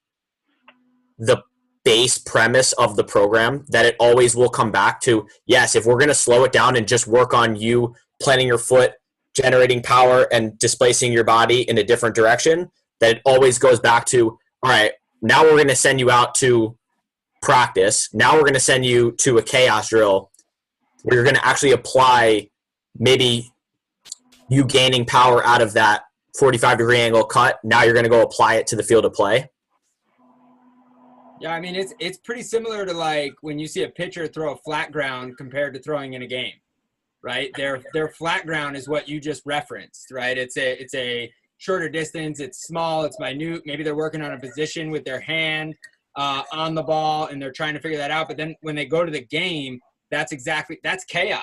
the 1.18 1.42
base 1.84 2.18
premise 2.18 2.72
of 2.74 2.96
the 2.96 3.04
program 3.04 3.64
that 3.68 3.84
it 3.84 3.96
always 3.98 4.36
will 4.36 4.48
come 4.48 4.70
back 4.70 5.00
to 5.00 5.26
yes 5.46 5.74
if 5.74 5.84
we're 5.84 5.98
going 5.98 6.08
to 6.08 6.14
slow 6.14 6.44
it 6.44 6.52
down 6.52 6.76
and 6.76 6.86
just 6.86 7.06
work 7.06 7.34
on 7.34 7.56
you 7.56 7.94
planting 8.20 8.46
your 8.46 8.58
foot 8.58 8.92
generating 9.34 9.82
power 9.82 10.28
and 10.32 10.58
displacing 10.58 11.12
your 11.12 11.24
body 11.24 11.62
in 11.68 11.78
a 11.78 11.84
different 11.84 12.14
direction 12.14 12.70
that 13.00 13.16
it 13.16 13.22
always 13.24 13.58
goes 13.58 13.80
back 13.80 14.04
to 14.04 14.38
all 14.62 14.70
right 14.70 14.92
now 15.22 15.42
we're 15.42 15.56
going 15.56 15.68
to 15.68 15.76
send 15.76 16.00
you 16.00 16.10
out 16.10 16.34
to 16.36 16.76
practice. 17.42 18.08
Now 18.14 18.34
we're 18.34 18.42
going 18.42 18.54
to 18.54 18.60
send 18.60 18.86
you 18.86 19.12
to 19.18 19.36
a 19.38 19.42
chaos 19.42 19.90
drill 19.90 20.30
where 21.02 21.16
you're 21.16 21.24
going 21.24 21.36
to 21.36 21.46
actually 21.46 21.72
apply 21.72 22.48
maybe 22.98 23.52
you 24.48 24.64
gaining 24.64 25.04
power 25.04 25.44
out 25.44 25.60
of 25.60 25.74
that 25.74 26.02
45 26.38 26.78
degree 26.78 27.00
angle 27.00 27.24
cut. 27.24 27.58
Now 27.64 27.82
you're 27.82 27.94
going 27.94 28.04
to 28.04 28.10
go 28.10 28.22
apply 28.22 28.54
it 28.54 28.66
to 28.68 28.76
the 28.76 28.82
field 28.82 29.04
of 29.04 29.12
play 29.12 29.50
Yeah, 31.42 31.54
I 31.54 31.60
mean 31.60 31.74
it's 31.74 31.92
it's 31.98 32.18
pretty 32.18 32.42
similar 32.42 32.86
to 32.86 32.92
like 32.92 33.34
when 33.40 33.58
you 33.58 33.66
see 33.66 33.82
a 33.82 33.88
pitcher 33.88 34.28
throw 34.28 34.52
a 34.52 34.56
flat 34.58 34.92
ground 34.92 35.36
compared 35.36 35.74
to 35.74 35.80
throwing 35.80 36.12
in 36.12 36.22
a 36.22 36.26
game, 36.26 36.54
right? 37.20 37.50
Their 37.56 37.82
their 37.92 38.10
flat 38.10 38.46
ground 38.46 38.76
is 38.76 38.88
what 38.88 39.08
you 39.08 39.20
just 39.20 39.42
referenced, 39.44 40.12
right? 40.12 40.38
It's 40.38 40.56
a 40.56 40.80
it's 40.80 40.94
a 40.94 41.32
shorter 41.58 41.88
distance, 41.88 42.38
it's 42.38 42.62
small, 42.62 43.02
it's 43.04 43.18
minute. 43.18 43.62
Maybe 43.66 43.82
they're 43.82 43.96
working 43.96 44.22
on 44.22 44.32
a 44.32 44.38
position 44.38 44.92
with 44.92 45.04
their 45.04 45.18
hand 45.18 45.74
uh, 46.14 46.44
on 46.52 46.76
the 46.76 46.82
ball 46.84 47.26
and 47.26 47.42
they're 47.42 47.50
trying 47.50 47.74
to 47.74 47.80
figure 47.80 47.98
that 47.98 48.12
out. 48.12 48.28
But 48.28 48.36
then 48.36 48.54
when 48.60 48.76
they 48.76 48.86
go 48.86 49.04
to 49.04 49.10
the 49.10 49.24
game, 49.26 49.80
that's 50.12 50.30
exactly 50.30 50.78
that's 50.84 51.04
chaos 51.06 51.42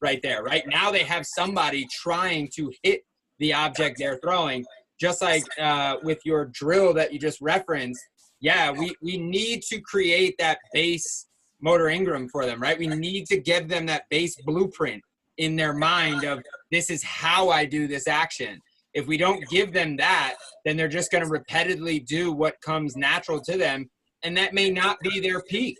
right 0.00 0.20
there, 0.20 0.42
right? 0.42 0.64
Now 0.66 0.90
they 0.90 1.04
have 1.04 1.24
somebody 1.24 1.86
trying 1.92 2.48
to 2.56 2.72
hit 2.82 3.02
the 3.38 3.54
object 3.54 3.98
they're 4.00 4.18
throwing, 4.18 4.64
just 5.00 5.22
like 5.22 5.44
uh, 5.60 5.98
with 6.02 6.18
your 6.24 6.46
drill 6.46 6.92
that 6.94 7.12
you 7.12 7.20
just 7.20 7.40
referenced 7.40 8.00
yeah, 8.40 8.70
we, 8.70 8.94
we 9.02 9.18
need 9.18 9.62
to 9.62 9.80
create 9.80 10.36
that 10.38 10.58
base 10.72 11.26
motor 11.60 11.84
engram 11.84 12.30
for 12.30 12.46
them, 12.46 12.62
right? 12.62 12.78
We 12.78 12.86
need 12.86 13.26
to 13.26 13.38
give 13.38 13.68
them 13.68 13.86
that 13.86 14.04
base 14.10 14.36
blueprint 14.42 15.02
in 15.38 15.56
their 15.56 15.72
mind 15.72 16.24
of 16.24 16.42
this 16.70 16.90
is 16.90 17.02
how 17.02 17.50
I 17.50 17.64
do 17.64 17.86
this 17.86 18.06
action. 18.06 18.60
If 18.94 19.06
we 19.06 19.16
don't 19.16 19.46
give 19.48 19.72
them 19.72 19.96
that, 19.96 20.34
then 20.64 20.76
they're 20.76 20.88
just 20.88 21.10
going 21.10 21.24
to 21.24 21.30
repeatedly 21.30 22.00
do 22.00 22.32
what 22.32 22.60
comes 22.60 22.96
natural 22.96 23.40
to 23.42 23.56
them. 23.56 23.88
And 24.24 24.36
that 24.36 24.54
may 24.54 24.70
not 24.70 24.98
be 25.00 25.20
their 25.20 25.40
peak, 25.42 25.76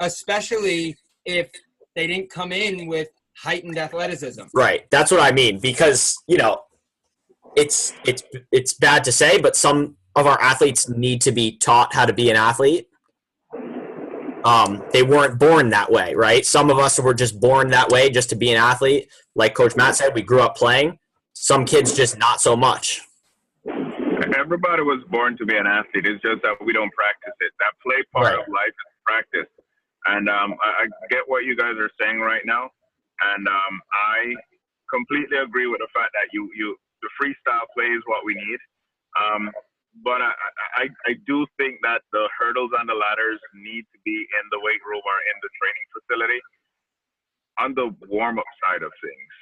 especially 0.00 0.96
if 1.24 1.50
they 1.94 2.06
didn't 2.06 2.30
come 2.30 2.52
in 2.52 2.86
with 2.86 3.08
heightened 3.36 3.78
athleticism. 3.78 4.44
Right. 4.54 4.90
That's 4.90 5.10
what 5.10 5.20
I 5.20 5.32
mean 5.32 5.58
because, 5.58 6.16
you 6.26 6.38
know, 6.38 6.62
it's 7.54 7.92
it's 8.06 8.22
it's 8.50 8.72
bad 8.74 9.04
to 9.04 9.12
say, 9.12 9.38
but 9.38 9.56
some 9.56 9.96
of 10.16 10.26
our 10.26 10.40
athletes 10.40 10.88
need 10.88 11.20
to 11.22 11.32
be 11.32 11.56
taught 11.56 11.94
how 11.94 12.04
to 12.06 12.12
be 12.12 12.30
an 12.30 12.36
athlete. 12.36 12.88
Um, 14.44 14.82
they 14.92 15.02
weren't 15.02 15.38
born 15.38 15.70
that 15.70 15.90
way, 15.92 16.14
right? 16.14 16.44
Some 16.44 16.70
of 16.70 16.78
us 16.78 16.98
were 16.98 17.14
just 17.14 17.40
born 17.40 17.70
that 17.70 17.90
way 17.90 18.10
just 18.10 18.28
to 18.30 18.36
be 18.36 18.50
an 18.50 18.56
athlete. 18.56 19.08
Like 19.34 19.54
Coach 19.54 19.76
Matt 19.76 19.96
said, 19.96 20.14
we 20.14 20.22
grew 20.22 20.40
up 20.40 20.56
playing. 20.56 20.98
Some 21.32 21.64
kids 21.64 21.94
just 21.96 22.18
not 22.18 22.40
so 22.40 22.56
much. 22.56 23.00
Everybody 24.36 24.82
was 24.82 25.02
born 25.10 25.36
to 25.38 25.46
be 25.46 25.56
an 25.56 25.66
athlete. 25.66 26.06
It's 26.06 26.22
just 26.22 26.42
that 26.42 26.56
we 26.64 26.72
don't 26.72 26.92
practice 26.92 27.34
it. 27.40 27.52
That 27.60 27.72
play 27.82 28.02
part 28.12 28.26
Right. 28.26 28.38
of 28.42 28.48
life 28.48 28.68
is 28.74 28.92
practice. 29.06 29.50
And 30.06 30.28
um, 30.28 30.54
I, 30.62 30.84
I 30.84 30.86
get 31.10 31.22
what 31.26 31.44
you 31.44 31.56
guys 31.56 31.74
are 31.78 31.90
saying 32.00 32.18
right 32.18 32.42
now, 32.44 32.70
and 33.34 33.46
um, 33.46 33.74
I 33.94 34.34
completely 34.92 35.38
agree 35.38 35.68
with 35.68 35.78
the 35.78 35.86
fact 35.94 36.10
that 36.14 36.26
you 36.32 36.50
you 36.56 36.76
the 37.02 37.08
freestyle 37.20 37.66
play 37.74 37.86
is 37.86 38.02
what 38.06 38.24
we 38.24 38.34
need. 38.34 38.58
But 40.00 40.24
I, 40.24 40.32
I 40.80 40.84
I 41.04 41.12
do 41.26 41.44
think 41.60 41.76
that 41.82 42.00
the 42.12 42.24
hurdles 42.40 42.72
and 42.78 42.88
the 42.88 42.96
ladders 42.96 43.40
need 43.52 43.84
to 43.92 43.98
be 44.04 44.16
in 44.16 44.44
the 44.50 44.60
weight 44.64 44.80
room 44.88 45.04
or 45.04 45.18
in 45.28 45.36
the 45.44 45.50
training 45.60 45.86
facility 45.92 46.40
on 47.60 47.74
the 47.74 47.94
warm 48.08 48.38
up 48.38 48.48
side 48.64 48.82
of 48.82 48.92
things. 49.04 49.32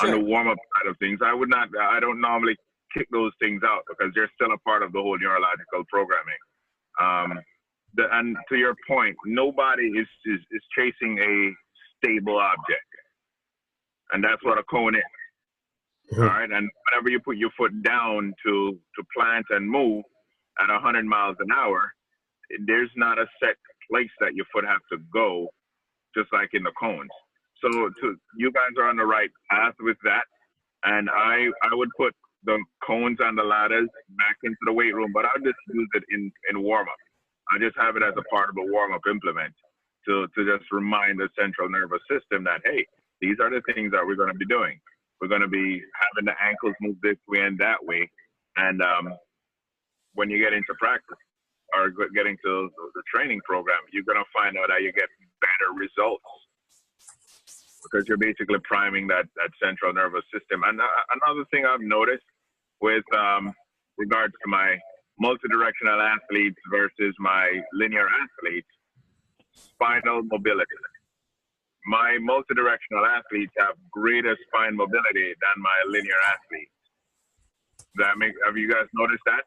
On 0.00 0.10
the 0.10 0.20
warm 0.24 0.48
up 0.48 0.58
side 0.78 0.88
of 0.88 0.96
things, 0.98 1.20
I 1.24 1.34
would 1.34 1.50
not. 1.50 1.68
I 1.80 2.00
don't 2.00 2.20
normally 2.20 2.56
kick 2.96 3.08
those 3.10 3.32
things 3.40 3.62
out 3.64 3.82
because 3.88 4.12
they're 4.14 4.30
still 4.34 4.52
a 4.52 4.58
part 4.58 4.82
of 4.82 4.92
the 4.92 5.00
whole 5.00 5.18
neurological 5.18 5.84
programming. 5.88 6.42
Um, 7.00 7.40
the, 7.94 8.04
and 8.12 8.36
to 8.48 8.56
your 8.56 8.74
point, 8.88 9.16
nobody 9.26 9.88
is, 9.88 10.06
is, 10.24 10.40
is 10.50 10.62
chasing 10.76 11.18
a 11.18 11.52
stable 11.98 12.38
object. 12.38 12.88
And 14.12 14.22
that's 14.22 14.42
what 14.44 14.58
a 14.58 14.62
cone 14.64 14.94
is. 14.94 15.02
Mhm. 16.12 16.22
All 16.22 16.40
right. 16.40 16.50
And 16.50 16.70
whenever 16.90 17.10
you 17.10 17.20
put 17.20 17.38
your 17.38 17.50
foot 17.58 17.72
down 17.82 18.34
to, 18.46 18.78
to 18.96 19.04
plant 19.16 19.46
and 19.50 19.68
move 19.70 20.04
at 20.60 20.70
100 20.72 21.06
miles 21.06 21.36
an 21.40 21.48
hour, 21.54 21.92
there's 22.66 22.90
not 22.96 23.18
a 23.18 23.26
set 23.42 23.56
place 23.90 24.10
that 24.20 24.34
your 24.34 24.46
foot 24.52 24.64
has 24.66 24.80
to 24.92 24.98
go, 25.12 25.48
just 26.16 26.32
like 26.32 26.50
in 26.54 26.64
the 26.64 26.72
cones. 26.80 27.10
So 27.62 27.68
to, 27.70 28.16
you 28.38 28.52
guys 28.52 28.72
are 28.78 28.88
on 28.88 28.96
the 28.96 29.06
right 29.06 29.30
path 29.50 29.74
with 29.80 29.98
that. 30.04 30.24
And 30.84 31.10
I, 31.10 31.48
I 31.64 31.74
would 31.74 31.90
put 31.98 32.14
the 32.44 32.58
cones 32.86 33.18
and 33.20 33.38
the 33.38 33.44
ladders 33.44 33.88
back 34.18 34.36
into 34.44 34.58
the 34.66 34.72
weight 34.72 34.94
room, 34.94 35.12
but 35.14 35.26
I'll 35.26 35.42
just 35.44 35.58
use 35.74 35.90
it 35.94 36.04
in, 36.12 36.32
in 36.50 36.62
warm 36.62 36.88
up. 36.88 36.96
I 37.52 37.58
just 37.58 37.76
have 37.78 37.96
it 37.96 38.02
as 38.04 38.14
a 38.18 38.24
part 38.34 38.50
of 38.50 38.56
a 38.58 38.72
warm 38.72 38.94
up 38.94 39.02
implement 39.10 39.54
to, 40.08 40.28
to 40.36 40.40
just 40.46 40.70
remind 40.72 41.20
the 41.20 41.28
central 41.38 41.68
nervous 41.70 42.00
system 42.10 42.44
that, 42.44 42.62
hey, 42.64 42.86
these 43.20 43.36
are 43.42 43.50
the 43.50 43.62
things 43.74 43.92
that 43.92 44.06
we're 44.06 44.16
going 44.16 44.32
to 44.32 44.38
be 44.38 44.46
doing. 44.46 44.80
We're 45.22 45.28
going 45.28 45.42
to 45.42 45.48
be 45.48 45.80
having 45.94 46.26
the 46.26 46.34
ankles 46.42 46.74
move 46.80 46.96
this 47.00 47.16
way 47.28 47.46
and 47.46 47.56
that 47.60 47.78
way. 47.80 48.10
And 48.56 48.82
um, 48.82 49.14
when 50.14 50.28
you 50.28 50.42
get 50.42 50.52
into 50.52 50.74
practice 50.80 51.16
or 51.78 51.90
go- 51.90 52.10
getting 52.12 52.36
to 52.44 52.68
the 52.94 53.02
training 53.06 53.40
program, 53.46 53.78
you're 53.92 54.02
going 54.02 54.18
to 54.18 54.26
find 54.34 54.58
out 54.58 54.66
that 54.68 54.82
you 54.82 54.92
get 54.92 55.06
better 55.40 55.78
results 55.78 56.24
because 57.84 58.08
you're 58.08 58.18
basically 58.18 58.58
priming 58.64 59.06
that, 59.06 59.26
that 59.36 59.50
central 59.62 59.92
nervous 59.94 60.24
system. 60.34 60.62
And 60.66 60.80
uh, 60.80 60.86
another 61.22 61.44
thing 61.52 61.66
I've 61.66 61.80
noticed 61.80 62.26
with 62.80 63.04
um, 63.14 63.54
regards 63.96 64.34
to 64.42 64.50
my 64.50 64.76
multidirectional 65.22 66.02
athletes 66.02 66.58
versus 66.68 67.14
my 67.20 67.60
linear 67.72 68.08
athletes, 68.08 68.66
spinal 69.54 70.22
mobility. 70.24 70.66
My 71.86 72.16
multidirectional 72.22 73.04
athletes 73.08 73.52
have 73.58 73.74
greater 73.90 74.36
spine 74.46 74.76
mobility 74.76 75.34
than 75.40 75.56
my 75.58 75.78
linear 75.88 76.20
athletes. 76.30 76.70
That 77.96 78.18
make 78.18 78.32
have 78.46 78.56
you 78.56 78.70
guys 78.70 78.86
noticed 78.94 79.22
that? 79.26 79.42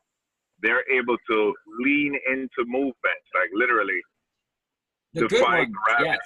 They're 0.62 0.84
able 0.92 1.18
to 1.32 1.54
lean 1.80 2.16
into 2.28 2.66
movements, 2.66 3.28
like 3.34 3.50
literally 3.54 4.00
The 5.14 5.22
To 5.22 5.28
good 5.28 5.40
fight 5.44 5.60
ones, 5.70 5.76
gravity. 5.86 6.10
yes. 6.10 6.20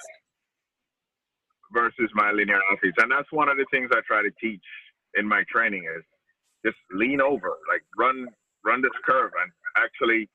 versus 1.72 2.10
my 2.14 2.32
linear 2.32 2.60
athletes. 2.72 2.96
And 3.00 3.10
that's 3.10 3.30
one 3.32 3.48
of 3.48 3.56
the 3.56 3.66
things 3.70 3.90
I 3.92 4.00
try 4.06 4.22
to 4.22 4.30
teach 4.40 4.62
in 5.14 5.26
my 5.26 5.44
training 5.48 5.84
is 5.96 6.04
just 6.64 6.78
lean 6.92 7.20
over, 7.20 7.56
like 7.70 7.82
run 7.96 8.26
run 8.64 8.82
this 8.82 8.90
curve 9.06 9.30
and 9.42 9.50
actually 9.78 10.28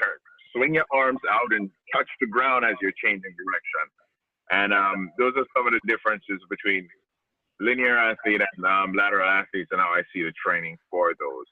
turn, 0.00 0.16
swing 0.56 0.74
your 0.74 0.86
arms 0.92 1.20
out 1.30 1.52
and 1.52 1.70
touch 1.94 2.08
the 2.20 2.26
ground 2.26 2.64
as 2.64 2.74
you're 2.82 2.96
changing 3.04 3.30
direction. 3.36 3.84
And 4.50 4.72
um, 4.72 5.10
those 5.18 5.34
are 5.36 5.44
some 5.56 5.66
of 5.66 5.72
the 5.72 5.80
differences 5.86 6.40
between 6.48 6.88
linear 7.60 7.98
athlete 7.98 8.40
and 8.40 8.64
um, 8.64 8.92
lateral 8.94 9.28
athletes 9.28 9.68
and 9.72 9.80
how 9.80 9.88
I 9.88 10.02
see 10.12 10.22
the 10.22 10.32
training 10.44 10.76
for 10.90 11.12
those. 11.18 11.46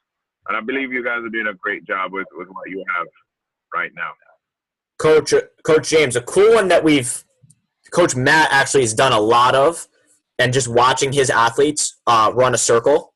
And 0.49 0.57
I 0.57 0.61
believe 0.61 0.93
you 0.93 1.05
guys 1.05 1.19
are 1.19 1.29
doing 1.29 1.49
a 1.49 1.55
great 1.55 1.85
job 1.87 2.13
with, 2.13 2.27
with 2.33 2.49
what 2.49 2.71
you 2.71 2.83
have 2.97 3.07
right 3.75 3.91
now. 3.95 4.11
Coach 4.99 5.35
Coach 5.65 5.91
James, 5.91 6.17
a 6.17 6.23
cool 6.23 6.55
one 6.55 6.69
that 6.69 6.83
we've 6.83 7.25
Coach 7.91 8.17
Matt 8.17 8.49
actually 8.51 8.83
has 8.83 8.95
done 8.95 9.13
a 9.13 9.21
lot 9.21 9.55
of, 9.55 9.87
and 10.39 10.53
just 10.53 10.69
watching 10.69 11.13
his 11.13 11.31
athletes 11.31 11.97
uh, 12.07 12.33
run 12.35 12.55
a 12.55 12.59
circle, 12.59 13.13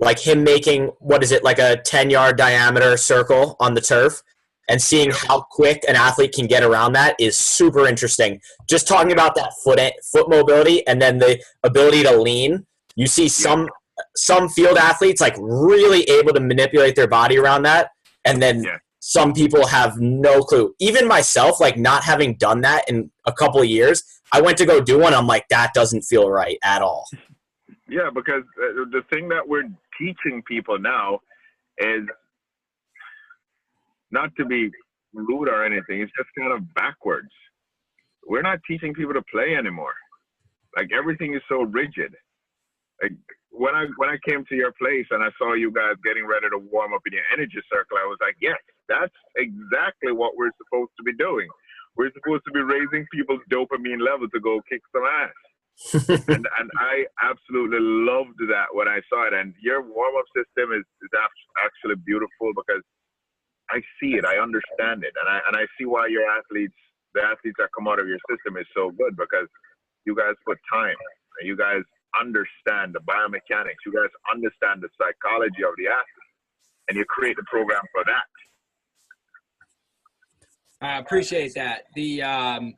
like 0.00 0.18
him 0.18 0.44
making 0.44 0.86
what 0.98 1.22
is 1.22 1.32
it 1.32 1.44
like 1.44 1.58
a 1.58 1.76
ten 1.76 2.10
yard 2.10 2.36
diameter 2.36 2.96
circle 2.96 3.56
on 3.60 3.74
the 3.74 3.80
turf, 3.80 4.22
and 4.68 4.80
seeing 4.80 5.10
how 5.10 5.40
quick 5.42 5.84
an 5.88 5.96
athlete 5.96 6.32
can 6.32 6.46
get 6.46 6.62
around 6.62 6.92
that 6.94 7.14
is 7.18 7.38
super 7.38 7.86
interesting. 7.86 8.40
Just 8.68 8.88
talking 8.88 9.12
about 9.12 9.34
that 9.36 9.52
foot 9.62 9.80
foot 10.12 10.28
mobility 10.28 10.86
and 10.86 11.00
then 11.00 11.18
the 11.18 11.42
ability 11.62 12.02
to 12.02 12.16
lean. 12.16 12.66
You 12.96 13.06
see 13.06 13.28
some 13.28 13.68
some 14.16 14.48
field 14.48 14.76
athletes 14.76 15.20
like 15.20 15.36
really 15.38 16.02
able 16.04 16.32
to 16.32 16.40
manipulate 16.40 16.96
their 16.96 17.08
body 17.08 17.38
around 17.38 17.62
that, 17.62 17.90
and 18.24 18.42
then 18.42 18.62
Yeah. 18.62 18.78
some 19.00 19.32
people 19.32 19.66
have 19.66 19.98
no 20.00 20.42
clue. 20.42 20.74
Even 20.80 21.06
myself, 21.08 21.60
like 21.60 21.76
not 21.78 22.04
having 22.04 22.36
done 22.36 22.60
that 22.62 22.88
in 22.88 23.10
a 23.26 23.32
couple 23.32 23.60
of 23.60 23.66
years, 23.66 24.02
I 24.32 24.40
went 24.40 24.58
to 24.58 24.66
go 24.66 24.80
do 24.80 24.98
one. 24.98 25.14
I'm 25.14 25.26
like, 25.26 25.48
that 25.48 25.72
doesn't 25.74 26.02
feel 26.02 26.28
right 26.30 26.58
at 26.62 26.82
all. 26.82 27.06
Yeah, 27.88 28.10
because 28.12 28.42
uh, 28.60 28.84
the 28.90 29.02
thing 29.12 29.28
that 29.28 29.46
we're 29.46 29.68
teaching 29.98 30.42
people 30.46 30.78
now 30.78 31.20
is 31.78 32.02
not 34.10 34.30
to 34.36 34.44
be 34.44 34.70
rude 35.12 35.48
or 35.48 35.64
anything. 35.64 36.00
It's 36.00 36.12
just 36.16 36.30
kind 36.38 36.52
of 36.52 36.62
backwards. 36.74 37.30
We're 38.26 38.42
not 38.42 38.60
teaching 38.68 38.94
people 38.94 39.14
to 39.14 39.22
play 39.32 39.56
anymore. 39.56 39.94
Like 40.76 40.88
everything 40.96 41.34
is 41.34 41.42
so 41.48 41.62
rigid. 41.62 42.14
Like 43.02 43.12
when 43.50 43.74
I 43.74 43.86
when 43.96 44.10
I 44.10 44.18
came 44.28 44.44
to 44.48 44.56
your 44.56 44.72
place 44.72 45.06
and 45.10 45.22
I 45.22 45.30
saw 45.38 45.54
you 45.54 45.72
guys 45.72 45.96
getting 46.04 46.26
ready 46.26 46.48
to 46.50 46.58
warm 46.58 46.94
up 46.94 47.02
in 47.06 47.14
your 47.14 47.28
energy 47.32 47.60
circle, 47.72 47.96
I 47.98 48.06
was 48.06 48.18
like, 48.20 48.36
yes, 48.40 48.58
that's 48.88 49.14
exactly 49.36 50.12
what 50.12 50.36
we're 50.36 50.52
supposed 50.60 50.92
to 50.98 51.04
be 51.04 51.14
doing. 51.16 51.48
We're 51.96 52.12
supposed 52.12 52.44
to 52.46 52.52
be 52.52 52.60
raising 52.60 53.06
people's 53.12 53.40
dopamine 53.50 54.04
level 54.04 54.28
to 54.28 54.40
go 54.40 54.60
kick 54.68 54.82
some 54.92 55.04
ass 55.04 55.32
and 56.28 56.46
and 56.58 56.70
I 56.80 57.04
absolutely 57.22 57.80
loved 57.80 58.40
that 58.48 58.72
when 58.72 58.88
I 58.88 59.00
saw 59.08 59.28
it. 59.28 59.34
And 59.34 59.54
your 59.60 59.82
warm 59.82 60.16
up 60.16 60.24
system 60.32 60.72
is 60.72 60.84
is 61.02 61.12
actually 61.64 61.96
beautiful 62.06 62.52
because 62.56 62.82
I 63.70 63.80
see 64.00 64.14
it, 64.14 64.24
I 64.24 64.38
understand 64.38 65.02
it, 65.02 65.12
and 65.18 65.28
I 65.28 65.40
and 65.48 65.56
I 65.56 65.66
see 65.78 65.86
why 65.86 66.06
your 66.06 66.28
athletes, 66.28 66.74
the 67.14 67.22
athletes 67.22 67.56
that 67.58 67.68
come 67.76 67.88
out 67.88 67.98
of 67.98 68.06
your 68.06 68.18
system, 68.30 68.56
is 68.56 68.66
so 68.74 68.90
good 68.90 69.16
because 69.16 69.48
you 70.04 70.14
guys 70.14 70.34
put 70.46 70.58
time, 70.72 70.96
you 71.42 71.56
guys 71.56 71.82
understand 72.20 72.94
the 72.94 73.00
biomechanics, 73.02 73.82
you 73.84 73.92
guys 73.92 74.10
understand 74.30 74.82
the 74.82 74.88
psychology 74.96 75.64
of 75.66 75.74
the 75.76 75.90
athlete, 75.90 76.32
and 76.88 76.96
you 76.96 77.04
create 77.04 77.36
the 77.36 77.44
program 77.50 77.82
for 77.92 78.04
that. 78.04 78.26
I 80.80 80.98
appreciate 80.98 81.54
that. 81.54 81.84
The 81.94 82.22
um, 82.22 82.74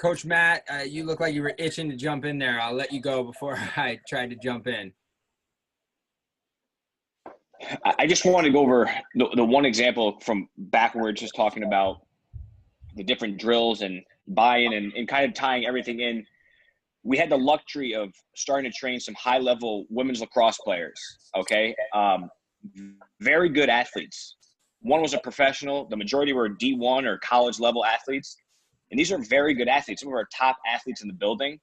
Coach 0.00 0.24
Matt, 0.24 0.62
uh, 0.70 0.82
you 0.82 1.04
look 1.04 1.20
like 1.20 1.34
you 1.34 1.42
were 1.42 1.54
itching 1.58 1.90
to 1.90 1.96
jump 1.96 2.24
in 2.24 2.38
there. 2.38 2.60
I'll 2.60 2.74
let 2.74 2.92
you 2.92 3.00
go 3.00 3.24
before 3.24 3.56
I 3.76 3.98
tried 4.08 4.30
to 4.30 4.36
jump 4.36 4.66
in. 4.66 4.92
I 7.98 8.06
just 8.06 8.24
want 8.24 8.46
to 8.46 8.52
go 8.52 8.60
over 8.60 8.90
the, 9.14 9.28
the 9.34 9.44
one 9.44 9.64
example 9.64 10.18
from 10.20 10.48
backwards, 10.56 11.20
just 11.20 11.34
talking 11.34 11.64
about 11.64 12.02
the 12.96 13.02
different 13.02 13.38
drills 13.38 13.82
and 13.82 14.02
buy-in 14.28 14.72
and, 14.72 14.92
and 14.92 15.08
kind 15.08 15.24
of 15.24 15.34
tying 15.34 15.66
everything 15.66 16.00
in. 16.00 16.24
We 17.02 17.16
had 17.16 17.30
the 17.30 17.38
luxury 17.38 17.94
of 17.94 18.10
starting 18.36 18.70
to 18.70 18.76
train 18.76 19.00
some 19.00 19.14
high-level 19.14 19.86
women's 19.88 20.20
lacrosse 20.20 20.58
players. 20.58 21.00
Okay, 21.36 21.74
um, 21.94 22.28
very 23.20 23.48
good 23.48 23.68
athletes. 23.68 24.36
One 24.80 25.00
was 25.00 25.14
a 25.14 25.18
professional. 25.18 25.88
The 25.88 25.96
majority 25.96 26.32
were 26.32 26.48
D1 26.48 27.04
or 27.04 27.18
college-level 27.18 27.84
athletes, 27.84 28.36
and 28.90 28.98
these 28.98 29.10
are 29.10 29.18
very 29.18 29.54
good 29.54 29.68
athletes. 29.68 30.02
Some 30.02 30.10
of 30.10 30.14
our 30.14 30.28
top 30.36 30.56
athletes 30.66 31.02
in 31.02 31.08
the 31.08 31.14
building, 31.14 31.58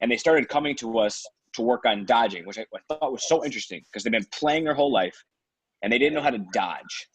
and 0.00 0.10
they 0.10 0.16
started 0.16 0.48
coming 0.48 0.74
to 0.76 0.98
us 0.98 1.24
to 1.54 1.62
work 1.62 1.84
on 1.86 2.04
dodging, 2.04 2.46
which 2.46 2.58
I, 2.58 2.66
I 2.74 2.78
thought 2.88 3.12
was 3.12 3.28
so 3.28 3.44
interesting 3.44 3.82
because 3.86 4.04
they've 4.04 4.12
been 4.12 4.26
playing 4.32 4.64
their 4.64 4.74
whole 4.74 4.92
life 4.92 5.16
and 5.82 5.92
they 5.92 5.98
didn't 5.98 6.14
know 6.14 6.22
how 6.22 6.30
to 6.30 6.44
dodge. 6.52 7.08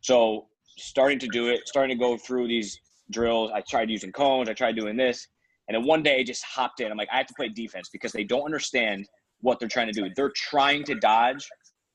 So 0.00 0.46
starting 0.78 1.18
to 1.18 1.28
do 1.28 1.48
it, 1.48 1.66
starting 1.66 1.96
to 1.96 2.00
go 2.00 2.16
through 2.16 2.48
these 2.48 2.80
drills. 3.10 3.50
I 3.54 3.62
tried 3.68 3.90
using 3.90 4.12
cones. 4.12 4.48
I 4.48 4.54
tried 4.54 4.76
doing 4.76 4.96
this, 4.96 5.26
and 5.68 5.76
then 5.76 5.84
one 5.84 6.02
day 6.02 6.20
I 6.20 6.24
just 6.24 6.44
hopped 6.44 6.80
in. 6.80 6.90
I'm 6.90 6.98
like, 6.98 7.08
I 7.12 7.16
have 7.18 7.26
to 7.26 7.34
play 7.34 7.48
defense 7.48 7.88
because 7.92 8.12
they 8.12 8.24
don't 8.24 8.44
understand 8.44 9.08
what 9.40 9.58
they're 9.58 9.68
trying 9.68 9.92
to 9.92 9.92
do. 9.92 10.08
They're 10.16 10.32
trying 10.34 10.84
to 10.84 10.94
dodge 10.94 11.46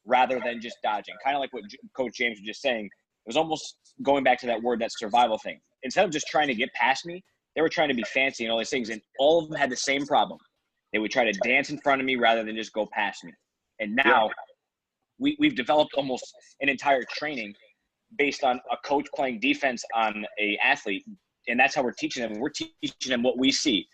rather 0.05 0.39
than 0.43 0.61
just 0.61 0.77
dodging. 0.83 1.15
Kind 1.23 1.35
of 1.35 1.39
like 1.39 1.53
what 1.53 1.63
Coach 1.95 2.17
James 2.17 2.39
was 2.39 2.45
just 2.45 2.61
saying. 2.61 2.85
It 2.85 3.27
was 3.27 3.37
almost 3.37 3.77
going 4.03 4.23
back 4.23 4.39
to 4.41 4.47
that 4.47 4.61
word, 4.61 4.79
that 4.81 4.91
survival 4.91 5.37
thing. 5.37 5.59
Instead 5.83 6.05
of 6.05 6.11
just 6.11 6.27
trying 6.27 6.47
to 6.47 6.55
get 6.55 6.71
past 6.73 7.05
me, 7.05 7.23
they 7.55 7.61
were 7.61 7.69
trying 7.69 7.89
to 7.89 7.95
be 7.95 8.03
fancy 8.03 8.43
and 8.43 8.51
all 8.51 8.59
these 8.59 8.69
things, 8.69 8.89
and 8.89 9.01
all 9.19 9.43
of 9.43 9.49
them 9.49 9.57
had 9.57 9.69
the 9.69 9.77
same 9.77 10.05
problem. 10.05 10.39
They 10.95 10.99
would 10.99 11.11
try 11.11 11.29
to 11.29 11.37
dance 11.43 11.71
in 11.71 11.77
front 11.79 11.99
of 11.99 12.05
me 12.05 12.15
rather 12.15 12.45
than 12.45 12.55
just 12.55 12.71
go 12.71 12.87
past 12.89 13.25
me. 13.25 13.33
And 13.81 13.97
now 13.97 14.29
we, 15.19 15.35
we've 15.41 15.53
developed 15.53 15.93
almost 15.95 16.23
an 16.61 16.69
entire 16.69 17.03
training 17.17 17.53
based 18.17 18.45
on 18.45 18.61
a 18.71 18.77
coach 18.85 19.05
playing 19.13 19.41
defense 19.41 19.83
on 19.93 20.25
a 20.39 20.57
athlete, 20.63 21.03
and 21.49 21.59
that's 21.59 21.75
how 21.75 21.83
we're 21.83 21.91
teaching 21.91 22.23
them. 22.23 22.39
We're 22.39 22.47
teaching 22.47 23.09
them 23.09 23.23
what 23.23 23.37
we 23.37 23.51
see. 23.51 23.85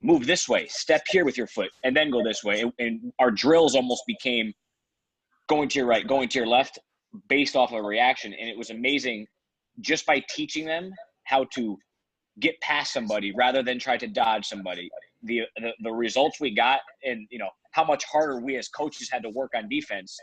Move 0.00 0.28
this 0.28 0.48
way, 0.48 0.68
step 0.68 1.02
here 1.10 1.24
with 1.24 1.36
your 1.36 1.48
foot, 1.48 1.70
and 1.82 1.96
then 1.96 2.08
go 2.08 2.22
this 2.22 2.44
way. 2.44 2.60
And, 2.60 2.72
and 2.78 3.12
our 3.18 3.32
drills 3.32 3.74
almost 3.74 4.04
became 4.06 4.52
going 5.48 5.68
to 5.70 5.80
your 5.80 5.88
right, 5.88 6.06
going 6.06 6.28
to 6.28 6.38
your 6.38 6.46
left, 6.46 6.78
based 7.28 7.56
off 7.56 7.72
of 7.72 7.78
a 7.78 7.82
reaction. 7.82 8.32
And 8.32 8.48
it 8.48 8.56
was 8.56 8.70
amazing 8.70 9.26
just 9.80 10.06
by 10.06 10.22
teaching 10.30 10.66
them 10.66 10.92
how 11.24 11.46
to 11.54 11.76
get 12.38 12.60
past 12.60 12.92
somebody 12.92 13.32
rather 13.36 13.64
than 13.64 13.80
try 13.80 13.96
to 13.96 14.06
dodge 14.06 14.46
somebody. 14.46 14.88
The, 15.24 15.42
the 15.56 15.72
the 15.82 15.92
results 15.92 16.40
we 16.40 16.54
got, 16.54 16.80
and 17.04 17.26
you 17.30 17.38
know 17.38 17.50
how 17.72 17.84
much 17.84 18.04
harder 18.04 18.40
we 18.40 18.56
as 18.56 18.68
coaches 18.68 19.08
had 19.10 19.22
to 19.22 19.30
work 19.30 19.52
on 19.54 19.68
defense, 19.68 20.16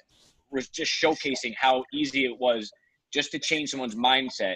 was 0.51 0.69
just 0.69 0.91
showcasing 0.91 1.53
how 1.59 1.83
easy 1.93 2.25
it 2.25 2.37
was 2.39 2.71
just 3.13 3.31
to 3.31 3.39
change 3.39 3.69
someone's 3.69 3.95
mindset 3.95 4.55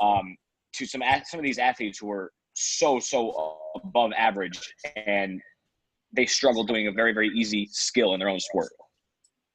um, 0.00 0.36
to 0.74 0.86
some 0.86 1.02
some 1.24 1.40
of 1.40 1.44
these 1.44 1.58
athletes 1.58 1.98
who 1.98 2.10
are 2.10 2.32
so 2.54 2.98
so 2.98 3.56
above 3.84 4.10
average 4.16 4.58
and 5.06 5.40
they 6.12 6.26
struggle 6.26 6.64
doing 6.64 6.88
a 6.88 6.92
very 6.92 7.12
very 7.12 7.28
easy 7.28 7.68
skill 7.70 8.14
in 8.14 8.20
their 8.20 8.28
own 8.28 8.40
sport. 8.40 8.68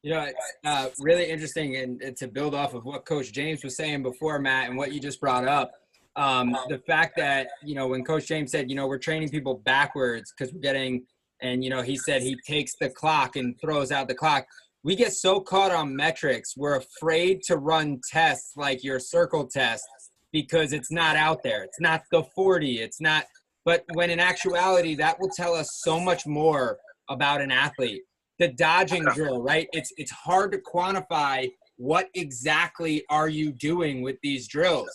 You 0.04 0.14
know, 0.14 0.24
it's 0.24 0.54
uh, 0.66 0.90
really 1.00 1.30
interesting, 1.30 1.78
and, 1.78 2.02
and, 2.02 2.18
to 2.18 2.28
build 2.28 2.54
off 2.54 2.74
of 2.74 2.84
what 2.84 3.06
Coach 3.06 3.32
James 3.32 3.64
was 3.64 3.78
saying 3.78 4.04
before, 4.04 4.38
Matt, 4.38 4.68
and 4.68 4.78
what 4.78 4.92
you 4.92 5.00
just 5.00 5.22
brought 5.22 5.48
up, 5.48 5.72
um, 6.16 6.56
the 6.70 6.78
fact 6.80 7.16
that 7.18 7.48
you 7.64 7.76
know 7.76 7.88
when 7.88 8.04
Coach 8.04 8.28
James 8.28 8.52
said, 8.52 8.70
you 8.70 8.76
know, 8.76 8.88
we're 8.88 8.98
training 8.98 9.30
people 9.30 9.56
backwards 9.66 10.34
because 10.38 10.54
we're 10.54 10.62
getting, 10.62 11.06
and 11.42 11.64
you 11.64 11.70
know, 11.70 11.82
he 11.82 11.98
said 11.98 12.22
he 12.22 12.38
takes 12.46 12.74
the 12.80 12.90
clock 12.90 13.36
and 13.36 13.60
throws 13.60 13.92
out 13.92 14.08
the 14.08 14.16
clock. 14.16 14.46
We 14.84 14.96
get 14.96 15.14
so 15.14 15.40
caught 15.40 15.72
on 15.72 15.96
metrics, 15.96 16.58
we're 16.58 16.76
afraid 16.76 17.42
to 17.44 17.58
run 17.58 18.02
tests 18.12 18.58
like 18.58 18.84
your 18.84 19.00
circle 19.00 19.48
test 19.48 19.86
because 20.34 20.74
it's 20.74 20.92
not 20.92 21.16
out 21.16 21.42
there. 21.42 21.64
It's 21.64 21.80
not 21.80 22.04
the 22.12 22.24
40. 22.36 22.82
It's 22.82 23.00
not. 23.00 23.26
But 23.64 23.86
when 23.94 24.10
in 24.10 24.20
actuality, 24.20 24.94
that 24.96 25.18
will 25.22 25.30
tell 25.30 25.56
us 25.56 25.80
so 25.82 26.02
much 26.02 26.28
more 26.28 26.80
about 27.08 27.40
an 27.40 27.50
athlete 27.50 28.02
the 28.40 28.48
dodging 28.50 29.06
drill, 29.14 29.42
right? 29.42 29.68
It's 29.74 29.94
it's 29.98 30.12
hard 30.12 30.52
to 30.52 30.58
quantify 30.60 31.50
what 31.78 32.10
exactly 32.14 33.04
are 33.10 33.30
you 33.30 33.52
doing 33.52 34.02
with 34.02 34.18
these 34.22 34.48
drills. 34.48 34.90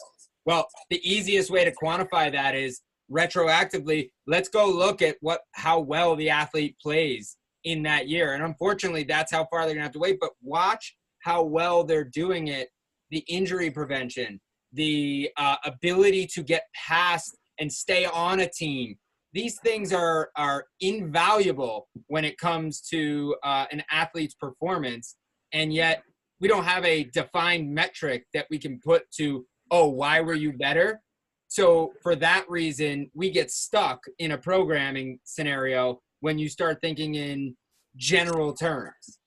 Well, 0.49 0.67
the 0.89 1.07
easiest 1.07 1.51
way 1.51 1.67
to 1.67 1.73
quantify 1.73 2.33
that 2.33 2.55
is 2.55 2.81
retroactively. 3.13 4.09
Let's 4.27 4.49
go 4.49 4.67
look 4.67 5.03
at 5.03 5.19
what 5.21 5.43
how 5.53 5.79
well 5.79 6.17
the 6.17 6.31
athlete 6.31 6.75
plays 6.83 7.37
in 7.65 7.83
that 7.83 8.09
year, 8.09 8.33
and 8.33 8.43
unfortunately, 8.43 9.05
that's 9.05 9.31
how 9.31 9.47
far 9.51 9.67
they're 9.67 9.75
gonna 9.75 9.83
have 9.83 9.93
to 9.93 9.99
wait. 9.99 10.17
But 10.19 10.31
watch 10.43 10.97
how 11.21 11.43
well 11.43 11.85
they're 11.85 12.03
doing 12.03 12.49
it. 12.49 12.71
The 13.11 13.23
injury 13.29 13.71
prevention, 13.71 14.41
the 14.73 15.31
uh, 15.37 15.57
ability 15.67 16.27
to 16.29 16.43
get 16.43 16.63
past 16.75 17.37
and 17.61 17.71
stay 17.71 18.07
on 18.07 18.41
a 18.41 18.49
team, 18.49 18.97
these 19.35 19.59
things 19.63 19.93
are 19.93 20.31
are 20.35 20.65
invaluable 20.81 21.89
when 22.07 22.25
it 22.25 22.39
comes 22.39 22.81
to 22.89 23.37
uh, 23.45 23.67
an 23.71 23.83
athlete's 23.91 24.35
performance 24.35 25.15
and 25.53 25.75
yet 25.75 26.03
we 26.41 26.49
don't 26.49 26.65
have 26.65 26.85
a 26.85 27.05
defined 27.05 27.75
metric 27.75 28.25
that 28.33 28.47
we 28.51 28.59
can 28.59 28.81
put 28.83 29.11
to 29.11 29.45
oh 29.71 29.89
why 29.89 30.21
were 30.21 30.35
you 30.35 30.53
better? 30.53 31.01
So 31.49 31.93
for 32.03 32.15
that 32.17 32.45
reason 32.49 33.11
we 33.15 33.31
get 33.31 33.51
stuck 33.51 34.01
in 34.19 34.33
a 34.33 34.39
programming 34.39 35.19
scenario 35.25 36.01
when 36.21 36.39
you 36.39 36.49
start 36.49 36.79
thinking 36.81 37.15
in 37.15 37.57
general 37.97 38.53
terms. 38.53 39.19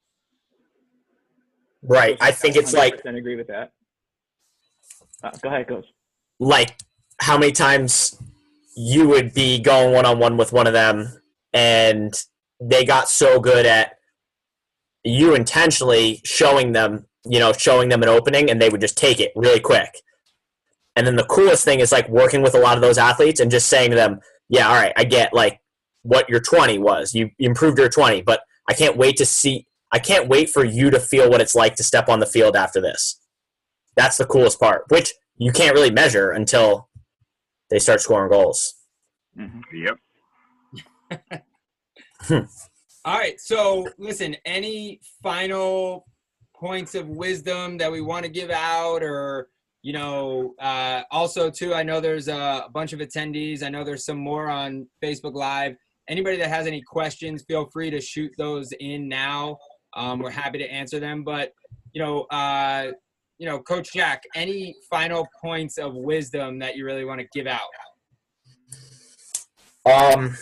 Right 1.83 2.15
i 2.21 2.31
think 2.31 2.55
it's 2.55 2.73
like 2.73 3.01
i 3.05 3.09
agree 3.09 3.35
with 3.35 3.47
that. 3.47 3.71
Uh, 5.23 5.31
go 5.41 5.49
ahead 5.49 5.67
coach. 5.67 5.87
Like 6.39 6.79
how 7.19 7.37
many 7.37 7.51
times 7.51 8.19
you 8.75 9.07
would 9.07 9.33
be 9.33 9.59
going 9.59 9.93
one 9.93 10.05
on 10.05 10.19
one 10.19 10.37
with 10.37 10.53
one 10.53 10.67
of 10.67 10.73
them, 10.73 11.21
and 11.53 12.13
they 12.59 12.85
got 12.85 13.09
so 13.09 13.39
good 13.39 13.65
at 13.65 13.93
you 15.03 15.35
intentionally 15.35 16.21
showing 16.23 16.71
them, 16.71 17.05
you 17.25 17.39
know, 17.39 17.53
showing 17.53 17.89
them 17.89 18.03
an 18.03 18.09
opening, 18.09 18.49
and 18.49 18.61
they 18.61 18.69
would 18.69 18.81
just 18.81 18.97
take 18.97 19.19
it 19.19 19.31
really 19.35 19.59
quick. 19.59 20.01
And 21.01 21.07
then 21.07 21.15
the 21.15 21.23
coolest 21.23 21.65
thing 21.65 21.79
is 21.79 21.91
like 21.91 22.07
working 22.09 22.43
with 22.43 22.53
a 22.53 22.59
lot 22.59 22.77
of 22.77 22.81
those 22.83 22.99
athletes 22.99 23.39
and 23.39 23.49
just 23.49 23.67
saying 23.67 23.89
to 23.89 23.95
them, 23.95 24.19
"Yeah, 24.49 24.67
all 24.67 24.75
right, 24.75 24.93
I 24.95 25.03
get 25.03 25.33
like 25.33 25.59
what 26.03 26.29
your 26.29 26.39
20 26.39 26.77
was. 26.77 27.15
You, 27.15 27.31
you 27.39 27.49
improved 27.49 27.79
your 27.79 27.89
20, 27.89 28.21
but 28.21 28.41
I 28.69 28.73
can't 28.73 28.97
wait 28.97 29.17
to 29.17 29.25
see. 29.25 29.65
I 29.91 29.97
can't 29.97 30.29
wait 30.29 30.51
for 30.51 30.63
you 30.63 30.91
to 30.91 30.99
feel 30.99 31.27
what 31.27 31.41
it's 31.41 31.55
like 31.55 31.75
to 31.77 31.83
step 31.83 32.07
on 32.07 32.19
the 32.19 32.27
field 32.27 32.55
after 32.55 32.79
this. 32.79 33.19
That's 33.95 34.17
the 34.17 34.25
coolest 34.25 34.59
part, 34.59 34.83
which 34.89 35.11
you 35.37 35.51
can't 35.51 35.73
really 35.73 35.89
measure 35.89 36.29
until 36.29 36.87
they 37.71 37.79
start 37.79 37.99
scoring 37.99 38.29
goals. 38.29 38.75
Mm-hmm. 39.35 39.95
Yep. 41.09 41.43
All 43.05 43.17
right. 43.17 43.39
So, 43.39 43.87
listen, 43.97 44.35
any 44.45 44.99
final 45.23 46.05
points 46.55 46.93
of 46.93 47.09
wisdom 47.09 47.79
that 47.79 47.91
we 47.91 48.01
want 48.01 48.23
to 48.23 48.29
give 48.29 48.51
out 48.51 49.01
or 49.01 49.49
you 49.81 49.93
know 49.93 50.53
uh, 50.59 51.01
also 51.11 51.49
too 51.49 51.73
i 51.73 51.83
know 51.83 51.99
there's 51.99 52.27
a 52.27 52.65
bunch 52.73 52.93
of 52.93 52.99
attendees. 52.99 53.63
I 53.63 53.69
know 53.69 53.83
there's 53.83 54.05
some 54.05 54.17
more 54.17 54.49
on 54.49 54.87
facebook 55.03 55.33
live. 55.33 55.75
Anybody 56.09 56.37
that 56.37 56.49
has 56.49 56.67
any 56.67 56.81
questions 56.81 57.43
feel 57.47 57.69
free 57.71 57.89
to 57.89 58.01
shoot 58.01 58.31
those 58.37 58.71
in 58.79 59.07
now. 59.07 59.57
Um, 59.93 60.19
we're 60.19 60.31
happy 60.31 60.57
to 60.57 60.71
answer 60.71 60.99
them. 60.99 61.23
But 61.23 61.53
you 61.93 62.01
know 62.01 62.21
uh, 62.31 62.91
you 63.41 63.47
know, 63.47 63.57
Coach 63.57 63.91
Jack, 63.91 64.21
any 64.35 64.75
final 64.87 65.27
points 65.43 65.79
of 65.79 65.95
wisdom 65.95 66.59
that 66.59 66.75
you 66.75 66.85
really 66.85 67.05
want 67.05 67.21
to 67.21 67.27
give 67.33 67.47
out? 67.47 67.59
Um, 69.83 70.37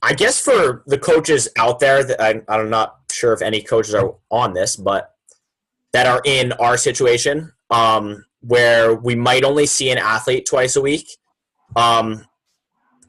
I 0.00 0.14
guess 0.14 0.40
for 0.40 0.84
the 0.86 0.96
coaches 0.96 1.50
out 1.58 1.80
there, 1.80 2.02
that 2.02 2.18
I, 2.18 2.40
I'm 2.48 2.70
not 2.70 3.00
sure 3.10 3.34
if 3.34 3.42
any 3.42 3.60
coaches 3.60 3.94
are 3.94 4.14
on 4.30 4.54
this, 4.54 4.74
but 4.74 5.16
that 5.92 6.06
are 6.06 6.22
in 6.24 6.52
our 6.52 6.78
situation, 6.78 7.52
um, 7.72 8.24
where 8.40 8.94
we 8.94 9.16
might 9.16 9.42
only 9.42 9.66
see 9.66 9.90
an 9.90 9.98
athlete 9.98 10.46
twice 10.46 10.76
a 10.76 10.80
week. 10.80 11.08
Um, 11.74 12.26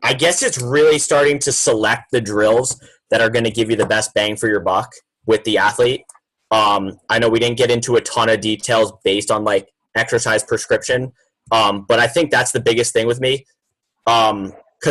I 0.01 0.13
guess 0.13 0.41
it's 0.41 0.61
really 0.61 0.97
starting 0.97 1.37
to 1.39 1.51
select 1.51 2.11
the 2.11 2.21
drills 2.21 2.81
that 3.11 3.21
are 3.21 3.29
going 3.29 3.43
to 3.43 3.51
give 3.51 3.69
you 3.69 3.75
the 3.75 3.85
best 3.85 4.13
bang 4.13 4.35
for 4.35 4.47
your 4.47 4.59
buck 4.61 4.91
with 5.25 5.43
the 5.43 5.57
athlete. 5.57 6.03
Um, 6.49 6.97
I 7.09 7.19
know 7.19 7.29
we 7.29 7.39
didn't 7.39 7.57
get 7.57 7.71
into 7.71 7.95
a 7.95 8.01
ton 8.01 8.29
of 8.29 8.41
details 8.41 8.93
based 9.03 9.31
on 9.31 9.43
like 9.43 9.69
exercise 9.95 10.43
prescription, 10.43 11.11
um, 11.51 11.85
but 11.87 11.99
I 11.99 12.07
think 12.07 12.31
that's 12.31 12.51
the 12.51 12.59
biggest 12.59 12.93
thing 12.93 13.07
with 13.07 13.19
me. 13.19 13.45
Because 14.05 14.31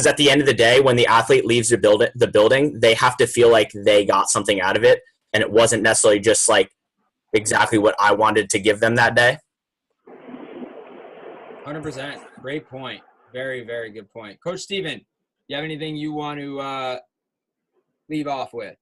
um, 0.06 0.08
at 0.08 0.16
the 0.16 0.30
end 0.30 0.40
of 0.40 0.46
the 0.46 0.54
day, 0.54 0.80
when 0.80 0.96
the 0.96 1.06
athlete 1.06 1.46
leaves 1.46 1.68
the 1.68 1.78
building, 1.78 2.08
the 2.14 2.26
building, 2.26 2.80
they 2.80 2.94
have 2.94 3.16
to 3.18 3.26
feel 3.26 3.50
like 3.50 3.70
they 3.74 4.04
got 4.04 4.30
something 4.30 4.60
out 4.60 4.76
of 4.76 4.84
it, 4.84 5.00
and 5.32 5.42
it 5.42 5.50
wasn't 5.50 5.82
necessarily 5.82 6.20
just 6.20 6.48
like 6.48 6.70
exactly 7.32 7.78
what 7.78 7.94
I 7.98 8.12
wanted 8.12 8.50
to 8.50 8.58
give 8.58 8.80
them 8.80 8.96
that 8.96 9.14
day. 9.14 9.38
Hundred 11.64 11.82
percent. 11.82 12.20
Great 12.40 12.68
point. 12.68 13.00
Very, 13.32 13.64
very 13.64 13.90
good 13.90 14.12
point, 14.12 14.38
Coach 14.42 14.60
Stephen. 14.60 15.00
You 15.48 15.56
have 15.56 15.64
anything 15.64 15.96
you 15.96 16.12
want 16.12 16.40
to 16.40 16.60
uh, 16.60 16.98
leave 18.08 18.26
off 18.26 18.52
with? 18.52 18.76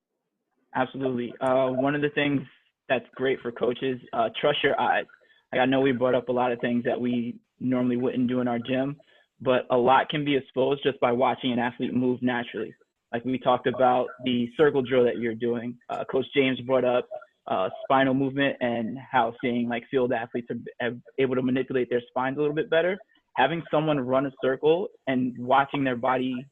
Absolutely. 0.75 1.35
Uh, 1.41 1.69
one 1.69 1.95
of 1.95 2.01
the 2.01 2.11
things 2.11 2.41
that's 2.89 3.05
great 3.15 3.41
for 3.41 3.53
coaches. 3.53 4.01
Uh, 4.13 4.29
trust 4.41 4.59
your 4.63 4.79
eyes. 4.81 5.05
Like 5.53 5.61
I 5.61 5.67
know 5.67 5.81
we 5.81 5.93
brought 5.93 6.15
up 6.15 6.29
a 6.29 6.33
lot 6.33 6.53
of 6.53 6.61
things 6.61 6.85
that 6.85 7.01
we 7.01 7.37
normally 7.61 7.97
wouldn't 7.97 8.29
do 8.29 8.41
in 8.41 8.49
our 8.49 8.59
gym, 8.59 8.97
but 9.41 9.67
a 9.71 9.77
lot 9.77 10.09
can 10.09 10.25
be 10.25 10.37
exposed 10.37 10.83
just 10.83 10.99
by 11.01 11.13
watching 11.13 11.53
an 11.53 11.59
athlete 11.59 11.95
move 11.95 12.23
naturally. 12.23 12.75
Like 13.13 13.25
we 13.25 13.39
talked 13.39 13.67
about 13.67 14.07
the 14.25 14.49
circle 14.57 14.83
drill 14.83 15.05
that 15.05 15.19
you're 15.19 15.35
doing. 15.35 15.77
Uh, 15.89 16.05
Coach 16.11 16.27
James 16.35 16.61
brought 16.61 16.85
up 16.85 17.09
uh, 17.51 17.69
spinal 17.85 18.15
movement 18.15 18.57
and 18.61 18.97
how 19.11 19.35
seeing 19.43 19.69
like 19.69 19.83
field 19.91 20.13
athletes 20.13 20.49
are 20.81 20.91
able 21.19 21.35
to 21.35 21.43
manipulate 21.43 21.91
their 21.91 22.03
spines 22.09 22.39
a 22.39 22.41
little 22.41 22.55
bit 22.55 22.71
better. 22.71 22.97
Having 23.37 23.63
someone 23.71 23.99
run 23.99 24.27
a 24.27 24.33
circle 24.43 24.89
and 25.09 25.37
watching 25.39 25.83
their 25.85 25.97
body, 25.97 26.47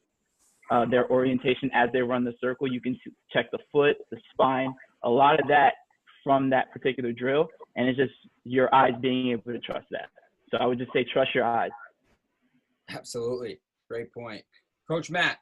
uh, 0.70 0.84
their 0.90 1.08
orientation 1.10 1.70
as 1.72 1.88
they 1.92 2.02
run 2.02 2.24
the 2.24 2.34
circle, 2.40 2.70
you 2.70 2.80
can 2.80 2.98
check 3.32 3.50
the 3.52 3.58
foot, 3.72 3.96
the 4.10 4.18
spine. 4.32 4.74
A 5.04 5.08
lot 5.08 5.40
of 5.40 5.46
that 5.48 5.74
from 6.24 6.50
that 6.50 6.72
particular 6.72 7.12
drill, 7.12 7.48
and 7.76 7.88
it's 7.88 7.96
just 7.96 8.12
your 8.44 8.74
eyes 8.74 8.92
being 9.00 9.30
able 9.30 9.52
to 9.52 9.60
trust 9.60 9.86
that. 9.90 10.08
So 10.50 10.58
I 10.58 10.66
would 10.66 10.78
just 10.78 10.92
say 10.92 11.06
trust 11.12 11.34
your 11.34 11.44
eyes. 11.44 11.70
Absolutely, 12.90 13.60
great 13.88 14.12
point, 14.12 14.44
Coach 14.88 15.10
Matt. 15.10 15.38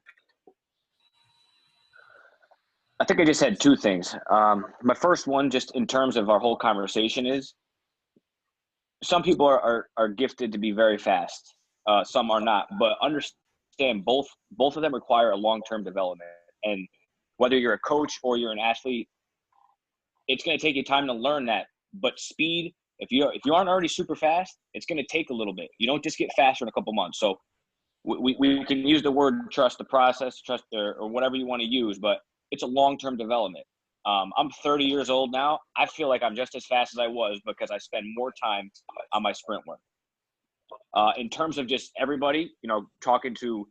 I 2.98 3.04
think 3.04 3.20
I 3.20 3.24
just 3.24 3.40
had 3.40 3.60
two 3.60 3.76
things. 3.76 4.14
Um, 4.30 4.66
my 4.82 4.94
first 4.94 5.26
one, 5.26 5.50
just 5.50 5.74
in 5.74 5.86
terms 5.86 6.16
of 6.16 6.30
our 6.30 6.38
whole 6.38 6.56
conversation, 6.56 7.26
is 7.26 7.54
some 9.04 9.22
people 9.22 9.46
are, 9.46 9.60
are, 9.60 9.88
are 9.98 10.08
gifted 10.08 10.50
to 10.52 10.58
be 10.58 10.70
very 10.70 10.96
fast. 10.96 11.54
Uh, 11.86 12.02
some 12.02 12.30
are 12.30 12.40
not, 12.40 12.66
but 12.78 12.96
understand 13.02 14.04
both 14.04 14.26
both 14.52 14.76
of 14.76 14.82
them 14.82 14.94
require 14.94 15.32
a 15.32 15.36
long 15.36 15.62
term 15.68 15.84
development. 15.84 16.30
And 16.64 16.88
whether 17.36 17.58
you're 17.58 17.74
a 17.74 17.78
coach 17.80 18.18
or 18.22 18.38
you're 18.38 18.52
an 18.52 18.58
athlete, 18.58 19.08
it's 20.26 20.42
going 20.42 20.58
to 20.58 20.62
take 20.62 20.74
you 20.74 20.82
time 20.82 21.06
to 21.06 21.12
learn 21.12 21.44
that. 21.46 21.66
But 21.92 22.18
speed, 22.18 22.74
if 22.98 23.12
you 23.12 23.28
if 23.28 23.42
you 23.44 23.54
aren't 23.54 23.68
already 23.68 23.88
super 23.88 24.16
fast, 24.16 24.56
it's 24.72 24.86
going 24.86 24.98
to 24.98 25.06
take 25.06 25.28
a 25.28 25.34
little 25.34 25.54
bit. 25.54 25.68
You 25.78 25.86
don't 25.86 26.02
just 26.02 26.16
get 26.16 26.30
faster 26.34 26.64
in 26.64 26.68
a 26.68 26.72
couple 26.72 26.94
months. 26.94 27.20
So 27.20 27.38
we, 28.04 28.36
we 28.38 28.64
can 28.64 28.78
use 28.86 29.02
the 29.02 29.10
word 29.10 29.50
trust 29.50 29.78
the 29.78 29.84
process, 29.84 30.40
trust 30.40 30.64
the, 30.72 30.94
or 30.98 31.08
whatever 31.08 31.36
you 31.36 31.46
want 31.46 31.60
to 31.60 31.68
use, 31.68 31.98
but 31.98 32.20
it's 32.50 32.62
a 32.62 32.66
long 32.66 32.98
term 32.98 33.16
development. 33.16 33.64
Um, 34.04 34.32
I'm 34.36 34.50
30 34.62 34.84
years 34.84 35.10
old 35.10 35.32
now. 35.32 35.58
I 35.76 35.86
feel 35.86 36.08
like 36.08 36.22
I'm 36.22 36.36
just 36.36 36.54
as 36.54 36.64
fast 36.66 36.94
as 36.94 36.98
I 36.98 37.08
was 37.08 37.40
because 37.44 37.70
I 37.72 37.78
spend 37.78 38.06
more 38.14 38.32
time 38.40 38.70
on 39.12 39.22
my 39.22 39.32
sprint 39.32 39.62
work. 39.66 39.80
Uh, 40.94 41.12
in 41.16 41.28
terms 41.28 41.58
of 41.58 41.66
just 41.66 41.90
everybody, 41.98 42.52
you 42.62 42.68
know, 42.68 42.86
talking 43.02 43.34
to 43.40 43.66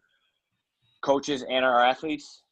coaches 1.04 1.44
and 1.50 1.64
our 1.64 1.84
athletes, 1.84 2.44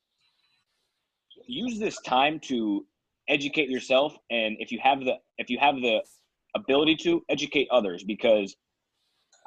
use 1.46 1.78
this 1.78 2.00
time 2.02 2.40
to 2.40 2.86
educate 3.30 3.70
yourself 3.70 4.16
and 4.30 4.56
if 4.60 4.72
you 4.72 4.80
have 4.84 5.00
the 5.00 5.14
if 5.38 5.50
you 5.50 5.58
have 5.58 5.76
the 5.76 6.00
ability 6.56 6.96
to 6.96 7.24
educate 7.30 7.68
others 7.72 8.04
because 8.04 8.56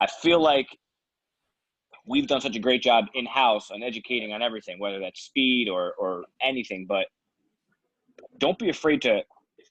I 0.00 0.06
feel 0.06 0.40
like 0.40 0.66
we've 2.06 2.26
done 2.26 2.40
such 2.40 2.56
a 2.56 2.60
great 2.60 2.82
job 2.82 3.06
in 3.14 3.26
house 3.26 3.70
on 3.70 3.82
educating 3.82 4.32
on 4.32 4.42
everything, 4.42 4.78
whether 4.78 5.00
that's 5.00 5.20
speed 5.20 5.68
or 5.68 5.94
or 5.98 6.24
anything. 6.42 6.86
But 6.88 7.06
don't 8.38 8.58
be 8.58 8.68
afraid 8.70 9.02
to 9.02 9.22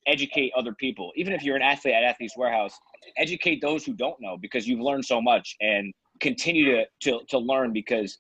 educate 0.08 0.52
other 0.56 0.74
people. 0.74 1.12
Even 1.16 1.34
if 1.34 1.44
you're 1.44 1.56
an 1.56 1.62
athlete 1.62 1.96
at 1.96 2.04
Athletes 2.04 2.36
Warehouse, 2.38 2.78
educate 3.18 3.62
those 3.62 3.86
who 3.86 3.94
don't 3.94 4.20
know 4.20 4.38
because 4.38 4.68
you've 4.68 4.82
learned 4.82 5.06
so 5.06 5.22
much 5.22 5.56
and 5.62 5.94
continue 6.20 6.66
to 6.66 6.86
to, 7.02 7.20
to 7.30 7.38
learn 7.38 7.74
because 7.74 8.20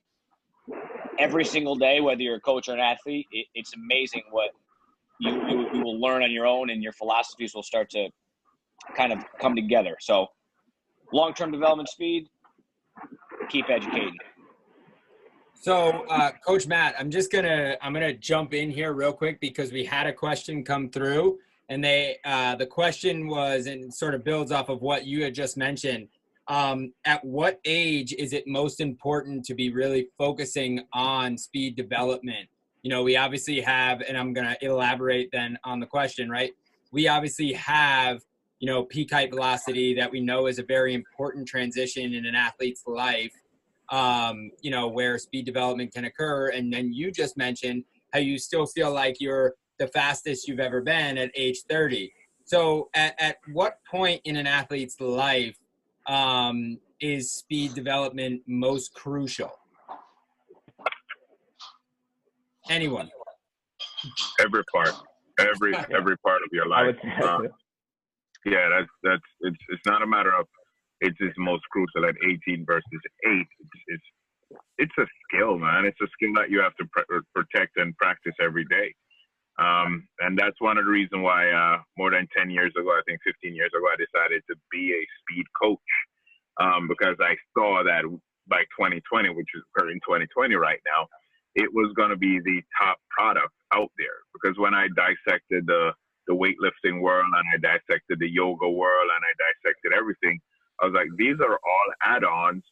every 1.19 1.45
single 1.45 1.75
day, 1.75 2.01
whether 2.01 2.21
you're 2.21 2.35
a 2.37 2.41
coach 2.41 2.67
or 2.67 2.73
an 2.73 2.79
athlete, 2.79 3.27
it, 3.31 3.47
it's 3.53 3.73
amazing 3.75 4.23
what 4.31 4.49
you, 5.19 5.31
you, 5.47 5.69
you 5.73 5.81
will 5.81 5.99
learn 5.99 6.23
on 6.23 6.31
your 6.31 6.45
own 6.45 6.69
and 6.69 6.83
your 6.83 6.91
philosophies 6.91 7.53
will 7.53 7.63
start 7.63 7.89
to 7.91 8.09
kind 8.97 9.13
of 9.13 9.19
come 9.39 9.55
together. 9.55 9.95
So 9.99 10.27
long-term 11.13 11.51
development 11.51 11.89
speed, 11.89 12.27
keep 13.45 13.69
educating. 13.69 14.17
So, 15.65 16.05
uh, 16.09 16.31
Coach 16.45 16.67
Matt, 16.67 16.93
I'm 16.99 17.09
just 17.09 17.31
gonna 17.31 17.75
I'm 17.81 17.91
gonna 17.91 18.13
jump 18.13 18.53
in 18.53 18.69
here 18.69 18.93
real 18.93 19.11
quick 19.11 19.39
because 19.39 19.71
we 19.71 19.83
had 19.83 20.05
a 20.05 20.13
question 20.13 20.63
come 20.63 20.91
through, 20.91 21.39
and 21.69 21.83
they 21.83 22.17
uh, 22.23 22.55
the 22.55 22.67
question 22.67 23.27
was 23.27 23.65
and 23.65 23.91
sort 23.91 24.13
of 24.13 24.23
builds 24.23 24.51
off 24.51 24.69
of 24.69 24.83
what 24.83 25.07
you 25.07 25.23
had 25.23 25.33
just 25.33 25.57
mentioned. 25.57 26.07
Um, 26.47 26.93
at 27.05 27.25
what 27.25 27.59
age 27.65 28.13
is 28.13 28.31
it 28.31 28.45
most 28.45 28.79
important 28.79 29.43
to 29.45 29.55
be 29.55 29.73
really 29.73 30.09
focusing 30.19 30.81
on 30.93 31.35
speed 31.35 31.75
development? 31.75 32.47
You 32.83 32.91
know, 32.91 33.01
we 33.01 33.17
obviously 33.17 33.59
have, 33.61 34.01
and 34.01 34.15
I'm 34.15 34.33
gonna 34.33 34.55
elaborate 34.61 35.29
then 35.31 35.57
on 35.63 35.79
the 35.79 35.87
question, 35.87 36.29
right? 36.29 36.51
We 36.91 37.07
obviously 37.07 37.53
have 37.53 38.21
you 38.59 38.67
know, 38.67 38.83
peak 38.83 39.11
height 39.11 39.29
velocity 39.31 39.93
that 39.95 40.11
we 40.11 40.21
know 40.21 40.47
is 40.47 40.59
a 40.59 40.63
very 40.63 40.93
important 40.93 41.47
transition 41.47 42.13
in 42.13 42.25
an 42.25 42.35
athlete's 42.35 42.83
life, 42.87 43.33
um, 43.91 44.51
you 44.61 44.71
know, 44.71 44.87
where 44.87 45.17
speed 45.17 45.45
development 45.45 45.93
can 45.93 46.05
occur. 46.05 46.49
And 46.49 46.71
then 46.71 46.93
you 46.93 47.11
just 47.11 47.37
mentioned 47.37 47.83
how 48.13 48.19
you 48.19 48.37
still 48.37 48.65
feel 48.65 48.91
like 48.91 49.17
you're 49.19 49.53
the 49.77 49.87
fastest 49.87 50.47
you've 50.47 50.59
ever 50.59 50.81
been 50.81 51.17
at 51.17 51.31
age 51.35 51.61
30. 51.69 52.11
So 52.45 52.89
at, 52.93 53.15
at 53.19 53.37
what 53.53 53.79
point 53.89 54.21
in 54.23 54.37
an 54.37 54.47
athlete's 54.47 54.99
life 55.01 55.57
um, 56.07 56.77
is 57.01 57.31
speed 57.31 57.73
development 57.73 58.41
most 58.47 58.93
crucial? 58.93 59.51
Anyone? 62.69 63.09
Every 64.39 64.63
part, 64.73 64.91
every 65.39 65.75
every 65.95 66.17
part 66.19 66.41
of 66.43 66.49
your 66.51 66.67
life. 66.67 66.95
Uh, 67.21 67.39
yeah, 68.45 68.69
that's 68.69 68.91
that's 69.03 69.29
it's 69.41 69.63
it's 69.69 69.85
not 69.85 70.01
a 70.01 70.07
matter 70.07 70.33
of 70.33 70.47
it's 71.01 71.17
just 71.17 71.37
most 71.37 71.63
crucial 71.71 72.05
at 72.07 72.15
18 72.47 72.65
versus 72.65 73.01
eight. 73.27 73.47
It's 73.59 73.81
it's 73.87 74.03
it's 74.77 74.97
a 74.99 75.07
skill, 75.27 75.57
man. 75.57 75.85
It's 75.85 75.99
a 76.01 76.07
skill 76.13 76.33
that 76.35 76.49
you 76.49 76.61
have 76.61 76.75
to 76.77 76.85
pr- 76.91 77.25
protect 77.33 77.77
and 77.77 77.95
practice 77.97 78.35
every 78.41 78.65
day. 78.65 78.93
Um, 79.59 80.07
and 80.19 80.37
that's 80.37 80.59
one 80.59 80.77
of 80.77 80.85
the 80.85 80.91
reasons 80.91 81.23
why 81.23 81.49
uh, 81.49 81.79
more 81.97 82.11
than 82.11 82.27
10 82.37 82.49
years 82.49 82.73
ago, 82.77 82.89
I 82.89 83.01
think 83.07 83.19
15 83.25 83.55
years 83.55 83.71
ago, 83.75 83.85
I 83.87 83.95
decided 83.95 84.43
to 84.49 84.55
be 84.71 84.91
a 84.91 85.03
speed 85.21 85.45
coach 85.61 85.91
um, 86.59 86.87
because 86.87 87.15
I 87.21 87.35
saw 87.57 87.83
that 87.83 88.03
by 88.47 88.63
2020, 88.75 89.29
which 89.29 89.47
is 89.55 89.63
in 89.79 89.99
2020 90.03 90.55
right 90.55 90.81
now, 90.85 91.07
it 91.55 91.69
was 91.73 91.93
going 91.95 92.09
to 92.09 92.17
be 92.17 92.39
the 92.43 92.61
top 92.77 92.97
product 93.09 93.53
out 93.73 93.91
there. 93.97 94.27
Because 94.33 94.57
when 94.59 94.73
I 94.73 94.87
dissected 94.91 95.65
the 95.67 95.91
the 96.27 96.33
weightlifting 96.33 97.01
world 97.01 97.25
and 97.25 97.45
I 97.53 97.57
dissected 97.57 98.19
the 98.19 98.29
yoga 98.29 98.69
world 98.69 99.09
and 99.13 99.23
I 99.23 99.33
dissected 99.37 99.93
everything. 99.93 100.39
I 100.81 100.85
was 100.85 100.93
like, 100.93 101.07
these 101.17 101.37
are 101.39 101.53
all 101.53 101.89
add-ons 102.03 102.63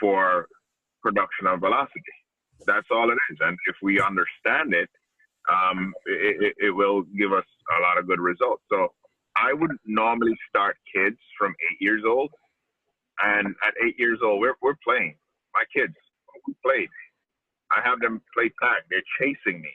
for 0.00 0.48
production 1.02 1.46
of 1.46 1.60
velocity. 1.60 2.16
That's 2.66 2.86
all 2.90 3.10
it 3.10 3.18
is. 3.30 3.38
And 3.40 3.56
if 3.66 3.76
we 3.82 4.00
understand 4.00 4.74
it, 4.74 4.88
um, 5.50 5.92
it, 6.06 6.54
it, 6.58 6.70
will 6.74 7.02
give 7.16 7.32
us 7.32 7.44
a 7.78 7.82
lot 7.82 7.98
of 7.98 8.08
good 8.08 8.18
results. 8.18 8.64
So 8.70 8.88
I 9.36 9.52
would 9.52 9.70
normally 9.84 10.36
start 10.48 10.76
kids 10.92 11.18
from 11.38 11.54
eight 11.70 11.78
years 11.80 12.02
old. 12.04 12.30
And 13.22 13.54
at 13.66 13.74
eight 13.86 13.94
years 13.98 14.18
old, 14.24 14.40
we're, 14.40 14.56
we're 14.60 14.76
playing. 14.84 15.14
My 15.54 15.62
kids, 15.74 15.94
we 16.46 16.54
played. 16.64 16.88
I 17.70 17.80
have 17.88 18.00
them 18.00 18.20
play 18.34 18.50
tag. 18.60 18.82
They're 18.90 19.02
chasing 19.20 19.60
me. 19.62 19.70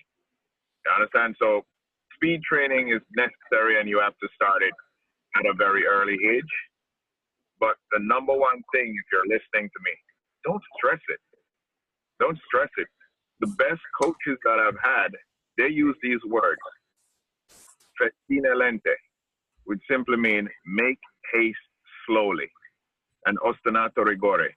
You 0.86 0.92
understand? 0.96 1.36
So 1.40 1.66
speed 2.22 2.42
training 2.44 2.90
is 2.90 3.02
necessary 3.16 3.80
and 3.80 3.90
you 3.90 4.00
have 4.00 4.18
to 4.22 4.28
start 4.36 4.62
it 4.62 4.74
at 5.38 5.50
a 5.50 5.54
very 5.58 5.86
early 5.88 6.18
age. 6.36 6.54
But 7.60 7.76
the 7.92 8.00
number 8.00 8.34
one 8.34 8.62
thing, 8.74 8.90
if 8.90 9.06
you're 9.12 9.26
listening 9.26 9.70
to 9.70 9.80
me, 9.84 9.92
don't 10.46 10.62
stress 10.78 11.02
it. 11.10 11.20
Don't 12.20 12.38
stress 12.46 12.70
it. 12.78 12.88
The 13.40 13.48
best 13.58 13.82
coaches 14.00 14.38
that 14.46 14.60
I've 14.60 14.78
had, 14.84 15.12
they 15.58 15.68
use 15.68 15.96
these 16.04 16.20
words. 16.28 16.62
Festina 17.98 18.56
lente, 18.56 18.96
which 19.66 19.80
simply 19.90 20.18
mean 20.18 20.48
make 20.66 21.00
haste 21.34 21.58
slowly. 22.08 22.50
And 23.26 23.38
ostinato 23.40 24.06
rigore, 24.06 24.50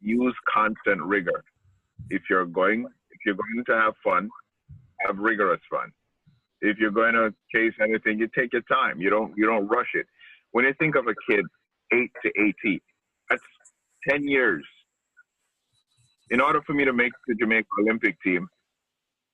use 0.00 0.34
constant 0.52 1.00
rigor. 1.02 1.44
If 2.10 2.22
you're 2.28 2.46
going, 2.46 2.86
if 3.10 3.18
you're 3.24 3.34
going 3.34 3.64
to 3.66 3.74
have 3.74 3.94
fun, 4.04 4.28
have 5.06 5.18
rigorous 5.18 5.60
fun 5.70 5.92
if 6.64 6.78
you're 6.78 6.90
going 6.90 7.14
to 7.14 7.32
chase 7.54 7.74
anything, 7.82 8.18
you 8.18 8.28
take 8.36 8.52
your 8.52 8.62
time. 8.62 9.00
You 9.00 9.10
don't 9.10 9.32
you 9.36 9.46
don't 9.46 9.68
rush 9.68 9.90
it. 9.94 10.06
When 10.52 10.64
you 10.64 10.74
think 10.78 10.96
of 10.96 11.06
a 11.06 11.14
kid 11.30 11.44
eight 11.92 12.10
to 12.24 12.30
eighteen, 12.40 12.80
that's 13.30 13.42
ten 14.08 14.24
years. 14.24 14.64
In 16.30 16.40
order 16.40 16.60
for 16.66 16.72
me 16.72 16.84
to 16.84 16.92
make 16.92 17.12
the 17.28 17.34
Jamaica 17.34 17.68
Olympic 17.80 18.16
team, 18.22 18.48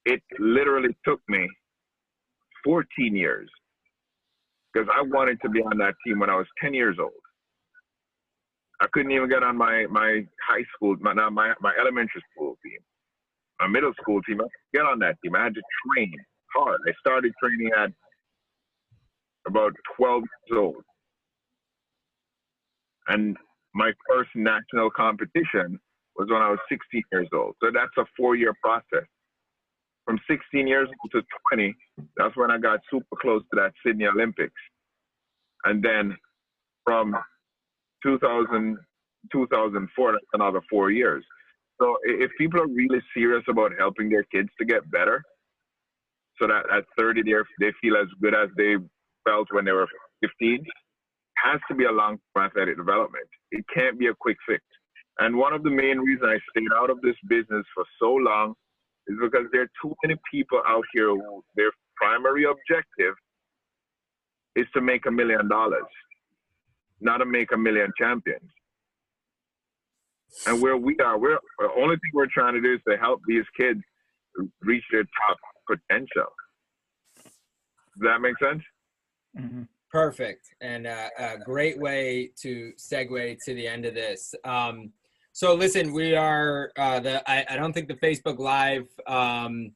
it 0.06 0.22
literally 0.38 0.96
took 1.06 1.20
me 1.28 1.48
14 2.64 3.16
years 3.16 3.48
because 4.72 4.88
I 4.94 5.02
wanted 5.02 5.40
to 5.42 5.48
be 5.48 5.60
on 5.60 5.78
that 5.78 5.94
team 6.06 6.18
when 6.20 6.30
I 6.30 6.36
was 6.36 6.46
10 6.62 6.74
years 6.74 6.96
old. 7.00 7.12
I 8.82 8.86
couldn't 8.92 9.12
even 9.12 9.28
get 9.28 9.42
on 9.42 9.56
my, 9.56 9.86
my 9.90 10.26
high 10.48 10.64
school, 10.74 10.96
my, 11.00 11.12
my, 11.14 11.54
my 11.60 11.72
elementary 11.80 12.22
school 12.34 12.56
team, 12.64 12.78
my 13.60 13.68
middle 13.68 13.92
school 14.00 14.22
team. 14.22 14.40
I 14.40 14.44
could 14.44 14.78
get 14.78 14.86
on 14.86 14.98
that 15.00 15.16
team. 15.22 15.36
I 15.36 15.44
had 15.44 15.54
to 15.54 15.62
train 15.94 16.14
hard. 16.56 16.80
I 16.86 16.92
started 17.00 17.32
training 17.42 17.70
at 17.76 17.90
about 19.46 19.72
12 19.96 20.22
years 20.22 20.58
old. 20.58 20.84
And 23.08 23.36
my 23.74 23.92
first 24.08 24.30
national 24.34 24.90
competition 24.90 25.78
was 26.16 26.28
when 26.30 26.42
I 26.42 26.50
was 26.50 26.58
16 26.70 27.02
years 27.12 27.28
old. 27.34 27.54
So 27.62 27.70
that's 27.72 27.90
a 27.98 28.04
four 28.16 28.36
year 28.36 28.54
process. 28.62 29.06
From 30.04 30.18
16 30.28 30.66
years 30.66 30.88
old 30.88 31.10
to 31.12 31.22
20, 31.52 31.74
that's 32.16 32.36
when 32.36 32.50
I 32.50 32.58
got 32.58 32.80
super 32.90 33.16
close 33.20 33.42
to 33.52 33.60
that 33.60 33.72
Sydney 33.84 34.06
Olympics. 34.06 34.60
And 35.64 35.82
then 35.82 36.16
from 36.84 37.14
2000, 38.02 38.78
2004, 39.32 40.12
that's 40.12 40.24
another 40.32 40.60
four 40.70 40.90
years. 40.90 41.24
So 41.80 41.96
if 42.04 42.30
people 42.38 42.60
are 42.60 42.68
really 42.68 43.00
serious 43.14 43.42
about 43.48 43.72
helping 43.78 44.10
their 44.10 44.24
kids 44.24 44.48
to 44.58 44.64
get 44.64 44.90
better, 44.90 45.22
so 46.40 46.46
that 46.48 46.64
at 46.74 46.84
30 46.98 47.22
they 47.22 47.32
they 47.60 47.72
feel 47.80 47.96
as 47.96 48.08
good 48.22 48.34
as 48.34 48.48
they 48.56 48.76
felt 49.28 49.48
when 49.52 49.64
they 49.64 49.72
were 49.72 49.88
15 50.22 50.64
has 51.44 51.60
to 51.68 51.74
be 51.74 51.84
a 51.84 51.92
long-term 51.92 52.44
athletic 52.44 52.76
development. 52.76 53.26
It 53.50 53.64
can't 53.74 53.98
be 53.98 54.08
a 54.08 54.14
quick 54.14 54.36
fix. 54.46 54.62
And 55.18 55.36
one 55.36 55.52
of 55.52 55.62
the 55.62 55.70
main 55.70 55.98
reasons 55.98 56.28
I 56.28 56.38
stayed 56.50 56.68
out 56.76 56.90
of 56.90 57.00
this 57.02 57.16
business 57.28 57.64
for 57.74 57.84
so 58.00 58.12
long 58.12 58.54
is 59.06 59.16
because 59.20 59.46
there 59.52 59.62
are 59.62 59.70
too 59.82 59.94
many 60.04 60.18
people 60.30 60.60
out 60.66 60.84
here 60.92 61.08
who 61.08 61.42
their 61.56 61.70
primary 61.96 62.44
objective 62.44 63.14
is 64.56 64.66
to 64.74 64.80
make 64.80 65.06
a 65.06 65.10
million 65.10 65.48
dollars, 65.48 65.88
not 67.00 67.18
to 67.18 67.26
make 67.26 67.52
a 67.52 67.56
million 67.56 67.90
champions. 67.98 68.50
And 70.46 70.62
where 70.62 70.76
we 70.76 70.96
are, 70.98 71.18
we're 71.18 71.38
the 71.58 71.70
only 71.76 71.96
thing 71.96 72.10
we're 72.14 72.26
trying 72.32 72.54
to 72.54 72.60
do 72.60 72.74
is 72.74 72.80
to 72.88 72.96
help 72.96 73.20
these 73.26 73.44
kids 73.58 73.80
reach 74.62 74.84
their 74.92 75.02
top 75.02 75.36
potential. 75.66 76.30
Does 77.24 78.02
that 78.02 78.20
make 78.20 78.34
sense? 78.42 78.62
Mm-hmm. 79.38 79.62
Perfect, 79.90 80.54
and 80.60 80.86
uh, 80.86 81.08
a 81.18 81.38
great 81.38 81.78
way 81.78 82.30
to 82.42 82.72
segue 82.78 83.38
to 83.44 83.54
the 83.54 83.66
end 83.66 83.84
of 83.84 83.94
this. 83.94 84.34
Um, 84.44 84.92
so, 85.32 85.54
listen, 85.54 85.92
we 85.92 86.14
are 86.14 86.70
uh, 86.78 87.00
the. 87.00 87.28
I, 87.30 87.44
I, 87.50 87.56
don't 87.56 87.72
think 87.72 87.88
the 87.88 87.94
Facebook 87.94 88.38
Live 88.38 88.86
um, 89.06 89.72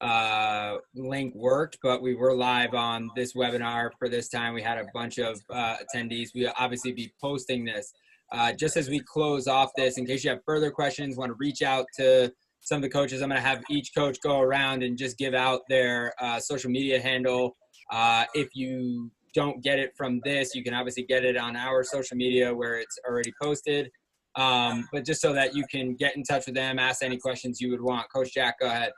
uh, 0.00 0.76
link 0.94 1.34
worked, 1.34 1.78
but 1.82 2.02
we 2.02 2.14
were 2.14 2.34
live 2.34 2.74
on 2.74 3.10
this 3.16 3.34
webinar 3.34 3.90
for 3.98 4.08
this 4.08 4.28
time. 4.28 4.54
We 4.54 4.62
had 4.62 4.78
a 4.78 4.84
bunch 4.92 5.18
of 5.18 5.40
uh, 5.50 5.76
attendees. 5.76 6.28
We'll 6.34 6.52
obviously 6.58 6.92
be 6.92 7.12
posting 7.20 7.64
this. 7.64 7.92
Uh, 8.32 8.52
just 8.52 8.76
as 8.76 8.88
we 8.88 9.00
close 9.00 9.46
off 9.46 9.70
this, 9.76 9.96
in 9.96 10.06
case 10.06 10.24
you 10.24 10.30
have 10.30 10.40
further 10.44 10.70
questions, 10.70 11.16
want 11.16 11.30
to 11.30 11.36
reach 11.38 11.62
out 11.62 11.86
to 11.96 12.32
some 12.64 12.76
of 12.76 12.82
the 12.82 12.88
coaches. 12.88 13.22
I'm 13.22 13.28
going 13.28 13.40
to 13.40 13.46
have 13.46 13.62
each 13.70 13.90
coach 13.96 14.18
go 14.22 14.40
around 14.40 14.82
and 14.82 14.98
just 14.98 15.16
give 15.16 15.34
out 15.34 15.60
their 15.68 16.12
uh, 16.20 16.40
social 16.40 16.70
media 16.70 17.00
handle. 17.00 17.56
Uh, 17.92 18.24
if 18.34 18.48
you 18.54 19.10
don't 19.34 19.62
get 19.62 19.78
it 19.78 19.92
from 19.96 20.20
this, 20.24 20.54
you 20.54 20.64
can 20.64 20.74
obviously 20.74 21.04
get 21.04 21.24
it 21.24 21.36
on 21.36 21.56
our 21.56 21.84
social 21.84 22.16
media 22.16 22.52
where 22.54 22.78
it's 22.78 22.98
already 23.06 23.32
posted. 23.40 23.90
Um, 24.36 24.88
but 24.92 25.04
just 25.04 25.20
so 25.20 25.32
that 25.32 25.54
you 25.54 25.64
can 25.70 25.94
get 25.94 26.16
in 26.16 26.24
touch 26.24 26.46
with 26.46 26.54
them, 26.54 26.78
ask 26.78 27.02
any 27.02 27.18
questions 27.18 27.60
you 27.60 27.70
would 27.70 27.82
want. 27.82 28.10
Coach 28.12 28.34
Jack, 28.34 28.58
go 28.60 28.66
ahead. 28.66 28.92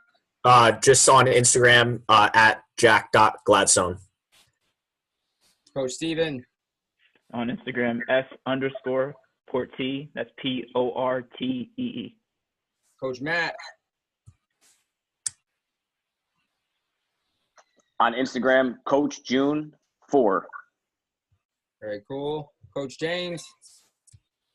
Uh, 0.44 0.72
just 0.72 1.08
on 1.08 1.26
Instagram 1.26 2.00
uh, 2.08 2.30
at 2.32 2.62
jack.gladstone. 2.78 3.98
Coach 5.76 5.90
Stephen. 5.90 6.44
On 7.34 7.48
Instagram, 7.48 7.98
S 8.08 8.24
underscore 8.46 9.14
Portee. 9.52 10.08
That's 10.14 10.30
P 10.40 10.64
O 10.76 10.92
R 10.92 11.22
T 11.38 11.70
E 11.76 11.82
E. 11.82 12.16
Coach 13.00 13.20
Matt. 13.20 13.54
On 18.00 18.12
Instagram, 18.12 18.76
Coach 18.86 19.24
June 19.24 19.72
four. 20.10 20.46
Very 21.80 22.02
cool. 22.08 22.52
Coach 22.74 22.98
James. 22.98 23.44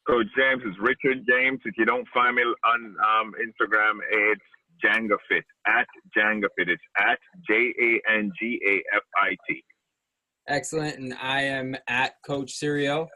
Coach 0.08 0.28
James 0.38 0.64
is 0.64 0.76
Richard 0.80 1.24
James. 1.28 1.60
If 1.66 1.76
you 1.78 1.86
don't 1.86 2.08
find 2.14 2.36
me 2.36 2.44
on 2.44 2.96
um, 3.00 3.34
Instagram, 3.40 4.00
it's 4.12 4.42
JangaFit 4.84 5.44
at 5.68 5.88
JangaFit. 6.18 6.68
It's 6.68 6.82
at 6.98 7.20
J 7.48 7.74
A 7.82 8.12
N 8.12 8.32
G 8.40 8.60
A 8.68 8.96
F 8.96 9.04
I 9.18 9.36
T. 9.48 9.64
Excellent. 10.48 10.98
And 10.98 11.14
I 11.22 11.44
am 11.44 11.76
at 11.88 12.16
Coach 12.26 12.54
Serio. 12.54 13.08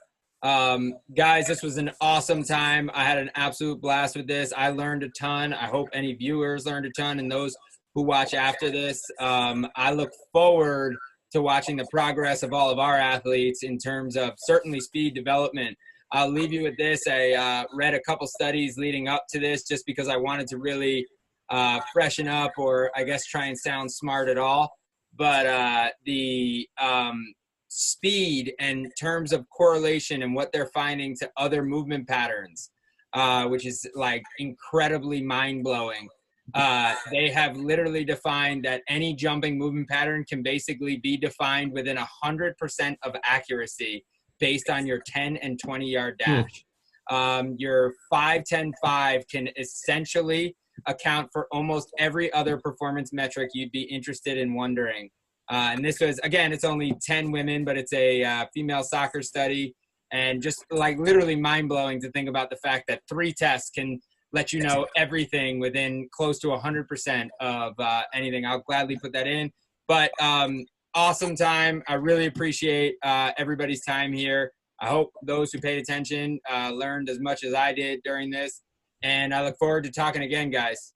Um, 0.46 0.93
guys, 1.18 1.48
this 1.48 1.64
was 1.64 1.78
an 1.78 1.89
awesome 2.02 2.43
time. 2.43 2.91
I 2.93 3.04
had 3.04 3.18
an 3.18 3.32
absolute 3.34 3.82
blast 3.82 4.16
with 4.16 4.28
this. 4.28 4.54
I 4.56 4.70
learned 4.70 5.02
a 5.02 5.10
ton. 5.20 5.54
I 5.54 5.66
hope 5.66 5.89
any 5.91 6.14
viewers 6.14 6.68
learned 6.68 6.86
a 6.86 6.91
ton 6.91 7.18
and 7.18 7.32
those 7.32 7.56
who 7.96 8.04
watch 8.04 8.36
after 8.36 8.70
this. 8.70 9.02
Um, 9.20 9.68
I 9.76 9.91
look 9.91 10.12
forward 10.32 10.98
to 11.32 11.41
watching 11.41 11.78
the 11.78 11.88
progress 11.89 12.43
of 12.43 12.54
all 12.54 12.70
of 12.70 12.78
our 12.78 12.96
athletes 12.96 13.64
in 13.64 13.80
terms 13.80 14.16
of 14.16 14.34
certainly 14.38 14.80
speed 14.80 15.16
development. 15.16 15.76
I'll 16.12 16.30
leave 16.30 16.54
you 16.54 16.62
with 16.62 16.78
this. 16.78 17.08
I 17.08 17.32
uh, 17.32 17.64
read 17.74 17.96
a 17.96 18.02
couple 18.02 18.28
studies 18.28 18.78
leading 18.78 19.08
up 19.08 19.24
to 19.32 19.39
this 19.39 19.64
just 19.64 19.84
because 19.88 20.08
I 20.08 20.18
wanted 20.18 20.46
to 20.50 20.60
really 20.60 21.08
uh, 21.50 21.80
freshen 21.91 22.28
up 22.28 22.52
or 22.60 22.91
I 22.96 23.04
guess 23.04 23.26
try 23.26 23.46
and 23.46 23.58
sound 23.58 23.91
smart 23.91 24.30
at 24.30 24.38
all. 24.38 24.72
But 25.18 25.48
uh, 25.48 25.89
the 26.06 26.70
um, 26.80 27.34
speed 27.78 28.53
and 28.59 28.89
terms 28.97 29.34
of 29.34 29.45
correlation 29.49 30.23
and 30.23 30.34
what 30.34 30.49
they're 30.53 30.71
finding 30.73 31.13
to 31.13 31.30
other 31.36 31.61
movement 31.61 32.07
patterns, 32.07 32.71
uh, 33.13 33.45
which 33.47 33.65
is 33.65 33.86
like 33.95 34.23
incredibly 34.39 35.21
mind 35.21 35.61
blowing. 35.63 36.07
Uh, 36.53 36.95
they 37.11 37.30
have 37.30 37.57
literally 37.57 38.05
defined 38.05 38.63
that 38.63 38.82
any 38.88 39.13
jumping 39.13 39.57
movement 39.57 39.89
pattern 39.89 40.23
can 40.23 40.41
basically 40.41 40.97
be 40.97 41.17
defined 41.17 41.73
within 41.73 41.97
100% 41.97 42.95
of 43.03 43.15
accuracy 43.26 44.05
based 44.39 44.69
on 44.69 44.86
your 44.86 45.01
10 45.05 45.36
and 45.38 45.59
20 45.59 45.89
yard 45.89 46.21
dash. 46.26 46.65
Um, 47.11 47.55
your 47.57 47.93
5 48.09 48.43
10 48.45 48.71
5 48.82 49.28
can 49.28 49.49
essentially 49.57 50.55
account 50.88 51.30
for 51.34 51.47
almost 51.51 51.91
every 51.99 52.32
other 52.32 52.57
performance 52.57 53.11
metric 53.11 53.49
you'd 53.53 53.71
be 53.71 53.82
interested 53.82 54.38
in 54.38 54.53
wondering. 54.53 55.09
Uh, 55.50 55.72
and 55.74 55.86
this 55.86 56.00
was, 56.00 56.20
again, 56.20 56.52
it's 56.52 56.64
only 56.64 56.93
10 57.02 57.32
women, 57.32 57.64
but 57.64 57.78
it's 57.78 57.93
a 57.93 58.24
uh, 58.24 58.46
female 58.54 58.84
soccer 58.84 59.22
study. 59.22 59.76
And 60.12 60.41
just 60.41 60.64
like 60.72 60.98
literally 60.98 61.36
mind 61.36 61.70
blowing 61.70 62.00
to 62.02 62.12
think 62.12 62.30
about 62.30 62.50
the 62.50 62.56
fact 62.58 62.86
that 62.88 63.02
three 63.10 63.34
tests 63.34 63.70
can 63.70 64.00
let 64.34 64.54
you 64.54 64.62
know 64.62 64.86
everything 64.96 65.60
within 65.60 66.08
close 66.12 66.39
to 66.39 66.48
100% 66.48 67.28
of 67.39 67.74
uh, 67.80 68.02
anything. 68.14 68.46
I'll 68.46 68.60
gladly 68.60 68.98
put 68.98 69.14
that 69.14 69.28
in. 69.28 69.52
But 69.88 70.12
um, 70.22 70.66
awesome 70.93 71.36
time. 71.36 71.84
I 71.88 71.93
really 71.96 72.26
appreciate 72.26 72.96
uh, 73.04 73.32
everybody's 73.38 73.84
time 73.84 74.14
here. 74.14 74.52
I 74.82 74.88
hope 74.88 75.12
those 75.24 75.52
who 75.52 75.60
paid 75.60 75.78
attention 75.80 76.39
uh, 76.52 76.72
learned 76.72 77.10
as 77.10 77.20
much 77.20 77.43
as 77.43 77.54
I 77.54 77.74
did 77.74 78.02
during 78.04 78.30
this. 78.30 78.62
And 79.04 79.34
I 79.34 79.43
look 79.43 79.58
forward 79.58 79.84
to 79.86 79.91
talking 79.91 80.24
again, 80.24 80.50
guys. 80.50 80.93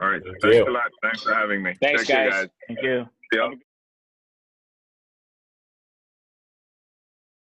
All 0.00 0.08
right. 0.08 0.22
Thank 0.22 0.40
Thanks 0.42 0.56
you. 0.56 0.68
a 0.68 0.70
lot. 0.70 0.90
Thanks 1.02 1.22
for 1.22 1.34
having 1.34 1.62
me. 1.62 1.74
Thanks, 1.80 2.06
Thank 2.06 2.24
you, 2.24 2.30
guys. 2.30 2.48
Thank 2.68 2.82
you. 2.82 3.06
Yeah. 3.32 3.65